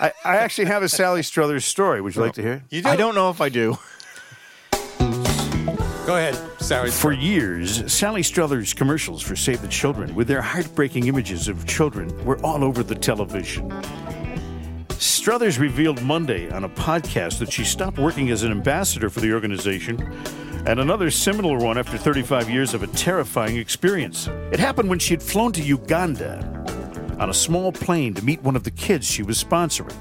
I, 0.00 0.12
I 0.24 0.36
actually 0.36 0.64
have 0.66 0.82
a 0.82 0.88
Sally 0.88 1.22
Struthers 1.22 1.64
story. 1.64 2.00
Would 2.00 2.14
you 2.16 2.22
like 2.22 2.32
to 2.34 2.42
hear? 2.42 2.52
it? 2.54 2.62
You 2.70 2.82
do? 2.82 2.88
I 2.88 2.96
don't 2.96 3.14
know 3.14 3.28
if 3.30 3.40
I 3.40 3.48
do. 3.50 3.76
Go 6.10 6.16
ahead, 6.16 6.36
Sally. 6.60 6.90
For 6.90 7.12
years, 7.12 7.84
Sally 7.86 8.24
Struthers 8.24 8.74
commercials 8.74 9.22
for 9.22 9.36
Save 9.36 9.62
the 9.62 9.68
Children 9.68 10.12
with 10.16 10.26
their 10.26 10.42
heartbreaking 10.42 11.06
images 11.06 11.46
of 11.46 11.64
children 11.68 12.24
were 12.24 12.44
all 12.44 12.64
over 12.64 12.82
the 12.82 12.96
television. 12.96 13.72
Struthers 14.98 15.60
revealed 15.60 16.02
Monday 16.02 16.50
on 16.50 16.64
a 16.64 16.68
podcast 16.68 17.38
that 17.38 17.52
she 17.52 17.62
stopped 17.62 17.96
working 17.96 18.30
as 18.30 18.42
an 18.42 18.50
ambassador 18.50 19.08
for 19.08 19.20
the 19.20 19.32
organization 19.32 20.02
and 20.66 20.80
another 20.80 21.12
similar 21.12 21.58
one 21.58 21.78
after 21.78 21.96
35 21.96 22.50
years 22.50 22.74
of 22.74 22.82
a 22.82 22.88
terrifying 22.88 23.56
experience. 23.56 24.26
It 24.50 24.58
happened 24.58 24.88
when 24.88 24.98
she 24.98 25.14
had 25.14 25.22
flown 25.22 25.52
to 25.52 25.62
Uganda 25.62 26.40
on 27.20 27.30
a 27.30 27.34
small 27.34 27.70
plane 27.70 28.14
to 28.14 28.24
meet 28.24 28.42
one 28.42 28.56
of 28.56 28.64
the 28.64 28.72
kids 28.72 29.06
she 29.06 29.22
was 29.22 29.40
sponsoring. 29.40 29.96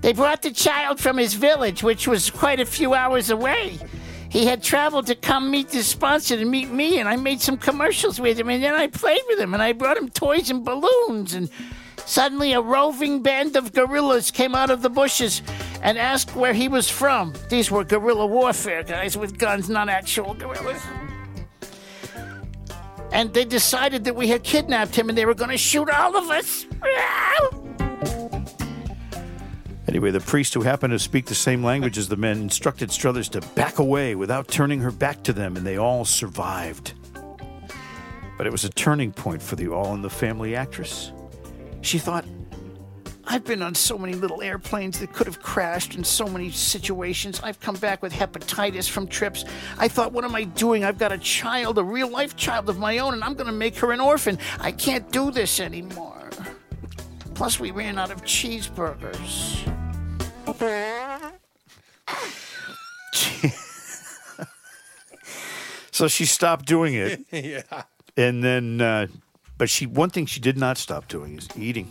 They 0.00 0.12
brought 0.12 0.42
the 0.42 0.50
child 0.50 0.98
from 0.98 1.16
his 1.16 1.34
village, 1.34 1.84
which 1.84 2.08
was 2.08 2.28
quite 2.28 2.58
a 2.58 2.66
few 2.66 2.92
hours 2.92 3.30
away. 3.30 3.78
He 4.36 4.44
had 4.44 4.62
traveled 4.62 5.06
to 5.06 5.14
come 5.14 5.50
meet 5.50 5.70
the 5.70 5.82
sponsor 5.82 6.36
to 6.36 6.44
meet 6.44 6.68
me, 6.68 6.98
and 6.98 7.08
I 7.08 7.16
made 7.16 7.40
some 7.40 7.56
commercials 7.56 8.20
with 8.20 8.38
him, 8.38 8.50
and 8.50 8.62
then 8.62 8.74
I 8.74 8.86
played 8.86 9.22
with 9.28 9.38
him, 9.38 9.54
and 9.54 9.62
I 9.62 9.72
brought 9.72 9.96
him 9.96 10.10
toys 10.10 10.50
and 10.50 10.62
balloons, 10.62 11.32
and 11.32 11.48
suddenly 12.04 12.52
a 12.52 12.60
roving 12.60 13.22
band 13.22 13.56
of 13.56 13.72
guerrillas 13.72 14.30
came 14.30 14.54
out 14.54 14.68
of 14.68 14.82
the 14.82 14.90
bushes 14.90 15.40
and 15.80 15.96
asked 15.96 16.36
where 16.36 16.52
he 16.52 16.68
was 16.68 16.90
from. 16.90 17.32
These 17.48 17.70
were 17.70 17.82
guerrilla 17.82 18.26
warfare 18.26 18.82
guys 18.82 19.16
with 19.16 19.38
guns, 19.38 19.70
not 19.70 19.88
actual 19.88 20.34
guerrillas. 20.34 20.82
And 23.12 23.32
they 23.32 23.46
decided 23.46 24.04
that 24.04 24.16
we 24.16 24.28
had 24.28 24.42
kidnapped 24.42 24.94
him 24.94 25.08
and 25.08 25.16
they 25.16 25.24
were 25.24 25.32
going 25.32 25.50
to 25.50 25.56
shoot 25.56 25.88
all 25.88 26.14
of 26.14 26.28
us. 26.28 26.66
Anyway, 29.88 30.10
the 30.10 30.20
priest 30.20 30.52
who 30.54 30.62
happened 30.62 30.90
to 30.90 30.98
speak 30.98 31.26
the 31.26 31.34
same 31.34 31.62
language 31.62 31.96
as 31.96 32.08
the 32.08 32.16
men 32.16 32.38
instructed 32.38 32.90
Struthers 32.90 33.28
to 33.30 33.40
back 33.54 33.78
away 33.78 34.14
without 34.16 34.48
turning 34.48 34.80
her 34.80 34.90
back 34.90 35.22
to 35.22 35.32
them, 35.32 35.56
and 35.56 35.64
they 35.64 35.76
all 35.76 36.04
survived. 36.04 36.92
But 38.36 38.46
it 38.46 38.50
was 38.50 38.64
a 38.64 38.70
turning 38.70 39.12
point 39.12 39.40
for 39.40 39.56
the 39.56 39.68
All 39.68 39.94
in 39.94 40.02
the 40.02 40.10
Family 40.10 40.56
actress. 40.56 41.12
She 41.82 41.98
thought, 41.98 42.24
I've 43.28 43.44
been 43.44 43.62
on 43.62 43.74
so 43.74 43.96
many 43.96 44.14
little 44.14 44.42
airplanes 44.42 45.00
that 45.00 45.12
could 45.12 45.26
have 45.26 45.40
crashed 45.40 45.94
in 45.94 46.04
so 46.04 46.26
many 46.26 46.50
situations. 46.50 47.40
I've 47.42 47.58
come 47.60 47.76
back 47.76 48.02
with 48.02 48.12
hepatitis 48.12 48.88
from 48.88 49.06
trips. 49.06 49.44
I 49.78 49.88
thought, 49.88 50.12
what 50.12 50.24
am 50.24 50.34
I 50.34 50.44
doing? 50.44 50.84
I've 50.84 50.98
got 50.98 51.12
a 51.12 51.18
child, 51.18 51.78
a 51.78 51.84
real 51.84 52.08
life 52.08 52.36
child 52.36 52.68
of 52.68 52.78
my 52.78 52.98
own, 52.98 53.14
and 53.14 53.24
I'm 53.24 53.34
going 53.34 53.46
to 53.46 53.52
make 53.52 53.76
her 53.78 53.92
an 53.92 54.00
orphan. 54.00 54.38
I 54.60 54.72
can't 54.72 55.10
do 55.10 55.30
this 55.30 55.58
anymore. 55.58 56.30
Plus, 57.34 57.58
we 57.58 57.70
ran 57.70 57.98
out 57.98 58.10
of 58.10 58.22
cheeseburgers. 58.22 59.75
So 65.90 66.08
she 66.08 66.24
stopped 66.24 66.66
doing 66.66 66.94
it. 66.94 67.20
yeah. 67.30 67.82
And 68.16 68.42
then, 68.42 68.80
uh, 68.80 69.06
but 69.58 69.68
she 69.68 69.86
one 69.86 70.10
thing 70.10 70.26
she 70.26 70.40
did 70.40 70.56
not 70.56 70.78
stop 70.78 71.08
doing 71.08 71.36
is 71.38 71.48
eating. 71.56 71.90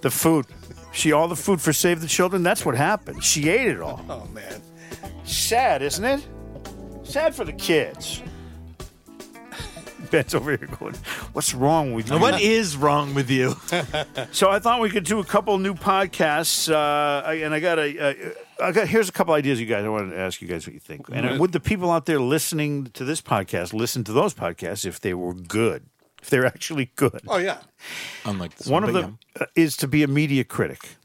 The 0.00 0.10
food. 0.10 0.46
She 0.92 1.12
all 1.12 1.28
the 1.28 1.36
food 1.36 1.60
for 1.60 1.72
Save 1.72 2.00
the 2.00 2.06
Children. 2.06 2.42
That's 2.42 2.64
what 2.64 2.76
happened. 2.76 3.22
She 3.22 3.48
ate 3.48 3.68
it 3.68 3.80
all. 3.80 4.04
Oh 4.08 4.26
man. 4.32 4.62
Sad, 5.24 5.82
isn't 5.82 6.04
it? 6.04 6.26
Sad 7.02 7.34
for 7.34 7.44
the 7.44 7.52
kids. 7.52 8.22
Ben's 10.10 10.34
over 10.34 10.56
here 10.56 10.68
going, 10.78 10.94
"What's 11.32 11.54
wrong 11.54 11.92
with 11.92 12.10
you?" 12.10 12.18
What 12.18 12.40
is 12.40 12.76
wrong 12.76 13.14
with 13.14 13.30
you? 13.30 13.56
So 14.32 14.50
I 14.50 14.58
thought 14.58 14.80
we 14.80 14.90
could 14.90 15.04
do 15.04 15.20
a 15.20 15.24
couple 15.24 15.56
new 15.58 15.74
podcasts, 15.74 16.70
uh, 16.70 17.28
and 17.30 17.54
I 17.54 17.60
got 17.60 17.78
a, 17.78 18.30
uh, 18.60 18.72
got 18.72 18.88
here's 18.88 19.08
a 19.08 19.12
couple 19.12 19.34
ideas, 19.34 19.60
you 19.60 19.66
guys. 19.66 19.84
I 19.84 19.88
wanted 19.88 20.10
to 20.10 20.18
ask 20.18 20.40
you 20.42 20.48
guys 20.48 20.66
what 20.66 20.74
you 20.74 20.80
think, 20.80 21.08
and 21.12 21.38
would 21.40 21.52
the 21.52 21.60
people 21.60 21.90
out 21.90 22.06
there 22.06 22.20
listening 22.20 22.86
to 22.94 23.04
this 23.04 23.20
podcast 23.20 23.72
listen 23.72 24.04
to 24.04 24.12
those 24.12 24.34
podcasts 24.34 24.84
if 24.84 25.00
they 25.00 25.14
were 25.14 25.34
good, 25.34 25.86
if 26.22 26.30
they're 26.30 26.46
actually 26.46 26.90
good? 26.96 27.22
Oh 27.28 27.38
yeah. 27.38 27.58
Unlike 28.24 28.56
this 28.56 28.66
One 28.66 28.84
of 28.84 28.92
but 28.92 29.00
them 29.00 29.18
uh, 29.40 29.46
is 29.54 29.76
to 29.78 29.88
be 29.88 30.02
a 30.02 30.08
media 30.08 30.44
critic. 30.44 30.96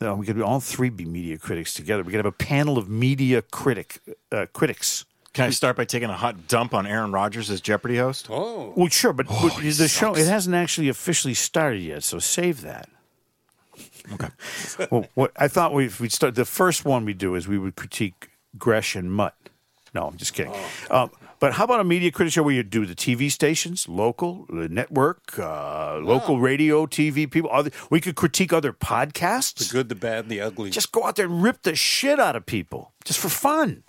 No, 0.00 0.14
we 0.14 0.24
could 0.24 0.40
all 0.40 0.60
three 0.60 0.88
be 0.88 1.04
media 1.04 1.36
critics 1.36 1.74
together. 1.74 2.02
We 2.02 2.12
could 2.12 2.24
have 2.24 2.26
a 2.26 2.32
panel 2.32 2.78
of 2.78 2.88
media 2.88 3.42
critic 3.42 4.00
uh, 4.32 4.46
critics. 4.52 5.04
Yeah. 5.32 5.36
Can 5.36 5.44
I 5.46 5.50
start 5.50 5.76
by 5.76 5.84
taking 5.84 6.10
a 6.10 6.16
hot 6.16 6.48
dump 6.48 6.74
on 6.74 6.86
Aaron 6.86 7.12
Rodgers 7.12 7.50
as 7.50 7.60
Jeopardy 7.60 7.96
host? 7.96 8.28
Oh. 8.30 8.72
Well, 8.76 8.88
sure, 8.88 9.12
but, 9.12 9.26
but 9.28 9.56
the 9.56 9.88
show 9.88 10.14
it 10.14 10.26
hasn't 10.26 10.54
actually 10.54 10.88
officially 10.88 11.34
started 11.34 11.82
yet, 11.82 12.02
so 12.02 12.18
save 12.18 12.62
that. 12.62 12.88
Okay. 14.12 14.28
Well, 14.90 15.06
what 15.14 15.32
I 15.36 15.46
thought 15.46 15.74
we 15.74 15.90
we 16.00 16.08
start 16.08 16.34
the 16.34 16.44
first 16.44 16.84
one 16.84 17.04
we 17.04 17.12
do 17.12 17.34
is 17.34 17.46
we 17.46 17.58
would 17.58 17.76
critique 17.76 18.30
Gresh 18.56 18.96
and 18.96 19.12
Mutt. 19.12 19.34
No, 19.94 20.06
I'm 20.06 20.16
just 20.16 20.32
kidding. 20.32 20.54
Um, 20.90 21.10
but 21.38 21.54
how 21.54 21.64
about 21.64 21.80
a 21.80 21.84
media 21.84 22.10
critic 22.10 22.32
show 22.32 22.42
where 22.42 22.54
you 22.54 22.62
do 22.62 22.86
the 22.86 22.94
TV 22.94 23.30
stations, 23.30 23.88
local, 23.88 24.46
the 24.48 24.68
network, 24.68 25.38
uh, 25.38 25.98
local 25.98 26.38
radio, 26.38 26.86
TV 26.86 27.30
people? 27.30 27.50
Other, 27.50 27.70
we 27.90 28.00
could 28.00 28.14
critique 28.14 28.52
other 28.52 28.72
podcasts. 28.72 29.68
The 29.68 29.72
good, 29.72 29.88
the 29.88 29.94
bad, 29.94 30.24
and 30.24 30.28
the 30.28 30.40
ugly. 30.40 30.70
Just 30.70 30.92
go 30.92 31.04
out 31.04 31.16
there 31.16 31.26
and 31.26 31.42
rip 31.42 31.62
the 31.62 31.74
shit 31.74 32.20
out 32.20 32.36
of 32.36 32.46
people, 32.46 32.92
just 33.04 33.18
for 33.18 33.28
fun. 33.28 33.82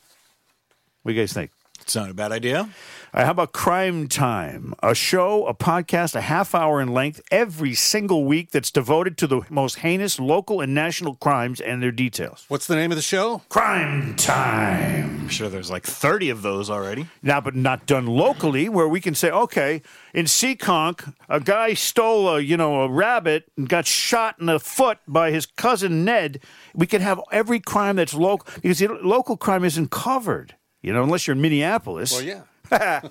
What 1.04 1.12
do 1.12 1.16
you 1.16 1.22
guys 1.22 1.34
think? 1.34 1.52
It's 1.82 1.96
not 1.96 2.12
a 2.12 2.14
bad 2.14 2.32
idea. 2.32 2.70
Right, 3.14 3.26
how 3.26 3.32
about 3.32 3.54
Crime 3.54 4.08
Time? 4.08 4.76
A 4.84 4.94
show, 4.94 5.46
a 5.48 5.54
podcast, 5.54 6.16
a 6.16 6.22
half 6.22 6.54
hour 6.54 6.80
in 6.80 6.94
length 6.94 7.22
every 7.32 7.74
single 7.74 8.24
week 8.24 8.52
that's 8.52 8.72
devoted 8.72 9.18
to 9.18 9.28
the 9.28 9.42
most 9.50 9.80
heinous 9.80 10.20
local 10.20 10.62
and 10.62 10.74
national 10.76 11.16
crimes 11.16 11.60
and 11.60 11.82
their 11.82 11.92
details. 11.92 12.46
What's 12.48 12.68
the 12.68 12.76
name 12.76 12.92
of 12.92 12.98
the 12.98 13.02
show? 13.02 13.42
Crime 13.50 14.16
Time. 14.16 15.22
I'm 15.22 15.28
sure 15.28 15.50
there's 15.50 15.72
like 15.72 15.84
30 15.84 16.30
of 16.30 16.44
those 16.44 16.70
already. 16.70 17.08
Now, 17.24 17.42
but 17.42 17.56
not 17.56 17.88
done 17.88 18.06
locally, 18.06 18.70
where 18.70 18.88
we 18.88 19.02
can 19.02 19.16
say, 19.16 19.32
okay, 19.32 19.82
in 20.14 20.26
Seekonk, 20.26 21.14
a 21.28 21.40
guy 21.40 21.74
stole 21.74 22.30
a 22.30 22.40
you 22.40 22.56
know 22.58 22.82
a 22.82 22.90
rabbit 22.90 23.52
and 23.58 23.68
got 23.68 23.88
shot 23.88 24.36
in 24.40 24.46
the 24.46 24.60
foot 24.60 25.00
by 25.08 25.32
his 25.32 25.48
cousin 25.48 26.06
Ned. 26.06 26.40
We 26.76 26.86
could 26.88 27.02
have 27.02 27.20
every 27.32 27.60
crime 27.60 27.96
that's 27.98 28.14
local 28.14 28.48
because 28.62 28.80
the 28.80 28.88
local 28.88 29.36
crime 29.36 29.66
isn't 29.66 29.90
covered, 29.92 30.56
you 30.82 30.94
know, 30.94 31.04
unless 31.04 31.28
you're 31.28 31.36
in 31.36 31.42
Minneapolis. 31.42 32.12
Well, 32.12 32.24
yeah. 32.24 32.42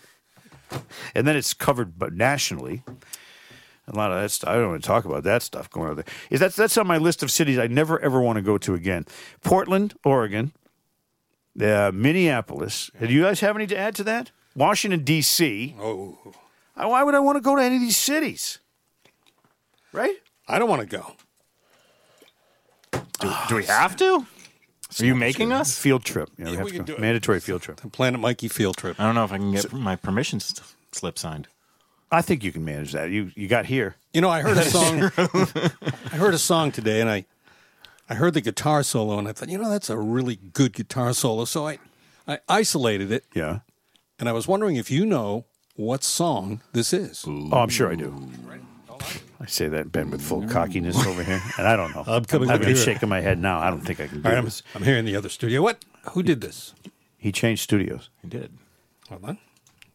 and 1.15 1.27
then 1.27 1.37
it's 1.37 1.55
covered 1.55 2.17
nationally. 2.17 2.83
A 3.87 3.97
lot 3.97 4.13
of 4.13 4.21
that 4.21 4.31
stuff. 4.31 4.51
I 4.51 4.55
don't 4.55 4.71
want 4.71 4.83
to 4.83 4.87
talk 4.87 5.05
about 5.05 5.25
that 5.25 5.43
stuff 5.43 5.69
going 5.69 5.91
on 5.91 5.97
there. 5.97 6.05
Is 6.31 6.39
that's 6.39 6.55
that's 6.55 6.77
on 6.77 6.87
my 6.87 6.99
list 6.99 7.23
of 7.23 7.31
cities 7.31 7.59
I 7.59 7.67
never 7.67 7.99
ever 8.01 8.21
want 8.21 8.37
to 8.37 8.43
go 8.43 8.57
to 8.59 8.75
again. 8.75 9.05
Portland, 9.43 9.95
Oregon, 10.05 10.53
uh, 11.61 11.91
Minneapolis. 11.93 12.91
Do 13.01 13.13
you 13.13 13.23
guys 13.23 13.41
have 13.41 13.57
any 13.57 13.67
to 13.67 13.77
add 13.77 13.97
to 13.97 14.05
that? 14.05 14.31
Washington 14.55 15.03
D.C. 15.03 15.75
Oh. 15.81 16.19
Why 16.75 17.03
would 17.03 17.15
I 17.15 17.21
want 17.21 17.37
to 17.37 17.41
go 17.41 17.57
to 17.57 17.63
any 17.63 17.77
of 17.77 17.81
these 17.81 17.97
cities? 17.97 18.59
Right? 19.93 20.17
I 20.49 20.59
don't 20.59 20.69
want 20.69 20.89
to 20.89 20.97
go. 20.97 21.15
Do, 23.21 23.33
do 23.49 23.57
we 23.57 23.65
have 23.65 23.97
to? 23.97 24.27
Are 24.99 25.05
you 25.05 25.15
making 25.15 25.53
us? 25.53 25.79
Field 25.79 26.05
trip. 26.05 26.31
Yeah, 26.39 26.51
we 26.51 26.57
have 26.57 26.65
we 26.65 26.71
to 26.73 26.77
can 26.79 26.85
go. 26.85 26.93
do 26.93 26.97
it. 26.97 27.01
Mandatory 27.01 27.41
field 27.41 27.63
trip. 27.63 27.81
The 27.81 27.89
Planet 27.89 28.21
Mikey 28.21 28.49
field 28.49 28.77
trip. 28.77 28.99
I 28.99 29.05
don't 29.05 29.15
know 29.15 29.25
if 29.25 29.33
I 29.33 29.39
can 29.39 29.53
get 29.53 29.73
my 29.73 29.95
permission 29.97 30.37
s- 30.39 30.55
slip 30.93 31.19
signed. 31.19 31.47
I 32.11 32.23
think 32.23 32.43
you 32.43 32.51
can 32.51 32.65
manage 32.65 32.93
that. 32.93 33.11
You 33.11 33.31
you 33.37 33.47
got 33.47 33.67
here. 33.67 33.95
You 34.13 34.21
know, 34.21 34.29
I 34.31 34.41
heard 34.43 34.57
a 34.57 34.65
song. 34.65 35.03
I 36.13 36.17
heard 36.17 36.35
a 36.35 36.39
song 36.39 36.73
today, 36.73 37.01
and 37.01 37.09
I, 37.09 37.25
I 38.09 38.15
heard 38.15 38.35
the 38.35 38.41
guitar 38.41 38.83
solo, 38.83 39.17
and 39.19 39.29
I 39.29 39.33
thought, 39.33 39.49
you 39.49 39.59
know, 39.59 39.71
that's 39.71 39.89
a 39.91 39.97
really 39.97 40.35
good 40.53 40.73
guitar 40.73 41.13
solo. 41.13 41.45
So 41.45 41.69
I, 41.69 41.79
I 42.27 42.41
isolated 42.49 43.13
it, 43.13 43.25
Yeah. 43.35 43.61
and 44.19 44.29
I 44.29 44.33
was 44.33 44.49
wondering 44.49 44.75
if 44.75 44.91
you 44.91 45.07
know 45.07 45.45
what 45.77 46.03
song 46.03 46.61
this 46.73 46.93
is. 46.93 47.25
Oh, 47.29 47.51
I'm 47.53 47.69
sure 47.69 47.89
I 47.91 47.95
do. 47.95 48.29
I 49.41 49.47
say 49.47 49.69
that, 49.69 49.91
Ben, 49.91 50.11
with 50.11 50.21
full 50.21 50.47
cockiness 50.47 50.99
over 51.07 51.25
here, 51.25 51.41
and 51.57 51.67
I 51.67 51.75
don't 51.75 51.95
know. 51.95 52.05
I'm 52.15 52.27
coming 52.27 52.51
I'm 52.51 52.57
over 52.57 52.67
here. 52.67 52.77
shaking 52.77 53.09
my 53.09 53.21
head 53.21 53.39
now. 53.39 53.59
I 53.59 53.71
don't 53.71 53.81
think 53.81 53.99
I 53.99 54.07
can 54.07 54.21
do 54.21 54.29
All 54.29 54.33
right, 54.33 54.39
I'm, 54.39 54.45
this. 54.45 54.63
I'm 54.75 54.83
here 54.83 54.99
in 54.99 55.07
the 55.07 55.17
other 55.17 55.31
studio. 55.31 55.63
What? 55.63 55.83
Who 56.11 56.23
did 56.23 56.43
this? 56.43 56.75
He 57.17 57.33
changed 57.33 57.63
studios. 57.63 58.11
He 58.21 58.29
did. 58.29 58.53
Hold 59.09 59.25
on. 59.25 59.39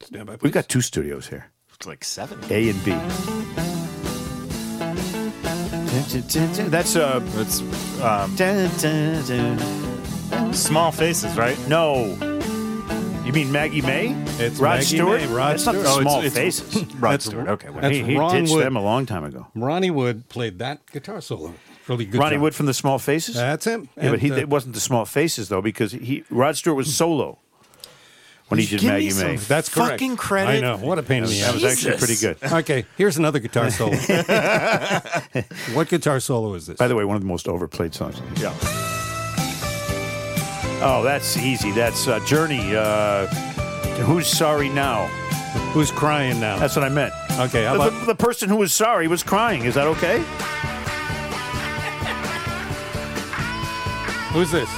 Stand 0.02 0.26
by. 0.26 0.38
We've 0.42 0.52
got 0.52 0.68
two 0.68 0.82
studios 0.82 1.28
here, 1.28 1.52
It's 1.76 1.86
like 1.88 2.04
seven. 2.04 2.40
A 2.50 2.70
and 2.70 2.84
B. 2.84 2.92
That's 6.70 6.96
uh, 6.96 7.22
It's 7.36 7.62
um, 8.02 8.36
small 10.54 10.92
faces, 10.92 11.38
right? 11.38 11.58
No. 13.26 13.28
You 13.28 13.34
mean 13.34 13.52
Maggie 13.52 13.82
May? 13.82 14.14
It's 14.38 14.60
Rod 14.60 14.76
Maggie 14.76 14.86
Stewart. 14.86 15.22
May, 15.22 15.28
Rod 15.28 15.52
That's 15.54 15.66
not 15.66 15.76
the 15.76 15.82
Stewart. 15.84 15.98
Oh, 15.98 16.02
small 16.02 16.20
it's- 16.22 16.38
it's- 16.38 16.60
faces. 16.60 16.94
Rod 16.96 17.02
That's- 17.12 17.26
Stewart. 17.26 17.48
Okay. 17.48 17.70
well, 17.70 17.82
that's 17.82 17.96
he 17.96 18.04
he 18.04 18.18
Ron 18.18 18.36
ditched 18.36 18.54
Wood. 18.54 18.66
them 18.66 18.76
a 18.76 18.82
long 18.82 19.06
time 19.06 19.24
ago. 19.24 19.48
Ronnie 19.56 19.92
Wood 19.92 20.30
played 20.30 20.60
that 20.60 20.86
guitar 20.92 21.22
solo. 21.22 21.54
Really 21.88 22.06
good. 22.06 22.20
Ronnie 22.20 22.36
job. 22.36 22.42
Wood 22.44 22.56
from 22.56 22.66
the 22.66 22.74
Small 22.74 22.98
Faces. 23.00 23.36
That's 23.36 23.66
him. 23.66 23.90
yeah, 23.98 24.10
but 24.12 24.20
he 24.20 24.32
uh, 24.32 24.36
it 24.38 24.50
wasn't 24.50 24.74
the 24.76 24.80
Small 24.82 25.06
Faces 25.06 25.50
though 25.50 25.62
because 25.62 25.92
he 25.92 26.24
Rod 26.30 26.56
Stewart 26.58 26.78
was 26.78 26.96
solo 26.96 27.38
when 28.48 28.60
he 28.60 28.66
did 28.68 28.80
Give 28.82 28.92
Maggie 28.92 29.14
May. 29.14 29.36
That's 29.38 29.70
correct. 29.70 29.92
Fucking 29.92 30.18
credit. 30.18 30.58
I 30.58 30.60
know. 30.60 30.78
What 30.78 31.00
a 31.00 31.04
pain 31.04 31.24
in 31.24 31.30
the 31.30 31.40
ass. 31.42 31.48
That 31.48 31.54
was 31.56 31.64
actually 31.64 31.98
pretty 31.98 32.16
good. 32.16 32.38
Okay, 32.60 32.86
here's 32.98 33.18
another 33.18 33.40
guitar 33.40 33.70
solo. 33.72 33.96
what 35.74 35.90
guitar 35.90 36.20
solo 36.20 36.54
is 36.54 36.68
this? 36.68 36.78
By 36.78 36.88
the 36.88 36.96
way, 36.96 37.06
one 37.06 37.16
of 37.16 37.22
the 37.22 37.28
most 37.28 37.48
overplayed 37.48 37.94
songs. 37.96 38.22
Yeah. 38.40 38.54
Oh, 40.88 41.02
that's 41.02 41.36
easy. 41.38 41.72
That's 41.72 42.08
uh, 42.08 42.20
Journey. 42.28 42.76
Uh, 42.76 43.26
who's 44.06 44.28
sorry 44.28 44.70
now? 44.70 45.08
Who's 45.74 45.90
crying 45.90 46.40
now? 46.40 46.60
That's 46.60 46.76
what 46.76 46.86
I 46.86 46.90
meant. 46.90 47.12
okay, 47.40 47.66
how 47.66 47.74
The, 47.74 47.88
about 47.88 48.06
the 48.06 48.14
person 48.14 48.50
who 48.50 48.58
was 48.58 48.72
sorry 48.72 49.08
was 49.08 49.24
crying. 49.24 49.64
Is 49.64 49.74
that 49.74 49.88
okay? 49.88 50.20
who's 54.32 54.52
this? 54.52 54.70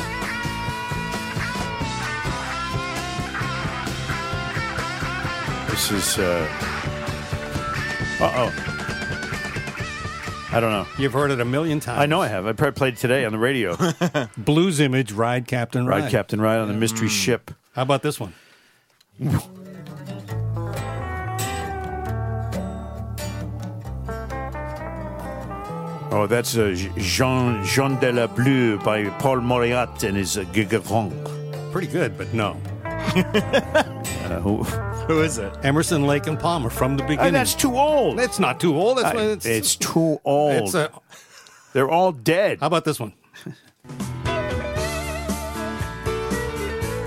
This 5.70 5.92
is. 5.92 6.18
Uh 6.20 6.48
oh. 8.22 8.77
I 10.58 10.60
don't 10.60 10.72
know. 10.72 10.88
You've 10.98 11.14
heard 11.14 11.30
it 11.30 11.40
a 11.40 11.46
million 11.46 11.80
times. 11.80 12.00
I 12.00 12.08
know 12.08 12.20
I 12.20 12.30
have. 12.30 12.48
I 12.48 12.54
probably 12.54 12.76
played 12.76 12.94
it 12.96 13.00
today 13.00 13.26
on 13.26 13.32
the 13.32 13.38
radio. 13.38 13.78
Blues 14.40 14.80
Image, 14.80 15.12
Ride 15.12 15.46
Captain 15.46 15.86
Ride. 15.86 16.06
Ride 16.06 16.12
Captain 16.12 16.42
Ride 16.42 16.58
on 16.58 16.68
the 16.68 16.74
mystery 16.74 17.10
ship. 17.10 17.52
How 17.74 17.84
about 17.84 18.02
this 18.02 18.20
one? 18.20 18.34
Oh, 26.10 26.26
that's 26.28 26.58
uh, 26.58 26.74
Jean 26.98 27.64
Jean 27.64 28.00
de 28.00 28.12
la 28.12 28.26
Bleu 28.26 28.80
by 28.80 29.12
Paul 29.20 29.42
Mauriat 29.42 30.04
and 30.06 30.18
his 30.18 30.40
uh, 30.40 30.44
Gigaron. 30.46 31.12
Pretty 31.72 31.86
good, 31.86 32.18
but 32.18 32.34
no. 32.34 32.60
Uh, 34.28 34.42
who, 34.42 34.62
Who 34.64 35.22
is 35.22 35.38
it? 35.38 35.54
Emerson, 35.64 36.06
Lake, 36.06 36.28
and 36.28 36.38
Palmer 36.38 36.70
from 36.70 36.98
the 36.98 37.04
Oh, 37.06 37.08
beginning. 37.08 37.32
that's 37.32 37.54
too 37.56 37.78
old. 37.78 38.20
It's 38.20 38.40
not 38.40 38.60
too 38.60 38.76
old. 38.76 38.98
That's 38.98 39.16
why 39.16 39.22
it's, 39.22 39.46
it's, 39.46 39.76
too 39.78 40.20
old. 40.26 40.64
it's 40.64 40.74
a, 40.74 40.92
They're 41.72 41.90
all 41.90 42.12
dead. 42.12 42.60
How 42.60 42.68
about 42.68 42.84
this 42.84 43.00
one? 43.00 43.14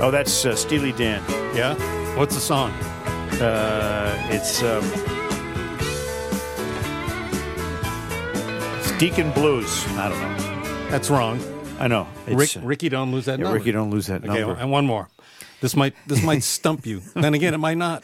Oh, 0.03 0.11
that's 0.11 0.47
uh, 0.47 0.57
Steely 0.57 0.93
Dan. 0.93 1.23
Yeah. 1.55 1.75
What's 2.17 2.35
the 2.35 2.41
song? 2.41 2.71
Uh, 3.39 4.17
it's 4.31 4.63
um, 4.63 4.83
it's 8.79 8.93
Deacon 8.99 9.31
Blues. 9.33 9.87
I 9.99 10.09
don't 10.09 10.19
know. 10.19 10.89
That's 10.89 11.11
wrong. 11.11 11.39
I 11.79 11.87
know. 11.87 12.09
Rick, 12.27 12.57
uh, 12.57 12.61
Ricky, 12.61 12.89
don't 12.89 13.13
lose 13.13 13.27
that 13.27 13.39
yeah, 13.39 13.45
number. 13.45 13.59
Ricky, 13.59 13.73
don't 13.73 13.91
lose 13.91 14.07
that 14.07 14.25
Okay, 14.25 14.41
number. 14.41 14.55
and 14.59 14.71
one 14.71 14.87
more. 14.87 15.09
This 15.61 15.77
might 15.77 15.95
this 16.07 16.23
might 16.23 16.43
stump 16.57 16.87
you. 16.87 17.03
then 17.15 17.35
again, 17.35 17.55
it 17.55 17.59
might 17.59 17.79
not. 17.79 18.03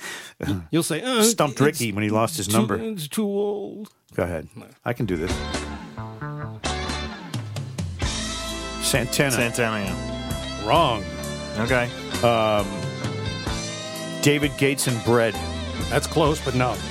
You'll 0.71 0.83
say 0.83 1.03
uh, 1.03 1.23
Stumped 1.23 1.59
Ricky 1.61 1.93
when 1.93 2.05
he 2.05 2.11
lost 2.11 2.37
his 2.37 2.47
too- 2.47 2.53
number. 2.53 2.77
It's 2.77 3.09
too 3.09 3.25
old. 3.25 3.91
Go 4.15 4.23
ahead. 4.23 4.49
I 4.85 4.93
can 4.93 5.07
do 5.07 5.17
this. 5.17 5.33
Santana. 8.87 9.33
Santana. 9.33 9.85
yeah. 9.85 10.69
Wrong. 10.69 11.03
Okay. 11.59 11.89
David 14.23 14.53
Gates 14.59 14.87
and 14.87 15.03
Bread. 15.05 15.35
That's 15.91 16.07
close, 16.07 16.41
but 16.45 16.55
no. 16.55 16.77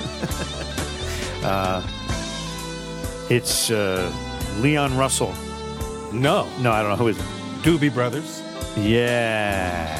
It's 3.28 3.72
uh, 3.72 4.12
Leon 4.60 4.96
Russell. 4.96 5.34
No. 6.12 6.46
No, 6.60 6.70
I 6.70 6.80
don't 6.82 6.90
know 6.90 6.96
who 6.96 7.08
is 7.08 7.18
it. 7.18 7.24
Doobie 7.62 7.92
Brothers. 7.92 8.40
Yeah. 8.76 9.98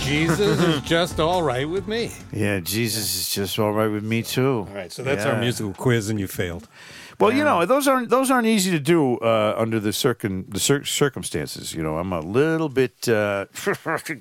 Jesus 0.00 0.60
is 0.60 0.80
just 0.82 1.20
all 1.20 1.42
right 1.42 1.68
with 1.68 1.86
me. 1.88 2.10
Yeah, 2.32 2.60
Jesus 2.60 3.14
is 3.16 3.30
just 3.34 3.58
all 3.58 3.72
right 3.72 3.88
with 3.88 4.04
me 4.04 4.22
too. 4.22 4.66
All 4.68 4.74
right, 4.74 4.90
so 4.92 5.02
that's 5.02 5.24
Yeah. 5.24 5.32
our 5.32 5.40
musical 5.40 5.72
quiz, 5.74 6.08
and 6.08 6.18
you 6.18 6.26
failed. 6.26 6.66
Well, 7.20 7.32
you 7.32 7.42
know, 7.44 7.64
those 7.66 7.88
aren't 7.88 8.08
those 8.10 8.30
aren't 8.30 8.46
easy 8.46 8.70
to 8.70 8.78
do 8.78 9.16
uh, 9.18 9.54
under 9.58 9.80
the 9.80 9.92
circum 9.92 10.44
the 10.48 10.60
cir- 10.60 10.84
circumstances. 10.84 11.74
You 11.74 11.82
know, 11.82 11.98
I'm 11.98 12.12
a 12.12 12.20
little 12.20 12.68
bit. 12.68 13.08
Uh, 13.08 13.46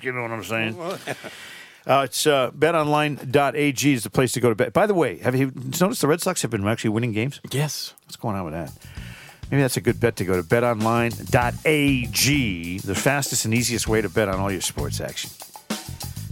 you 0.01 0.11
know 0.11 0.23
what 0.23 0.31
I'm 0.31 0.43
saying? 0.43 0.75
Uh, 1.87 2.01
it's 2.03 2.27
uh, 2.27 2.51
betonline.ag 2.51 3.93
is 3.93 4.03
the 4.03 4.09
place 4.09 4.33
to 4.33 4.41
go 4.41 4.49
to 4.49 4.55
bet. 4.55 4.73
By 4.73 4.85
the 4.87 4.93
way, 4.93 5.19
have 5.19 5.35
you 5.37 5.53
noticed 5.79 6.01
the 6.01 6.07
Red 6.09 6.19
Sox 6.19 6.41
have 6.41 6.51
been 6.51 6.67
actually 6.67 6.89
winning 6.89 7.13
games? 7.13 7.39
Yes. 7.49 7.93
What's 8.03 8.17
going 8.17 8.35
on 8.35 8.43
with 8.43 8.53
that? 8.55 8.73
Maybe 9.49 9.61
that's 9.61 9.77
a 9.77 9.81
good 9.81 9.97
bet 9.97 10.17
to 10.17 10.25
go 10.25 10.35
to 10.35 10.43
betonline.ag, 10.43 11.23
the 12.79 12.93
fastest 12.93 13.45
and 13.45 13.53
easiest 13.53 13.87
way 13.87 14.01
to 14.01 14.09
bet 14.09 14.27
on 14.27 14.37
all 14.37 14.51
your 14.51 14.59
sports 14.59 14.99
action. 14.99 15.29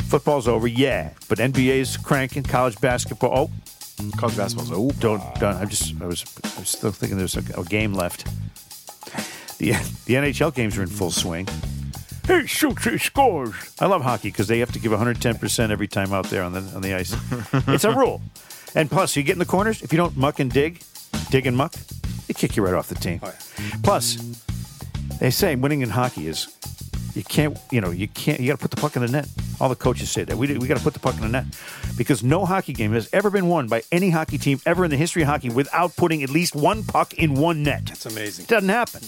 Football's 0.08 0.48
over, 0.48 0.68
yeah, 0.68 1.12
but 1.28 1.40
NBA's 1.40 1.98
cranking. 1.98 2.44
College 2.44 2.80
basketball. 2.80 3.32
Oh, 3.34 3.52
College 4.18 4.38
basketball's 4.38 4.72
over. 4.72 4.94
don't, 5.00 5.22
don't. 5.40 5.56
I'm 5.56 5.70
just. 5.70 6.00
I 6.02 6.06
was. 6.06 6.24
I 6.44 6.60
was 6.60 6.70
still 6.70 6.92
thinking 6.92 7.18
there's 7.18 7.36
a, 7.36 7.44
a 7.60 7.64
game 7.64 7.94
left. 7.94 8.26
The 9.58 9.72
the 10.06 10.16
NHL 10.16 10.54
games 10.54 10.78
are 10.78 10.84
in 10.84 10.90
full 10.90 11.12
swing. 11.12 11.48
Hey, 12.28 12.46
shoots, 12.46 12.84
he 12.86 12.98
scores. 12.98 13.54
I 13.80 13.86
love 13.86 14.02
hockey 14.02 14.30
because 14.30 14.48
they 14.48 14.60
have 14.60 14.72
to 14.74 14.80
give 14.80 14.92
110 14.92 15.38
percent 15.38 15.72
every 15.72 15.88
time 15.88 16.12
out 16.14 16.26
there 16.30 16.44
on 16.44 16.54
the 16.54 16.60
on 16.76 16.82
the 16.82 16.94
ice. 16.94 17.16
it's 17.68 17.84
a 17.84 17.92
rule. 17.96 18.22
And 18.78 18.92
plus, 18.92 19.16
you 19.16 19.24
get 19.24 19.32
in 19.32 19.40
the 19.40 19.46
corners. 19.46 19.82
If 19.82 19.94
you 19.94 19.98
don't 19.98 20.18
muck 20.18 20.42
and 20.42 20.52
dig, 20.52 20.82
dig 21.30 21.48
and 21.48 21.56
muck, 21.56 21.72
they 22.28 22.34
kick 22.34 22.58
you 22.58 22.66
right 22.66 22.74
off 22.74 22.90
the 22.90 22.96
team. 22.96 23.22
Oh, 23.24 23.34
plus, 23.84 24.18
they 25.22 25.30
say 25.30 25.56
winning 25.56 25.80
in 25.80 25.90
hockey 25.90 26.28
is 26.28 26.48
you 27.16 27.24
can't. 27.24 27.58
You 27.72 27.82
know, 27.82 27.92
you 27.92 28.08
can't. 28.08 28.40
You 28.40 28.48
got 28.48 28.60
to 28.60 28.62
put 28.62 28.72
the 28.72 28.82
puck 28.82 28.96
in 28.96 29.02
the 29.02 29.08
net. 29.08 29.28
All 29.60 29.70
the 29.70 29.76
coaches 29.76 30.12
say 30.12 30.24
that. 30.26 30.38
We 30.38 30.58
we 30.58 30.68
got 30.68 30.78
to 30.78 30.84
put 30.84 30.94
the 30.94 31.00
puck 31.00 31.16
in 31.16 31.22
the 31.22 31.30
net 31.30 31.46
because 31.98 32.24
no 32.24 32.46
hockey 32.46 32.74
game 32.74 32.92
has 32.92 33.10
ever 33.14 33.30
been 33.30 33.48
won 33.48 33.68
by 33.68 33.84
any 33.92 34.10
hockey 34.10 34.38
team 34.38 34.60
ever 34.66 34.84
in 34.86 34.92
the 34.92 34.98
history 34.98 35.22
of 35.22 35.30
hockey 35.30 35.50
without 35.50 35.96
putting 35.96 36.24
at 36.24 36.30
least 36.30 36.56
one 36.56 36.84
puck 36.84 37.14
in 37.14 37.36
one 37.36 37.64
net. 37.64 37.86
That's 37.86 38.06
amazing. 38.06 38.46
It 38.46 38.50
Doesn't 38.50 38.70
happen. 38.70 39.02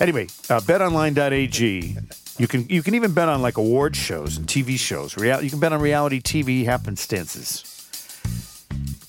Anyway, 0.00 0.24
uh, 0.50 0.58
betonline.ag. 0.60 1.96
You 2.38 2.48
can 2.48 2.66
you 2.68 2.82
can 2.82 2.94
even 2.94 3.14
bet 3.14 3.28
on 3.28 3.40
like 3.40 3.56
award 3.56 3.94
shows 3.94 4.36
and 4.36 4.46
TV 4.46 4.78
shows. 4.78 5.16
Real, 5.16 5.42
you 5.42 5.50
can 5.50 5.60
bet 5.60 5.72
on 5.72 5.80
reality 5.80 6.20
TV 6.20 6.64
happenstances. 6.64 7.68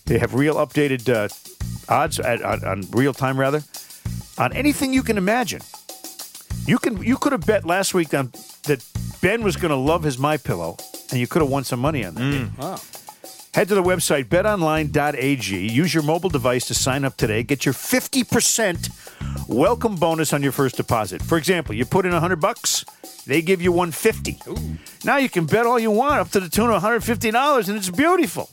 They 0.06 0.20
have 0.20 0.36
real 0.36 0.56
updated 0.56 1.10
uh, 1.10 1.30
odds 1.92 2.20
at, 2.20 2.44
on, 2.44 2.64
on 2.64 2.84
real 2.92 3.14
time 3.14 3.40
rather 3.40 3.64
on 4.38 4.54
anything 4.54 4.94
you 4.94 5.02
can 5.02 5.18
imagine. 5.18 5.62
You 6.66 6.78
can 6.78 7.04
you 7.04 7.18
could 7.18 7.32
have 7.34 7.46
bet 7.46 7.66
last 7.66 7.94
week 7.94 8.14
on 8.14 8.32
that 8.64 8.86
Ben 9.22 9.44
was 9.44 9.56
going 9.56 9.70
to 9.70 9.76
love 9.76 10.04
his 10.04 10.18
my 10.18 10.38
pillow, 10.38 10.78
and 11.12 11.20
you 11.20 11.28
could 11.28 11.42
have 11.42 11.52
won 11.52 11.64
some 11.64 11.80
money 11.80 12.06
on 12.06 12.16
that. 12.16 12.22
Mm. 12.22 12.58
Wow. 12.58 12.80
Head 13.54 13.68
to 13.68 13.76
the 13.76 13.84
website 13.84 14.26
betonline.ag. 14.26 15.68
Use 15.68 15.94
your 15.94 16.04
mobile 16.04 16.30
device 16.30 16.66
to 16.68 16.74
sign 16.74 17.06
up 17.06 17.18
today. 17.18 17.44
Get 17.44 17.66
your 17.66 17.74
50% 17.74 19.48
welcome 19.48 19.96
bonus 19.96 20.34
on 20.34 20.42
your 20.42 20.52
first 20.52 20.76
deposit. 20.76 21.22
For 21.22 21.38
example, 21.38 21.76
you 21.76 21.86
put 21.86 22.08
in 22.08 22.14
100 22.14 22.38
bucks, 22.38 22.84
they 23.28 23.44
give 23.44 23.62
you 23.62 23.72
150. 23.72 24.40
Now 25.06 25.18
you 25.18 25.30
can 25.30 25.46
bet 25.46 25.68
all 25.68 25.78
you 25.78 25.92
want 25.92 26.16
up 26.16 26.30
to 26.32 26.40
the 26.40 26.50
tune 26.50 26.72
of 26.72 26.82
$150 26.82 27.68
and 27.70 27.78
it's 27.78 27.92
beautiful. 27.92 28.50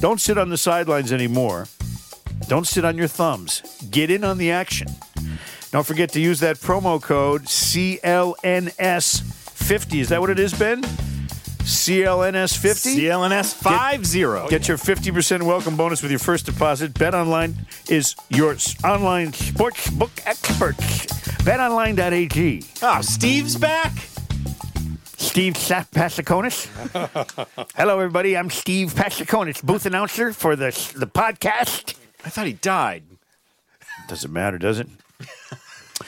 Don't 0.00 0.20
sit 0.20 0.36
on 0.36 0.50
the 0.50 0.58
sidelines 0.58 1.12
anymore. 1.12 1.68
Don't 2.48 2.66
sit 2.66 2.84
on 2.84 2.98
your 2.98 3.08
thumbs. 3.08 3.62
Get 3.90 4.10
in 4.10 4.24
on 4.24 4.38
the 4.38 4.50
action. 4.50 4.88
Don't 5.74 5.84
forget 5.84 6.12
to 6.12 6.20
use 6.20 6.38
that 6.38 6.58
promo 6.58 7.02
code 7.02 7.46
CLNS50. 7.46 10.00
Is 10.00 10.08
that 10.10 10.20
what 10.20 10.30
it 10.30 10.38
is, 10.38 10.54
Ben? 10.54 10.82
CLNS50? 10.82 12.94
CLNS 12.94 13.54
5 13.54 14.06
0. 14.06 14.48
Get 14.48 14.68
your 14.68 14.78
50% 14.78 15.42
welcome 15.42 15.76
bonus 15.76 16.00
with 16.00 16.12
your 16.12 16.20
first 16.20 16.46
deposit. 16.46 16.94
BetOnline 16.94 17.56
is 17.90 18.14
your 18.28 18.56
online 18.84 19.32
sports 19.32 19.90
book 19.90 20.12
expert. 20.24 20.76
BetOnline.ag. 21.42 22.62
Oh, 22.80 23.00
Steve's 23.00 23.56
back? 23.56 23.90
Steve 25.16 25.56
Sa- 25.56 25.82
Pasakonis. 25.92 26.68
Hello, 27.74 27.98
everybody. 27.98 28.36
I'm 28.36 28.48
Steve 28.48 28.94
Pasakonis, 28.94 29.60
booth 29.60 29.86
announcer 29.86 30.32
for 30.32 30.54
the, 30.54 30.70
the 30.94 31.08
podcast. 31.08 31.96
I 32.24 32.28
thought 32.28 32.46
he 32.46 32.52
died. 32.52 33.02
Doesn't 34.06 34.32
matter, 34.32 34.56
does 34.56 34.78
it? 34.78 34.86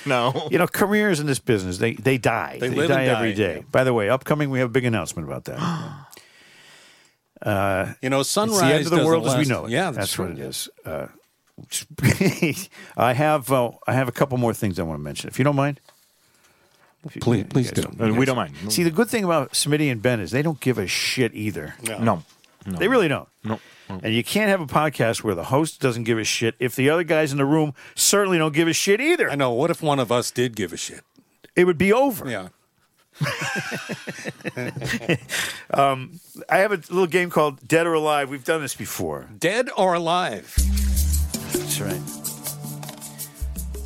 No. 0.17 0.49
You 0.51 0.59
know, 0.59 0.67
careers 0.67 1.21
in 1.21 1.27
this 1.27 1.39
business, 1.41 1.79
they, 1.79 1.95
they 1.95 2.17
die. 2.19 2.59
They 2.61 2.71
live 2.71 2.89
die 2.89 3.07
every 3.07 3.33
die, 3.33 3.37
day. 3.37 3.57
yeah. 3.57 3.63
By 3.73 3.85
the 3.85 3.93
way, 3.93 4.09
upcoming, 4.09 4.51
we 4.51 4.61
have 4.61 4.69
a 4.69 4.73
big 4.73 4.85
announcement 4.85 5.27
about 5.29 5.45
that. 5.47 5.59
You 7.45 8.11
know, 8.11 8.23
sunrise 8.23 8.53
It's 8.53 8.61
the 8.61 8.67
end 8.67 8.85
of 8.87 8.91
the 8.91 8.97
doesn't 8.97 9.07
world 9.07 9.27
as 9.27 9.37
we 9.37 9.45
know 9.45 9.67
it. 9.67 9.71
Yeah, 9.71 9.91
that's, 9.91 10.17
that's, 10.17 10.19
what 10.19 10.31
it 10.31 10.39
is. 10.39 10.69
Uh, 10.85 11.07
I 12.97 13.13
have 13.13 13.51
uh, 13.53 13.71
I 13.87 13.93
have 13.93 14.09
a 14.09 14.13
couple 14.13 14.37
more 14.39 14.55
things 14.55 14.79
I 14.79 14.83
want 14.83 14.99
to 14.99 15.03
mention, 15.05 15.29
if 15.29 15.39
you 15.39 15.45
don't 15.45 15.57
mind. 15.57 15.81
You- 17.15 17.21
Please- 17.21 17.45
please 17.45 17.71
guys 17.71 17.85
do. 17.85 17.93
you 17.97 18.05
Uh, 18.05 18.09
we 18.09 18.19
guys- 18.19 18.27
don't 18.27 18.37
mind. 18.37 18.73
See, 18.73 18.83
the 18.83 18.91
good 18.91 19.09
thing 19.09 19.23
about 19.25 19.53
Smitty 19.53 19.93
and 19.93 20.03
Ben 20.03 20.19
is 20.21 20.31
they 20.33 20.43
don't 20.43 20.59
give 20.61 20.79
a 20.79 20.87
shit 20.87 21.35
either. 21.35 21.75
No. 22.01 22.23
They 22.67 22.89
really 22.89 23.07
don't. 23.09 23.29
No. 23.45 23.61
Hmm. 23.89 23.99
And 24.03 24.15
you 24.15 24.25
can't 24.25 24.49
have 24.49 24.61
a 24.61 24.67
podcast 24.67 25.23
where 25.23 25.35
the 25.35 25.45
host 25.45 25.81
doesn't 25.81 26.05
give 26.05 26.19
a 26.19 26.25
shit 26.25 26.55
if 26.59 26.75
the 26.75 26.91
other 26.91 27.05
guys 27.05 27.33
in 27.33 27.39
the 27.39 27.45
room 27.45 27.73
certainly 27.95 28.39
don't 28.39 28.55
give 28.55 28.69
a 28.69 28.73
shit 28.73 29.01
either. 29.01 29.31
I 29.31 29.35
know. 29.37 29.53
What 29.53 29.71
if 29.71 29.83
one 29.83 29.99
of 29.99 30.11
us 30.11 30.31
did 30.31 30.57
give 30.57 30.73
a 30.73 30.77
shit? 30.77 31.03
It 31.55 31.65
would 31.65 31.79
be 31.79 31.93
over. 31.93 32.29
Yeah. 32.29 32.49
Um, 35.71 36.21
I 36.49 36.59
have 36.59 36.71
a 36.71 36.77
little 36.77 37.07
game 37.09 37.29
called 37.29 37.67
Dead 37.67 37.87
or 37.87 37.95
Alive. 37.95 38.31
We've 38.31 38.45
done 38.45 38.63
this 38.63 38.75
before. 38.75 39.29
Dead 39.37 39.69
or 39.77 39.95
alive? 39.95 40.55
That's 41.53 41.81
right. 41.81 42.01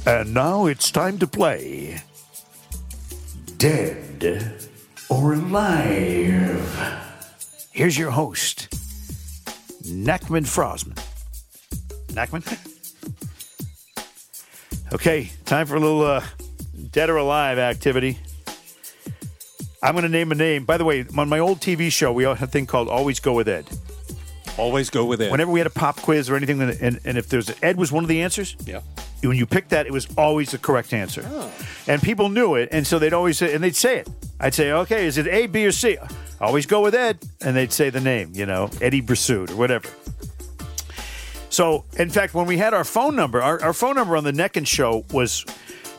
And 0.06 0.34
now 0.34 0.66
it's 0.66 0.90
time 0.90 1.18
to 1.18 1.26
play 1.26 2.02
Dead 3.56 4.68
or 5.08 5.34
Alive. 5.34 7.06
Here's 7.72 7.96
your 7.96 8.10
host, 8.10 8.68
Nackman 9.82 10.46
Frosman. 10.46 10.96
Nackman? 12.08 12.44
okay, 14.92 15.30
time 15.44 15.66
for 15.66 15.76
a 15.76 15.80
little 15.80 16.02
uh, 16.02 16.24
Dead 16.90 17.10
or 17.10 17.16
Alive 17.16 17.58
activity. 17.58 18.18
I'm 19.82 19.94
going 19.94 20.02
to 20.02 20.10
name 20.10 20.30
a 20.30 20.34
name. 20.34 20.64
By 20.64 20.76
the 20.76 20.84
way, 20.84 21.06
on 21.16 21.28
my 21.28 21.38
old 21.38 21.60
TV 21.60 21.90
show, 21.90 22.12
we 22.12 22.24
had 22.24 22.42
a 22.42 22.46
thing 22.46 22.66
called 22.66 22.88
Always 22.88 23.18
Go 23.20 23.32
with 23.32 23.48
Ed. 23.48 23.66
Always 24.58 24.90
go 24.90 25.06
with 25.06 25.22
Ed. 25.22 25.30
Whenever 25.30 25.50
we 25.50 25.60
had 25.60 25.66
a 25.66 25.70
pop 25.70 25.96
quiz 25.96 26.28
or 26.28 26.36
anything, 26.36 26.60
and, 26.60 27.00
and 27.02 27.16
if 27.16 27.28
there's 27.28 27.50
Ed 27.62 27.76
was 27.76 27.90
one 27.90 28.04
of 28.04 28.08
the 28.08 28.20
answers, 28.20 28.56
yeah. 28.66 28.80
When 29.22 29.36
you 29.36 29.46
picked 29.46 29.70
that, 29.70 29.86
it 29.86 29.92
was 29.92 30.06
always 30.16 30.50
the 30.50 30.58
correct 30.58 30.92
answer. 30.92 31.24
Oh. 31.26 31.52
And 31.86 32.02
people 32.02 32.28
knew 32.28 32.54
it, 32.54 32.68
and 32.72 32.86
so 32.86 32.98
they'd 32.98 33.12
always 33.12 33.38
say, 33.38 33.54
and 33.54 33.62
they'd 33.62 33.76
say 33.76 33.98
it. 33.98 34.08
I'd 34.38 34.54
say, 34.54 34.72
okay, 34.72 35.06
is 35.06 35.18
it 35.18 35.26
A, 35.26 35.46
B, 35.46 35.66
or 35.66 35.72
C? 35.72 35.98
Always 36.40 36.66
go 36.66 36.80
with 36.80 36.94
Ed, 36.94 37.18
and 37.42 37.54
they'd 37.54 37.72
say 37.72 37.90
the 37.90 38.00
name, 38.00 38.32
you 38.34 38.46
know, 38.46 38.70
Eddie 38.80 39.02
Brassoud 39.02 39.50
or 39.50 39.56
whatever. 39.56 39.88
So, 41.50 41.84
in 41.98 42.08
fact, 42.10 42.32
when 42.32 42.46
we 42.46 42.56
had 42.56 42.72
our 42.72 42.84
phone 42.84 43.16
number, 43.16 43.42
our, 43.42 43.60
our 43.62 43.72
phone 43.72 43.96
number 43.96 44.16
on 44.16 44.24
the 44.24 44.32
Neckin 44.32 44.66
show 44.66 45.04
was 45.12 45.44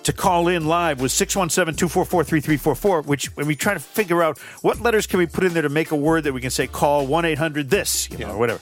to 0.03 0.13
call 0.13 0.47
in 0.47 0.65
live 0.65 0.99
was 0.99 1.13
617-244-3344, 1.13 3.05
which 3.05 3.35
when 3.35 3.45
we 3.45 3.55
try 3.55 3.73
to 3.73 3.79
figure 3.79 4.23
out 4.23 4.39
what 4.61 4.81
letters 4.81 5.05
can 5.05 5.19
we 5.19 5.27
put 5.27 5.43
in 5.43 5.53
there 5.53 5.61
to 5.61 5.69
make 5.69 5.91
a 5.91 5.95
word 5.95 6.23
that 6.23 6.33
we 6.33 6.41
can 6.41 6.49
say 6.49 6.65
call 6.67 7.07
1-800 7.07 7.69
this, 7.69 8.09
you 8.09 8.19
know, 8.19 8.31
or 8.31 8.37
whatever. 8.37 8.61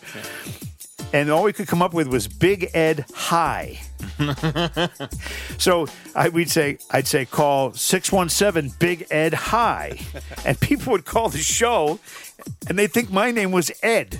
And 1.11 1.31
all 1.31 1.43
we 1.43 1.53
could 1.53 1.67
come 1.67 1.81
up 1.81 1.93
with 1.93 2.07
was 2.07 2.27
Big 2.27 2.69
Ed 2.73 3.05
High. 3.13 3.79
so 5.57 5.87
I, 6.15 6.29
we'd 6.29 6.49
say, 6.51 6.77
I'd 6.91 7.07
say 7.07 7.25
call 7.25 7.73
617 7.73 8.75
Big 8.79 9.07
Ed 9.09 9.33
High. 9.33 9.99
And 10.45 10.59
people 10.59 10.91
would 10.91 11.05
call 11.05 11.29
the 11.29 11.39
show 11.39 11.99
and 12.67 12.77
they'd 12.77 12.91
think 12.91 13.11
my 13.11 13.31
name 13.31 13.51
was 13.51 13.71
Ed. 13.81 14.19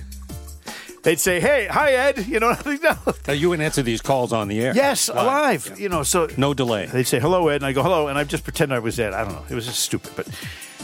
They'd 1.04 1.20
say, 1.20 1.40
hey, 1.40 1.68
hi, 1.68 1.94
Ed. 1.94 2.26
You 2.28 2.40
know, 2.40 2.56
no. 2.66 2.98
Now 3.28 3.34
you 3.34 3.50
would 3.50 3.62
answer 3.62 3.82
these 3.82 4.02
calls 4.02 4.34
on 4.34 4.48
the 4.48 4.60
air. 4.60 4.74
yes, 4.76 5.10
Live. 5.10 5.18
alive. 5.70 5.80
You 5.80 5.90
know, 5.90 6.04
so 6.04 6.28
No 6.38 6.54
delay. 6.54 6.88
They'd 6.88 7.04
say 7.04 7.20
hello, 7.20 7.48
Ed, 7.48 7.58
and 7.58 7.66
I 7.66 7.72
go 7.72 7.84
hello, 7.84 8.08
and 8.08 8.18
I 8.18 8.24
just 8.26 8.44
pretend 8.44 8.74
I 8.74 8.80
was 8.80 9.00
Ed. 9.00 9.14
I 9.14 9.24
don't 9.24 9.34
know. 9.34 9.46
It 9.50 9.56
was 9.56 9.66
just 9.66 9.80
stupid, 9.80 10.12
but 10.16 10.28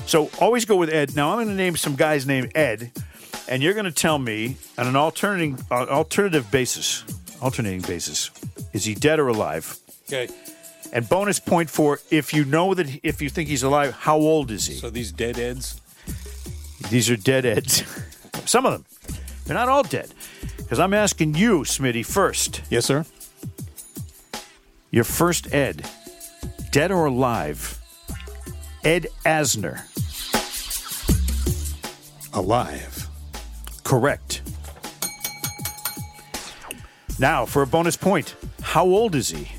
so 0.05 0.29
always 0.39 0.65
go 0.65 0.77
with 0.77 0.89
Ed. 0.89 1.15
Now 1.15 1.31
I'm 1.31 1.37
going 1.37 1.47
to 1.49 1.53
name 1.53 1.75
some 1.75 1.95
guys 1.95 2.25
named 2.25 2.51
Ed, 2.55 2.91
and 3.47 3.61
you're 3.61 3.73
going 3.73 3.85
to 3.85 3.91
tell 3.91 4.17
me 4.17 4.57
on 4.77 4.87
an 4.87 4.95
alternating 4.95 5.57
uh, 5.71 5.85
alternative 5.85 6.49
basis, 6.51 7.03
alternating 7.41 7.81
basis, 7.81 8.31
is 8.73 8.85
he 8.85 8.95
dead 8.95 9.19
or 9.19 9.27
alive? 9.27 9.77
Okay. 10.07 10.29
And 10.93 11.07
bonus 11.09 11.39
point 11.39 11.69
for 11.69 11.99
if 12.11 12.33
you 12.33 12.45
know 12.45 12.73
that 12.73 12.99
if 13.03 13.21
you 13.21 13.29
think 13.29 13.49
he's 13.49 13.63
alive, 13.63 13.93
how 13.93 14.17
old 14.17 14.51
is 14.51 14.67
he? 14.67 14.75
So 14.75 14.89
these 14.89 15.11
dead 15.11 15.37
eds. 15.37 15.81
These 16.89 17.09
are 17.09 17.17
dead 17.17 17.45
Eds. 17.45 17.83
some 18.45 18.65
of 18.65 18.73
them. 18.73 18.85
They're 19.45 19.55
not 19.55 19.69
all 19.69 19.83
dead. 19.83 20.13
Because 20.57 20.79
I'm 20.79 20.93
asking 20.93 21.35
you, 21.35 21.61
Smitty, 21.61 22.05
first. 22.05 22.61
Yes, 22.69 22.85
sir. 22.85 23.05
Your 24.91 25.03
first 25.03 25.53
Ed, 25.53 25.87
dead 26.71 26.91
or 26.91 27.05
alive, 27.05 27.79
Ed 28.83 29.07
Asner. 29.25 29.81
Alive. 32.33 32.94
Correct. 33.85 34.41
Now, 37.19 37.45
for 37.45 37.61
a 37.61 37.67
bonus 37.67 37.95
point, 37.95 38.35
how 38.61 38.83
old 38.83 39.15
is 39.15 39.29
he? 39.29 39.49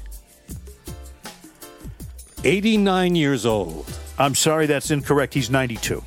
89 2.44 3.14
years 3.14 3.46
old. 3.46 3.86
I'm 4.18 4.34
sorry, 4.34 4.66
that's 4.66 4.90
incorrect. 4.90 5.32
He's 5.32 5.48
92. 5.48 6.02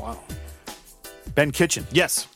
Wow. 0.00 0.18
Ben 1.34 1.52
Kitchen. 1.52 1.86
Yes. 1.92 2.26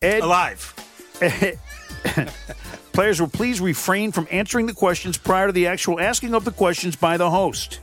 Ed, 0.00 0.22
Alive. 0.22 0.74
players 2.92 3.20
will 3.20 3.28
please 3.28 3.60
refrain 3.60 4.12
from 4.12 4.28
answering 4.30 4.66
the 4.66 4.74
questions 4.74 5.18
prior 5.18 5.48
to 5.48 5.52
the 5.52 5.66
actual 5.66 6.00
asking 6.00 6.34
of 6.34 6.44
the 6.44 6.52
questions 6.52 6.94
by 6.96 7.16
the 7.16 7.30
host. 7.30 7.80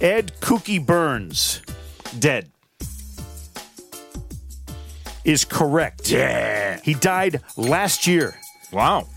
Ed 0.00 0.32
Kookie 0.40 0.84
Byrnes 0.84 1.62
Dead. 2.18 2.50
Is 5.26 5.44
correct. 5.44 6.08
Yeah. 6.10 6.80
He 6.84 6.94
died 6.94 7.40
last 7.56 8.06
year. 8.06 8.38
Wow. 8.72 9.08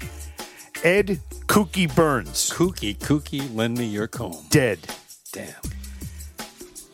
Ed 0.84 1.20
Kookie 1.46 1.94
Byrnes, 1.94 2.50
Kookie, 2.52 2.98
kooky, 2.98 3.54
lend 3.56 3.78
me 3.78 3.86
your 3.86 4.08
comb. 4.08 4.36
dead. 4.50 4.80
Damn. 5.32 5.54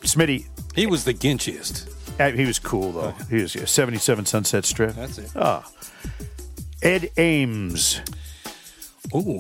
Smitty, 0.02 0.48
He 0.76 0.86
was 0.86 1.06
the 1.06 1.14
ginchiest. 1.14 1.90
uh, 2.20 2.32
he 2.32 2.46
was 2.46 2.60
cool 2.60 2.92
though. 2.92 3.12
He 3.30 3.42
was 3.42 3.56
yeah, 3.56 3.66
77 3.66 4.26
Sunset 4.26 4.66
Strip. 4.66 4.96
That's 4.96 5.18
it. 5.18 5.32
Ed 6.82 7.10
Ames. 7.18 8.02
Ooh. 9.16 9.40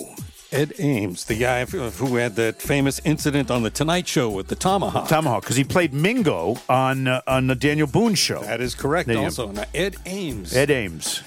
Ed 0.55 0.73
Ames, 0.79 1.25
the 1.25 1.37
guy 1.37 1.65
who 1.65 2.15
had 2.15 2.35
that 2.37 2.61
famous 2.61 3.01
incident 3.03 3.51
on 3.51 3.63
the 3.63 3.69
Tonight 3.69 4.07
Show 4.07 4.29
with 4.29 4.47
the 4.47 4.55
tomahawk. 4.55 5.09
Tomahawk, 5.09 5.43
because 5.43 5.57
he 5.57 5.65
played 5.65 5.93
Mingo 5.93 6.57
on 6.69 7.07
uh, 7.07 7.21
on 7.27 7.47
the 7.47 7.55
Daniel 7.55 7.87
Boone 7.87 8.15
show. 8.15 8.41
that 8.41 8.61
is 8.61 8.73
correct. 8.73 9.09
There. 9.09 9.17
Also, 9.17 9.51
now, 9.51 9.65
Ed 9.73 9.97
Ames. 10.05 10.55
Ed 10.55 10.71
Ames, 10.71 11.23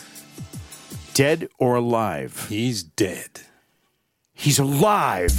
dead 1.12 1.48
or 1.58 1.76
alive? 1.76 2.46
He's 2.48 2.82
dead. 2.82 3.42
He's 4.32 4.58
alive. 4.58 5.32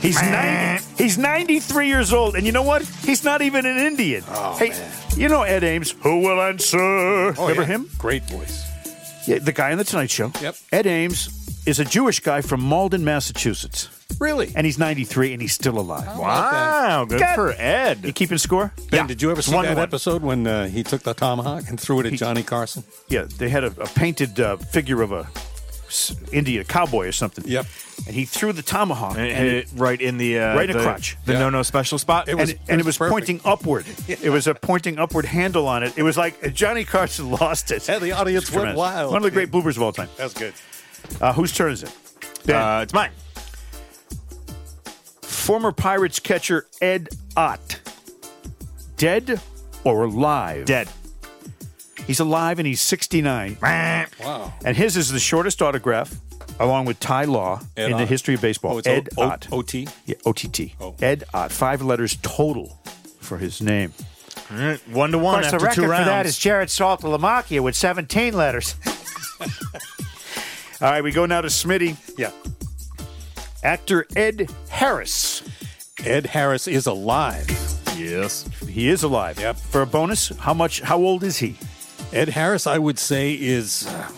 He's 0.00 0.22
90, 0.22 1.02
he's 1.02 1.18
93 1.18 1.88
years 1.88 2.12
old, 2.12 2.36
and 2.36 2.46
you 2.46 2.52
know 2.52 2.62
what? 2.62 2.82
He's 2.82 3.22
not 3.24 3.42
even 3.42 3.66
an 3.66 3.76
Indian. 3.76 4.22
Oh, 4.28 4.56
hey, 4.56 4.70
man. 4.70 4.92
you 5.16 5.28
know 5.28 5.42
Ed 5.42 5.64
Ames? 5.64 5.90
Who 6.02 6.20
will 6.20 6.40
answer? 6.40 7.32
Remember 7.32 7.62
yeah. 7.62 7.64
him? 7.64 7.90
Great 7.98 8.22
voice. 8.24 8.66
Yeah, 9.26 9.40
the 9.40 9.52
guy 9.52 9.72
on 9.72 9.78
the 9.78 9.84
Tonight 9.84 10.10
Show. 10.10 10.32
Yep. 10.40 10.56
Ed 10.72 10.86
Ames 10.86 11.39
is 11.66 11.78
a 11.78 11.84
Jewish 11.84 12.20
guy 12.20 12.40
from 12.40 12.60
Malden, 12.60 13.04
Massachusetts, 13.04 13.88
Really? 14.18 14.52
and 14.56 14.64
he's 14.66 14.78
93 14.78 15.32
and 15.32 15.42
he's 15.42 15.52
still 15.52 15.78
alive. 15.78 16.18
Wow. 16.18 17.04
Good 17.08 17.20
God. 17.20 17.34
for 17.34 17.52
Ed. 17.52 18.04
You 18.04 18.12
keeping 18.12 18.38
score? 18.38 18.72
Ben, 18.90 19.06
did 19.06 19.20
you 19.22 19.30
ever 19.30 19.42
see 19.42 19.54
one 19.54 19.64
to 19.64 19.68
that 19.70 19.76
one. 19.76 19.82
episode 19.82 20.22
when 20.22 20.46
uh, 20.46 20.66
he 20.68 20.82
took 20.82 21.02
the 21.02 21.14
tomahawk 21.14 21.64
and 21.68 21.78
threw 21.78 22.00
it 22.00 22.06
at 22.06 22.12
Johnny 22.14 22.42
Carson? 22.42 22.82
Yeah, 23.08 23.24
they 23.24 23.48
had 23.48 23.64
a, 23.64 23.68
a 23.80 23.86
painted 23.86 24.38
uh, 24.40 24.56
figure 24.56 25.02
of 25.02 25.12
a 25.12 25.28
s- 25.88 26.14
Indian 26.32 26.64
cowboy 26.64 27.06
or 27.08 27.12
something. 27.12 27.44
Yep. 27.46 27.66
And 28.06 28.14
he 28.16 28.24
threw 28.24 28.52
the 28.54 28.62
tomahawk, 28.62 29.18
And 29.18 29.26
and 29.30 29.46
it 29.46 29.68
right 29.74 30.00
in 30.00 30.16
the 30.16 30.38
uh, 30.38 30.54
Right 30.56 30.70
in 30.70 30.72
the 30.76 30.82
the, 30.82 30.84
crotch. 30.88 31.18
The 31.26 31.34
Yeah. 31.34 31.38
no 31.40 31.50
no 31.50 31.62
special 31.62 31.98
spot. 31.98 32.28
It 32.30 32.34
was- 32.36 32.50
and, 32.52 32.58
and 32.68 32.80
it 32.80 32.86
was 32.86 32.96
perfect. 32.96 33.12
pointing 33.12 33.40
upward. 33.44 33.84
It 34.08 34.30
was 34.30 34.46
a 34.46 34.54
pointing 34.54 34.98
upward 34.98 35.26
handle 35.26 35.68
on 35.68 35.82
it. 35.82 35.92
It 35.98 36.02
was 36.02 36.16
like 36.16 36.54
Johnny 36.54 36.84
Carson 36.84 37.30
lost 37.40 37.70
it. 37.70 37.86
Yeah, 37.86 37.98
the 37.98 38.12
audience 38.12 38.46
went 38.50 38.54
tremendous. 38.62 38.78
wild. 38.78 39.12
One 39.12 39.18
of 39.18 39.24
the 39.24 39.30
great 39.30 39.50
bloopers 39.50 39.76
of 39.76 39.82
all 39.82 39.92
time. 39.92 40.08
That's 40.16 40.32
good. 40.34 40.54
Uh, 41.20 41.32
whose 41.32 41.52
turn 41.54 41.72
is 41.72 41.82
it? 41.82 41.94
Ben. 42.46 42.56
Uh, 42.56 42.80
it's 42.82 42.92
mine. 42.92 43.10
Former 45.22 45.72
Pirates 45.72 46.18
catcher 46.20 46.66
Ed 46.80 47.08
Ott. 47.36 47.80
Dead 48.96 49.40
or 49.84 50.04
alive? 50.04 50.66
Dead. 50.66 50.88
He's 52.06 52.20
alive 52.20 52.58
and 52.58 52.66
he's 52.66 52.80
69. 52.80 53.56
Wow. 53.62 54.52
And 54.64 54.76
his 54.76 54.96
is 54.96 55.10
the 55.10 55.18
shortest 55.20 55.62
autograph, 55.62 56.14
along 56.58 56.84
with 56.86 56.98
Ty 57.00 57.24
Law, 57.24 57.60
Ed 57.76 57.90
in 57.90 57.96
the 57.96 58.02
Ott. 58.02 58.08
history 58.08 58.34
of 58.34 58.40
baseball. 58.40 58.74
Oh, 58.74 58.78
it's 58.78 58.86
Ed 58.86 59.08
o- 59.16 59.22
o- 59.22 59.26
Ott. 59.28 59.48
OT? 59.52 59.88
Yeah, 60.06 60.16
OTT. 60.26 60.72
Oh. 60.80 60.94
Ed 61.00 61.24
Ott. 61.32 61.52
Five 61.52 61.82
letters 61.82 62.18
total 62.22 62.78
for 63.20 63.38
his 63.38 63.60
name. 63.60 63.92
One 64.90 65.12
to 65.12 65.18
one 65.18 65.34
Of 65.38 65.42
course, 65.42 65.46
after 65.46 65.58
the 65.58 65.64
record 65.64 65.74
two 65.76 65.82
for 65.82 65.88
rounds. 65.88 66.06
that 66.06 66.26
is 66.26 66.36
Jarrod 66.36 66.66
Saltalamacchia 66.68 67.60
with 67.60 67.76
17 67.76 68.34
letters. 68.34 68.74
All 70.82 70.90
right, 70.90 71.04
we 71.04 71.12
go 71.12 71.26
now 71.26 71.40
to 71.42 71.48
Smitty. 71.48 71.96
Yeah. 72.16 72.30
Actor 73.62 74.06
Ed 74.16 74.50
Harris. 74.70 75.42
Ed 76.04 76.24
Harris 76.26 76.66
is 76.66 76.86
alive. 76.86 77.46
yes. 77.96 78.48
He 78.66 78.88
is 78.88 79.02
alive. 79.02 79.38
Yep. 79.38 79.56
For 79.56 79.82
a 79.82 79.86
bonus, 79.86 80.28
how 80.38 80.54
much? 80.54 80.80
How 80.80 80.96
old 80.98 81.22
is 81.22 81.36
he? 81.38 81.56
Ed 82.12 82.30
Harris, 82.30 82.66
I 82.66 82.78
would 82.78 82.98
say, 82.98 83.34
is 83.34 83.86
uh, 83.86 84.10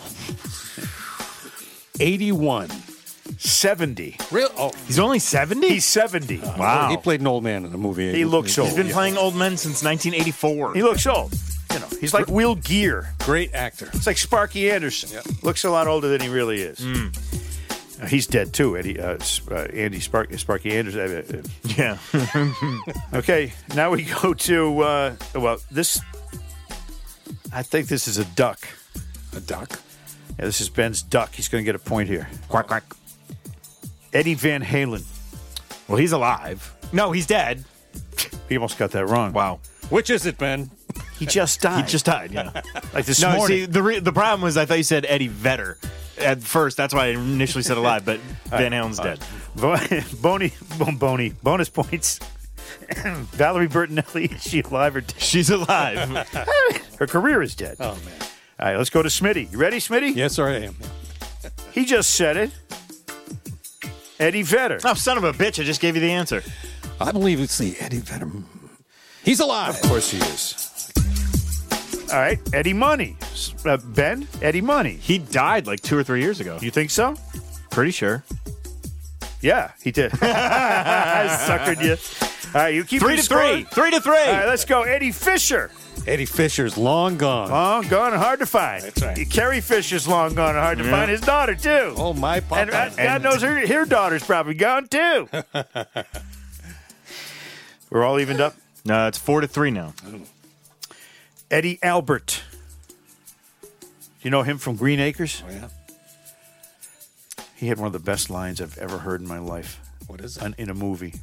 81. 1.99 2.69
70. 3.37 4.17
Real? 4.31 4.47
Oh, 4.57 4.71
He's 4.87 4.99
only 4.99 5.19
seventy. 5.19 5.67
He's 5.69 5.85
70. 5.85 6.37
wow. 6.57 6.89
He 6.89 6.95
played 6.97 7.19
an 7.19 7.27
old 7.27 7.43
man 7.43 7.65
in 7.65 7.71
the 7.71 7.77
movie. 7.77 8.13
He 8.13 8.23
looks 8.23 8.57
old. 8.57 8.69
He's 8.69 8.77
been 8.77 8.89
playing 8.89 9.17
old 9.17 9.35
men 9.35 9.57
since 9.57 9.83
1984. 9.83 10.75
He 10.75 10.83
looks 10.83 11.05
old. 11.05 11.33
You 11.73 11.79
know, 11.79 11.87
he's 11.99 12.13
like 12.13 12.27
Will 12.27 12.55
Geer. 12.55 13.13
Great 13.19 13.53
actor. 13.53 13.89
It's 13.93 14.05
like 14.05 14.17
Sparky 14.17 14.69
Anderson. 14.69 15.21
Looks 15.41 15.63
a 15.63 15.69
lot 15.71 15.87
older 15.87 16.07
than 16.07 16.21
he 16.21 16.29
really 16.29 16.61
is. 16.61 16.85
Uh, 18.01 18.05
he's 18.05 18.27
dead 18.27 18.53
too, 18.53 18.77
Eddie. 18.77 18.99
Uh, 18.99 19.17
uh, 19.49 19.55
Andy 19.73 19.99
Spark, 19.99 20.31
Sparky 20.37 20.71
Anderson. 20.77 20.99
Uh, 21.01 21.37
uh, 21.39 21.41
yeah. 21.75 22.79
Okay, 23.13 23.53
now 23.75 23.91
we 23.91 24.03
go 24.03 24.33
to 24.33 24.79
uh, 24.81 25.15
well, 25.35 25.57
this. 25.71 25.99
I 27.51 27.63
think 27.63 27.87
this 27.87 28.07
is 28.07 28.17
a 28.17 28.25
duck. 28.25 28.67
A 29.35 29.39
duck. 29.39 29.79
Yeah, 30.39 30.45
this 30.45 30.61
is 30.61 30.69
Ben's 30.69 31.01
duck. 31.01 31.33
He's 31.33 31.47
going 31.47 31.63
to 31.63 31.65
get 31.65 31.75
a 31.75 31.79
point 31.79 32.09
here. 32.09 32.27
quack 32.49 32.67
quack. 32.67 32.83
Eddie 34.11 34.33
Van 34.35 34.63
Halen. 34.63 35.05
Well, 35.87 35.97
he's 35.97 36.11
alive. 36.11 36.73
No, 36.91 37.11
he's 37.11 37.25
dead. 37.27 37.63
He 38.49 38.57
almost 38.57 38.77
got 38.77 38.91
that 38.91 39.07
wrong. 39.07 39.33
Wow. 39.33 39.59
Which 39.89 40.09
is 40.09 40.25
it, 40.25 40.37
Ben? 40.37 40.71
He 41.19 41.25
just 41.25 41.61
died. 41.61 41.85
He 41.85 41.91
just 41.91 42.05
died. 42.05 42.31
Yeah. 42.31 42.61
like 42.93 43.05
this 43.05 43.21
no, 43.21 43.35
morning. 43.37 43.59
see, 43.59 43.65
the 43.65 43.83
re- 43.83 43.99
the 43.99 44.11
problem 44.11 44.41
was 44.41 44.57
I 44.57 44.65
thought 44.65 44.77
you 44.77 44.83
said 44.83 45.05
Eddie 45.07 45.27
Vedder 45.27 45.77
at 46.17 46.41
first. 46.41 46.77
That's 46.77 46.93
why 46.93 47.05
I 47.05 47.07
initially 47.09 47.63
said 47.63 47.77
alive, 47.77 48.05
but 48.05 48.19
Van 48.45 48.71
Halen's 48.71 48.99
dead. 48.99 49.19
Bo- 49.55 49.77
Boney, 50.21 50.51
bon- 50.77 50.97
Boney, 50.97 51.33
bonus 51.43 51.69
points. 51.69 52.19
Valerie 52.97 53.67
Bertinelli, 53.67 54.33
is 54.35 54.43
she 54.43 54.61
alive 54.61 54.95
or 54.95 55.01
dead? 55.01 55.19
She's 55.21 55.49
alive. 55.49 55.99
Her 56.99 57.07
career 57.07 57.41
is 57.41 57.55
dead. 57.55 57.77
Oh, 57.79 57.93
man. 58.05 58.13
All 58.59 58.67
right, 58.67 58.77
let's 58.77 58.89
go 58.89 59.01
to 59.03 59.09
Smitty. 59.09 59.51
You 59.51 59.57
ready, 59.57 59.77
Smitty? 59.77 60.15
Yes, 60.15 60.33
sir, 60.33 60.47
I 60.47 60.55
am. 60.65 60.75
He 61.71 61.85
just 61.85 62.11
said 62.11 62.37
it. 62.37 62.51
Eddie 64.19 64.43
Vedder. 64.43 64.79
oh, 64.85 64.93
son 64.93 65.17
of 65.17 65.23
a 65.23 65.33
bitch! 65.33 65.59
I 65.59 65.65
just 65.65 65.81
gave 65.81 65.95
you 65.95 66.01
the 66.01 66.11
answer. 66.11 66.43
I 67.01 67.11
believe 67.11 67.39
it's 67.41 67.57
the 67.57 67.75
Eddie 67.79 67.97
Vedder. 67.99 68.31
He's 69.23 69.39
alive. 69.39 69.75
Of 69.75 69.81
course 69.89 70.11
he 70.11 70.17
is. 70.19 70.59
All 72.11 72.19
right, 72.19 72.39
Eddie 72.53 72.73
Money. 72.73 73.17
Uh, 73.65 73.77
ben, 73.77 74.27
Eddie 74.41 74.61
Money. 74.61 74.93
He 74.93 75.17
died 75.17 75.65
like 75.65 75.81
two 75.81 75.97
or 75.97 76.03
three 76.03 76.21
years 76.21 76.39
ago. 76.39 76.57
You 76.61 76.69
think 76.71 76.91
so? 76.91 77.15
Pretty 77.71 77.91
sure. 77.91 78.23
Yeah, 79.41 79.71
he 79.81 79.91
did. 79.91 80.11
I 80.21 81.27
suckered 81.47 81.83
you. 81.83 81.97
All 82.55 82.61
right, 82.61 82.73
you 82.73 82.83
keep 82.83 83.01
Three 83.01 83.15
to 83.15 83.23
score. 83.23 83.39
three. 83.39 83.63
Three 83.63 83.91
to 83.91 83.99
three. 83.99 84.15
All 84.17 84.31
right, 84.33 84.45
let's 84.45 84.63
go. 84.63 84.83
Eddie 84.83 85.11
Fisher. 85.11 85.71
Eddie 86.05 86.25
Fisher's 86.25 86.77
long 86.77 87.17
gone. 87.17 87.49
Long 87.49 87.87
gone 87.87 88.13
and 88.13 88.21
hard 88.21 88.39
to 88.39 88.45
find. 88.45 88.83
That's 88.83 89.01
right. 89.01 89.29
Carrie 89.29 89.61
Fisher's 89.61 90.07
long 90.07 90.35
gone 90.35 90.49
and 90.55 90.59
hard 90.59 90.77
to 90.77 90.83
find. 90.83 91.09
His 91.09 91.21
daughter, 91.21 91.55
too. 91.55 91.93
oh, 91.97 92.13
my 92.13 92.41
papa. 92.41 92.61
and 92.61 92.71
uh, 92.71 92.89
God 92.95 93.23
knows 93.23 93.41
her, 93.41 93.65
her 93.65 93.85
daughter's 93.85 94.23
probably 94.23 94.53
gone, 94.53 94.87
too. 94.87 95.27
We're 97.89 98.03
all 98.03 98.19
evened 98.19 98.41
up. 98.41 98.55
No, 98.85 99.07
it's 99.07 99.17
four 99.17 99.41
to 99.41 99.47
three 99.47 99.71
now. 99.71 99.93
Oh. 100.05 100.21
Eddie 101.49 101.79
Albert. 101.81 102.43
You 104.21 104.29
know 104.31 104.43
him 104.43 104.57
from 104.57 104.75
Green 104.75 104.99
Acres? 104.99 105.43
Oh, 105.47 105.51
yeah. 105.51 105.67
He 107.55 107.67
had 107.67 107.77
one 107.77 107.87
of 107.87 107.93
the 107.93 107.99
best 107.99 108.29
lines 108.29 108.59
I've 108.61 108.77
ever 108.77 108.99
heard 108.99 109.21
in 109.21 109.27
my 109.27 109.37
life 109.39 109.79
What 110.07 110.19
is 110.21 110.37
it? 110.37 110.43
on- 110.43 110.55
in 110.57 110.69
a 110.69 110.73
movie. 110.73 111.13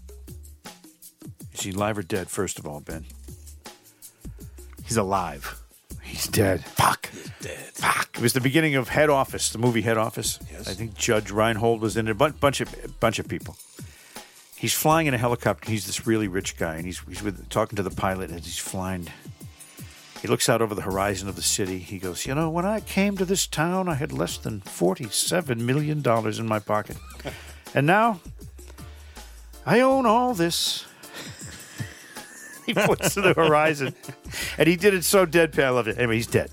Is 1.53 1.61
he 1.63 1.71
alive 1.73 1.99
or 1.99 2.03
dead, 2.03 2.31
first 2.31 2.59
of 2.59 2.67
all, 2.67 2.81
Ben? 2.81 3.05
He's 4.85 4.97
alive. 4.97 5.57
He's 6.03 6.27
dead. 6.27 6.65
Fuck. 6.65 7.11
Dead. 7.41 7.59
Fuck. 7.75 8.11
It 8.17 8.23
was 8.23 8.33
the 8.33 8.41
beginning 8.41 8.75
of 8.75 8.89
Head 8.89 9.11
Office, 9.11 9.51
the 9.51 9.59
movie 9.59 9.83
Head 9.83 9.99
Office. 9.99 10.39
Yes. 10.51 10.69
I 10.69 10.73
think 10.75 10.95
Judge 10.95 11.31
Reinhold 11.31 11.81
was 11.81 11.97
in 11.97 12.09
it. 12.09 12.11
A 12.11 12.15
bunch 12.15 12.61
of 12.61 13.01
bunch 13.01 13.19
of 13.19 13.29
people. 13.29 13.57
He's 14.61 14.75
flying 14.75 15.07
in 15.07 15.15
a 15.15 15.19
helicopter. 15.19 15.71
He's 15.71 15.87
this 15.87 16.07
really 16.07 16.29
rich 16.29 16.59
guy, 16.59 16.75
and 16.77 16.85
he's 16.85 16.99
he's 17.09 17.23
with 17.23 17.49
talking 17.49 17.77
to 17.77 17.83
the 17.83 17.91
pilot 17.91 18.31
as 18.31 18.45
he's 18.45 18.59
flying. 18.59 19.09
He 20.21 20.29
looks 20.29 20.51
out 20.51 20.61
over 20.61 20.75
the 20.75 20.83
horizon 20.83 21.31
of 21.31 21.37
the 21.37 21.41
city. 21.43 21.79
He 21.79 21.99
goes, 21.99 22.27
"You 22.27 22.35
know, 22.35 22.51
when 22.51 22.67
I 22.67 22.81
came 22.81 23.17
to 23.17 23.25
this 23.25 23.47
town, 23.47 23.89
I 23.89 23.95
had 23.95 24.13
less 24.13 24.37
than 24.37 24.61
forty-seven 24.61 25.65
million 25.65 26.03
dollars 26.03 26.39
in 26.39 26.47
my 26.47 26.59
pocket, 26.59 26.99
And 27.75 27.87
now, 27.87 28.21
I 29.65 29.81
own 29.81 30.05
all 30.05 30.35
this. 30.35 30.85
he 32.67 32.75
points 32.75 33.15
to 33.15 33.23
the 33.23 33.33
horizon, 33.33 33.95
and 34.59 34.69
he 34.69 34.77
did 34.77 34.93
it 34.93 35.05
so 35.05 35.25
deadpan. 35.25 35.65
I 35.65 35.71
loved 35.71 35.89
it. 35.89 35.97
Anyway, 35.97 36.17
he's 36.17 36.27
dead. 36.27 36.51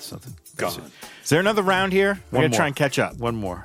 Something 0.00 0.34
That's 0.56 0.76
Gone. 0.78 0.86
it. 0.86 0.92
Is 1.22 1.28
there 1.28 1.38
another 1.38 1.62
round 1.62 1.92
here? 1.92 2.20
We're 2.32 2.38
One 2.38 2.42
gonna 2.42 2.48
more. 2.48 2.56
try 2.56 2.66
and 2.66 2.74
catch 2.74 2.98
up. 2.98 3.16
One 3.18 3.36
more. 3.36 3.62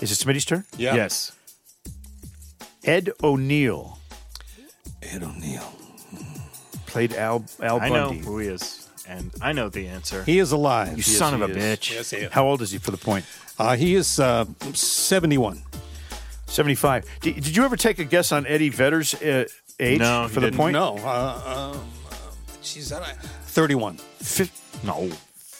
Is 0.00 0.10
it 0.10 0.18
Smitty's 0.18 0.44
turn? 0.44 0.64
Yeah. 0.76 0.96
Yes. 0.96 1.30
Ed 2.84 3.10
O'Neill 3.22 3.98
Ed 5.02 5.22
O'Neill. 5.22 5.72
played 6.86 7.12
Al 7.14 7.44
Al 7.62 7.80
I 7.80 7.88
know 7.88 8.10
who 8.12 8.38
he 8.38 8.48
is, 8.48 8.88
and 9.08 9.30
I 9.42 9.52
know 9.52 9.68
the 9.68 9.88
answer. 9.88 10.22
He 10.24 10.38
is 10.38 10.52
alive. 10.52 10.96
you 10.96 11.02
son 11.02 11.34
of 11.34 11.42
a 11.42 11.52
is. 11.52 11.56
bitch. 11.56 11.92
Yes, 11.92 12.10
he 12.10 12.16
is. 12.18 12.32
How 12.32 12.46
old 12.46 12.62
is 12.62 12.70
he 12.70 12.78
for 12.78 12.90
the 12.90 12.96
point? 12.96 13.24
Uh, 13.58 13.76
he 13.76 13.94
is 13.94 14.18
uh, 14.18 14.44
71. 14.72 15.62
75. 16.46 17.04
Did, 17.20 17.34
did 17.36 17.56
you 17.56 17.64
ever 17.64 17.76
take 17.76 17.98
a 17.98 18.04
guess 18.04 18.32
on 18.32 18.46
Eddie 18.46 18.68
Vedder's 18.70 19.14
uh, 19.14 19.44
age 19.80 19.98
No, 20.00 20.26
for 20.28 20.34
he 20.34 20.34
the 20.34 20.40
didn't. 20.46 20.56
point? 20.56 20.72
No. 20.74 20.96
Uh, 20.98 21.72
um, 21.74 21.80
uh, 22.10 22.14
geez, 22.62 22.92
I- 22.92 23.12
31. 23.46 23.96
Fif- 24.18 24.84
No. 24.84 25.10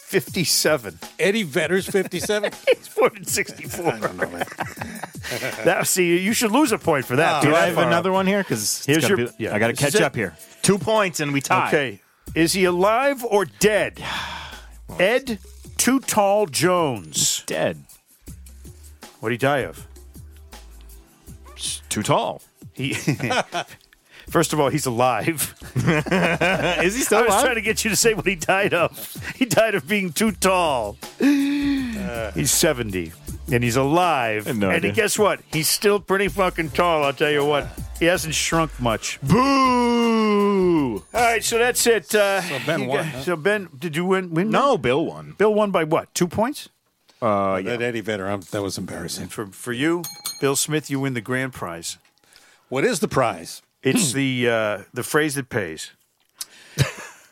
57. 0.05 0.99
Eddie 1.19 1.43
Vedder's 1.43 1.87
57? 1.89 2.51
He's 2.75 2.87
born 2.89 3.17
in 3.17 3.25
64. 3.25 3.91
that, 5.65 5.87
see, 5.87 6.19
you 6.19 6.31
should 6.33 6.51
lose 6.51 6.71
a 6.71 6.77
point 6.77 7.05
for 7.05 7.15
that. 7.15 7.41
Do 7.41 7.55
I 7.55 7.65
have 7.65 7.79
another 7.79 8.11
up. 8.11 8.15
one 8.15 8.27
here? 8.27 8.43
Because 8.43 8.85
Here's 8.85 9.09
your- 9.09 9.27
yeah. 9.39 9.55
I 9.55 9.59
got 9.59 9.67
to 9.67 9.73
catch 9.73 9.95
up 9.95 10.15
here. 10.15 10.35
Two 10.61 10.77
points 10.77 11.19
and 11.19 11.33
we 11.33 11.41
tie. 11.41 11.67
Okay. 11.69 12.01
Is 12.35 12.53
he 12.53 12.65
alive 12.65 13.25
or 13.25 13.45
dead? 13.45 14.01
Ed 14.99 15.39
Too 15.77 15.99
Tall 15.99 16.45
Jones. 16.45 17.43
Dead. 17.47 17.83
What 19.19 19.29
did 19.29 19.35
he 19.35 19.37
die 19.39 19.63
of? 19.63 19.87
Too 21.89 22.03
tall. 22.03 22.41
He. 22.73 22.95
First 24.29 24.53
of 24.53 24.59
all, 24.59 24.69
he's 24.69 24.85
alive. 24.85 25.53
Is 25.75 26.95
he 26.95 27.01
still 27.01 27.19
I 27.19 27.21
was 27.21 27.29
alive? 27.33 27.43
trying 27.43 27.55
to 27.55 27.61
get 27.61 27.83
you 27.83 27.89
to 27.91 27.95
say 27.95 28.13
what 28.13 28.25
he 28.25 28.35
died 28.35 28.73
of. 28.73 28.91
He 29.35 29.45
died 29.45 29.75
of 29.75 29.87
being 29.87 30.11
too 30.11 30.31
tall. 30.31 30.97
he's 31.19 32.51
70 32.51 33.11
and 33.51 33.63
he's 33.63 33.75
alive. 33.75 34.45
no 34.57 34.67
and 34.69 34.77
idea. 34.77 34.91
guess 34.93 35.19
what? 35.19 35.41
He's 35.53 35.67
still 35.69 35.99
pretty 35.99 36.27
fucking 36.27 36.71
tall, 36.71 37.03
I'll 37.03 37.13
tell 37.13 37.29
you 37.31 37.45
what. 37.45 37.67
He 37.99 38.05
hasn't 38.05 38.33
shrunk 38.35 38.77
much. 38.79 39.19
Boo! 39.21 40.95
All 41.13 41.21
right, 41.21 41.43
so 41.43 41.57
that's 41.57 41.85
it. 41.87 42.13
Uh, 42.13 42.41
So 42.41 42.59
Ben 42.65 42.87
won, 42.87 42.97
got- 42.97 43.05
huh? 43.05 43.21
So 43.21 43.35
Ben, 43.35 43.69
did 43.77 43.95
you 43.95 44.05
win? 44.05 44.31
win 44.33 44.49
No, 44.49 44.77
Bill 44.77 45.05
won. 45.05 45.35
Bill 45.37 45.53
won 45.53 45.71
by 45.71 45.83
what? 45.83 46.13
Two 46.13 46.27
points? 46.27 46.69
Uh, 47.21 47.61
yeah. 47.63 47.71
That 47.77 47.81
Eddie 47.81 48.01
Vedder, 48.01 48.29
um, 48.29 48.41
that 48.51 48.61
was 48.61 48.77
embarrassing. 48.77 49.27
For 49.29 49.47
for 49.47 49.71
you, 49.71 50.03
Bill 50.41 50.55
Smith, 50.55 50.89
you 50.89 50.99
win 50.99 51.13
the 51.13 51.21
grand 51.21 51.53
prize. 51.53 51.97
What 52.69 52.83
is 52.83 52.99
the 52.99 53.07
prize? 53.07 53.61
It's 53.85 54.11
the 54.13 54.49
uh, 54.49 54.77
the 54.93 55.03
phrase 55.03 55.35
that 55.35 55.49
pays. 55.49 55.91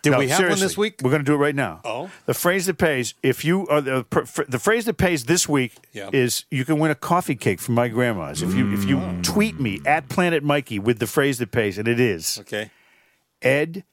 Did 0.04 0.12
No, 0.12 0.20
we 0.20 0.28
have 0.28 0.38
one 0.39 0.47
seriously, 0.58 0.66
this 0.66 0.78
week? 0.78 0.95
We're 1.01 1.12
going 1.12 1.22
to 1.24 1.26
do 1.26 1.34
it 1.34 1.38
right 1.38 1.56
now. 1.56 1.80
Oh. 1.86 2.12
the 2.26 2.34
phrase 2.34 2.66
that 2.66 2.78
pays. 2.78 3.14
If 3.24 3.45
you 3.45 3.66
are 3.70 3.80
the 3.80 4.04
pr- 4.04 4.26
fr- 4.26 4.43
the 4.49 4.60
phrase 4.60 4.84
that 4.86 4.95
pays 4.97 5.24
this 5.26 5.47
week 5.47 5.74
Yeah. 5.93 6.10
is 6.12 6.43
you 6.51 6.66
can 6.66 6.78
win 6.78 6.91
a 6.91 6.95
coffee 6.95 7.36
cake 7.36 7.62
from 7.62 7.76
my 7.76 7.88
grandma's 7.88 8.41
if 8.41 8.54
you 8.54 8.74
if 8.74 8.84
you 8.84 8.97
Mm. 8.97 9.24
tweet 9.24 9.60
me 9.62 9.80
at 9.86 10.10
Planet 10.10 10.43
Mikey 10.43 10.78
with 10.78 10.99
the 10.99 11.08
phrase 11.08 11.38
that 11.39 11.51
pays, 11.51 11.78
and 11.78 11.88
it 11.88 11.99
is 12.01 12.38
Okay. 12.39 12.70
Ed 13.41 13.86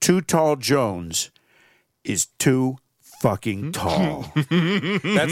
Too 0.00 0.20
Tall 0.20 0.56
Jones 0.56 1.30
is 2.04 2.26
too 2.38 2.76
fucking 3.00 3.72
tall. 3.72 4.30
That's 4.34 4.46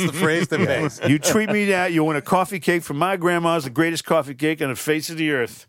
the 0.06 0.12
phrase 0.12 0.48
that 0.48 0.58
pays. 0.66 1.00
you 1.06 1.18
tweet 1.18 1.50
me 1.50 1.66
that, 1.66 1.92
you'll 1.92 2.06
win 2.08 2.16
a 2.16 2.22
coffee 2.22 2.58
cake 2.60 2.82
from 2.82 2.96
my 2.98 3.16
grandma's, 3.16 3.64
the 3.64 3.70
greatest 3.70 4.04
coffee 4.06 4.34
cake 4.34 4.60
on 4.62 4.70
the 4.70 4.74
face 4.74 5.08
of 5.10 5.18
the 5.18 5.30
earth. 5.30 5.66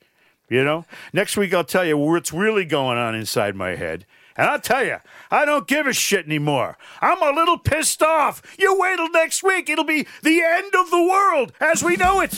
You 0.50 0.64
know? 0.64 0.86
Next 1.14 1.38
week, 1.38 1.54
I'll 1.54 1.64
tell 1.64 1.86
you 1.86 1.98
what's 1.98 2.32
really 2.32 2.66
going 2.66 2.98
on 2.98 3.16
inside 3.16 3.56
my 3.56 3.76
head. 3.76 4.06
And 4.38 4.48
I'll 4.48 4.62
tell 4.62 4.86
you, 4.86 4.98
I 5.32 5.45
don't 5.45 5.68
give 5.68 5.88
a 5.88 5.93
shit 5.93 6.26
anymore. 6.26 6.78
I'm 7.02 7.22
a 7.22 7.36
little 7.36 7.58
pissed 7.58 8.04
off. 8.04 8.41
You 8.60 8.78
wait 8.80 8.98
till 8.98 9.10
next 9.10 9.41
week. 9.43 9.70
It'll 9.70 9.84
be 9.84 10.06
the 10.22 10.41
end 10.41 10.76
of 10.76 10.91
the 10.91 11.02
world 11.02 11.54
as 11.60 11.84
we 11.84 11.95
know 11.95 12.22
it. 12.22 12.32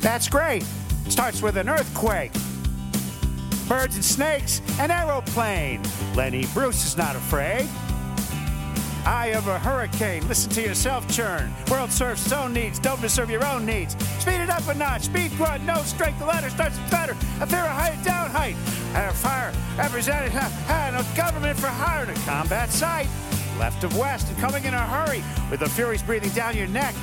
That's 0.00 0.28
great. 0.28 0.64
Starts 1.08 1.42
with 1.42 1.56
an 1.56 1.68
earthquake. 1.68 2.32
Birds 3.68 3.96
and 3.96 4.04
snakes, 4.04 4.60
an 4.78 4.90
aeroplane. 4.90 5.82
Lenny 6.14 6.46
Bruce 6.54 6.86
is 6.86 6.96
not 6.96 7.16
afraid. 7.16 7.66
Eye 9.06 9.32
of 9.36 9.48
a 9.48 9.58
hurricane. 9.58 10.26
Listen 10.28 10.50
to 10.52 10.62
yourself 10.62 11.06
churn. 11.08 11.52
World 11.70 11.92
serves 11.92 12.22
its 12.22 12.32
own 12.32 12.54
needs. 12.54 12.78
Don't 12.78 13.00
serve 13.08 13.28
your 13.28 13.44
own 13.44 13.66
needs. 13.66 13.94
Speed 14.18 14.40
it 14.40 14.48
up 14.48 14.66
a 14.68 14.74
notch. 14.74 15.02
Speed 15.02 15.30
grunt. 15.36 15.62
No 15.64 15.82
strength. 15.82 16.18
The 16.18 16.26
ladder 16.26 16.48
starts 16.48 16.78
stutter. 16.86 17.16
A 17.40 17.42
of 17.42 17.50
height. 17.50 18.02
Down 18.02 18.30
height. 18.30 18.56
And 18.94 19.10
a 19.10 19.12
fire. 19.12 19.52
Represented. 19.76 20.32
And 20.32 20.96
a 20.96 21.04
government 21.16 21.58
for 21.58 21.66
hire. 21.66 22.10
A 22.10 22.14
combat 22.26 22.70
site. 22.70 23.08
Left 23.58 23.84
of 23.84 23.96
west 23.96 24.28
and 24.28 24.38
coming 24.38 24.64
in 24.64 24.74
a 24.74 24.86
hurry 24.86 25.22
with 25.50 25.60
the 25.60 25.68
furies 25.68 26.02
breathing 26.02 26.30
down 26.30 26.56
your 26.56 26.66
neck. 26.66 26.94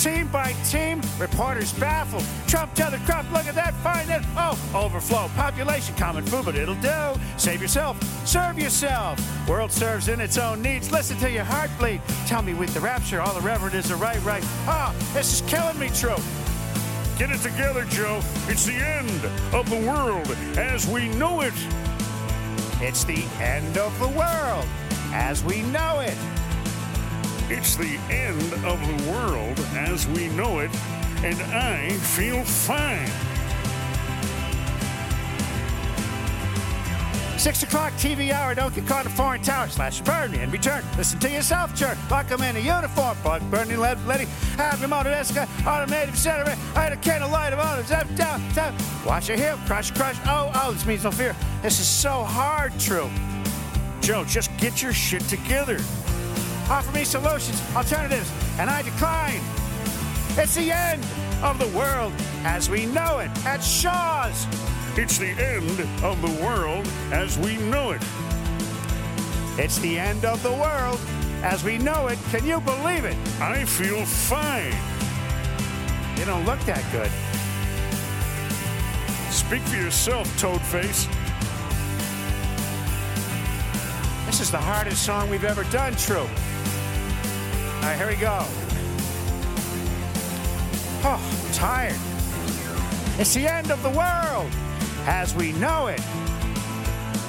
Team 0.00 0.28
by 0.28 0.54
team, 0.64 1.02
reporters 1.18 1.74
baffled. 1.74 2.24
Trump 2.48 2.72
to 2.72 2.88
the 2.90 2.96
crop, 3.04 3.30
look 3.32 3.46
at 3.46 3.54
that, 3.54 3.74
find 3.82 4.08
that. 4.08 4.24
Oh, 4.34 4.58
overflow, 4.74 5.28
population, 5.36 5.94
common 5.94 6.24
food, 6.24 6.46
but 6.46 6.54
it'll 6.54 6.74
do. 6.76 7.20
Save 7.36 7.60
yourself, 7.60 8.02
serve 8.26 8.58
yourself. 8.58 9.20
World 9.46 9.70
serves 9.70 10.08
in 10.08 10.18
its 10.18 10.38
own 10.38 10.62
needs. 10.62 10.90
Listen 10.90 11.18
to 11.18 11.30
your 11.30 11.44
heart 11.44 11.68
bleed. 11.78 12.00
Tell 12.26 12.40
me 12.40 12.54
with 12.54 12.72
the 12.72 12.80
rapture, 12.80 13.20
all 13.20 13.34
the 13.34 13.42
reverend 13.42 13.74
is 13.74 13.90
a 13.90 13.96
right, 13.96 14.24
right. 14.24 14.42
Ah, 14.66 14.94
this 15.12 15.34
is 15.34 15.50
killing 15.50 15.78
me, 15.78 15.90
true. 15.90 16.16
Get 17.18 17.30
it 17.30 17.42
together, 17.42 17.84
Joe. 17.84 18.22
It's 18.48 18.64
the 18.64 18.76
end 18.76 19.26
of 19.54 19.68
the 19.68 19.86
world 19.86 20.30
as 20.56 20.86
we 20.86 21.10
know 21.10 21.42
it. 21.42 21.52
It's 22.80 23.04
the 23.04 23.22
end 23.38 23.76
of 23.76 23.98
the 23.98 24.08
world 24.08 24.66
as 25.12 25.44
we 25.44 25.60
know 25.64 26.00
it. 26.00 26.16
It's 27.52 27.74
the 27.74 27.98
end 28.10 28.52
of 28.64 28.78
the 28.86 29.10
world 29.10 29.58
as 29.74 30.06
we 30.06 30.28
know 30.28 30.60
it, 30.60 30.70
and 31.24 31.36
I 31.52 31.90
feel 31.90 32.44
fine. 32.44 33.10
Six 37.36 37.64
o'clock 37.64 37.92
TV 37.94 38.30
hour, 38.30 38.54
don't 38.54 38.72
get 38.72 38.86
caught 38.86 39.04
in 39.04 39.10
foreign 39.10 39.42
tower. 39.42 39.66
Slash 39.68 40.00
burn 40.02 40.32
and 40.34 40.52
return. 40.52 40.84
Listen 40.96 41.18
to 41.18 41.28
yourself. 41.28 41.72
Lock 42.08 42.28
them 42.28 42.42
in 42.42 42.54
a 42.54 42.60
uniform. 42.60 43.16
Plug 43.16 43.42
burning 43.50 43.78
lead, 43.78 43.98
letty. 44.06 44.26
Have 44.56 44.78
your 44.78 44.88
motor 44.88 45.10
esca, 45.10 45.48
automated 45.66 46.16
center. 46.16 46.44
I 46.76 46.82
had 46.82 46.92
a 46.92 46.98
candle 46.98 47.30
light 47.30 47.52
of 47.52 47.58
on 47.58 47.82
Zap 47.84 48.06
down, 48.14 48.46
down. 48.52 48.76
Watch 49.04 49.28
your 49.28 49.38
hip, 49.38 49.58
crush, 49.66 49.90
crush. 49.90 50.16
Oh, 50.26 50.52
oh, 50.54 50.70
this 50.70 50.86
means 50.86 51.02
no 51.02 51.10
fear. 51.10 51.34
This 51.62 51.80
is 51.80 51.88
so 51.88 52.22
hard, 52.22 52.78
true. 52.78 53.10
Joe, 54.02 54.24
just 54.24 54.56
get 54.58 54.82
your 54.82 54.92
shit 54.92 55.22
together. 55.22 55.78
Offer 56.70 56.92
me 56.92 57.02
solutions, 57.02 57.60
alternatives, 57.74 58.30
and 58.60 58.70
I 58.70 58.82
decline. 58.82 59.40
It's 60.38 60.54
the 60.54 60.70
end 60.70 61.04
of 61.42 61.58
the 61.58 61.66
world 61.76 62.12
as 62.44 62.70
we 62.70 62.86
know 62.86 63.18
it 63.18 63.30
at 63.44 63.58
Shaw's. 63.58 64.46
It's 64.96 65.18
the 65.18 65.30
end 65.30 65.80
of 66.04 66.22
the 66.22 66.30
world 66.44 66.86
as 67.10 67.36
we 67.38 67.56
know 67.56 67.90
it. 67.90 68.02
It's 69.58 69.80
the 69.80 69.98
end 69.98 70.24
of 70.24 70.40
the 70.44 70.52
world 70.52 71.00
as 71.42 71.64
we 71.64 71.76
know 71.76 72.06
it. 72.06 72.20
Can 72.30 72.46
you 72.46 72.60
believe 72.60 73.04
it? 73.04 73.16
I 73.40 73.64
feel 73.64 74.04
fine. 74.04 74.72
You 76.16 76.24
don't 76.24 76.46
look 76.46 76.60
that 76.60 76.84
good. 76.92 77.10
Speak 79.32 79.62
for 79.62 79.76
yourself, 79.76 80.28
Toadface. 80.40 81.08
This 84.26 84.40
is 84.40 84.52
the 84.52 84.58
hardest 84.58 85.04
song 85.04 85.28
we've 85.28 85.44
ever 85.44 85.64
done, 85.64 85.96
True. 85.96 86.28
All 87.80 87.86
right, 87.86 87.96
here 87.96 88.08
we 88.08 88.16
go. 88.16 88.44
Oh, 91.02 91.46
I'm 91.48 91.52
tired. 91.54 91.98
It's 93.18 93.32
the 93.32 93.46
end 93.46 93.70
of 93.70 93.82
the 93.82 93.88
world 93.88 94.52
as 95.06 95.34
we 95.34 95.52
know 95.52 95.86
it. 95.86 96.02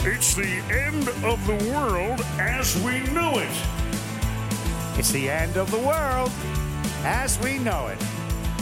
It's 0.03 0.35
the 0.35 0.61
end 0.69 1.07
of 1.23 1.47
the 1.47 1.55
world 1.71 2.19
as 2.37 2.75
we 2.83 2.99
know 3.13 3.39
it. 3.39 4.99
It's 4.99 5.11
the 5.11 5.29
end 5.29 5.55
of 5.55 5.71
the 5.71 5.79
world 5.79 6.31
as 7.05 7.39
we 7.39 7.57
know 7.57 7.87
it. 7.87 8.01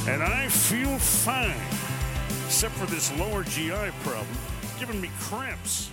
And 0.07 0.21
I 0.21 0.47
feel 0.47 0.95
fine, 0.99 1.59
except 2.45 2.75
for 2.75 2.85
this 2.85 3.11
lower 3.17 3.43
GI 3.43 3.89
problem 4.03 4.27
giving 4.79 5.01
me 5.01 5.09
cramps. 5.19 5.89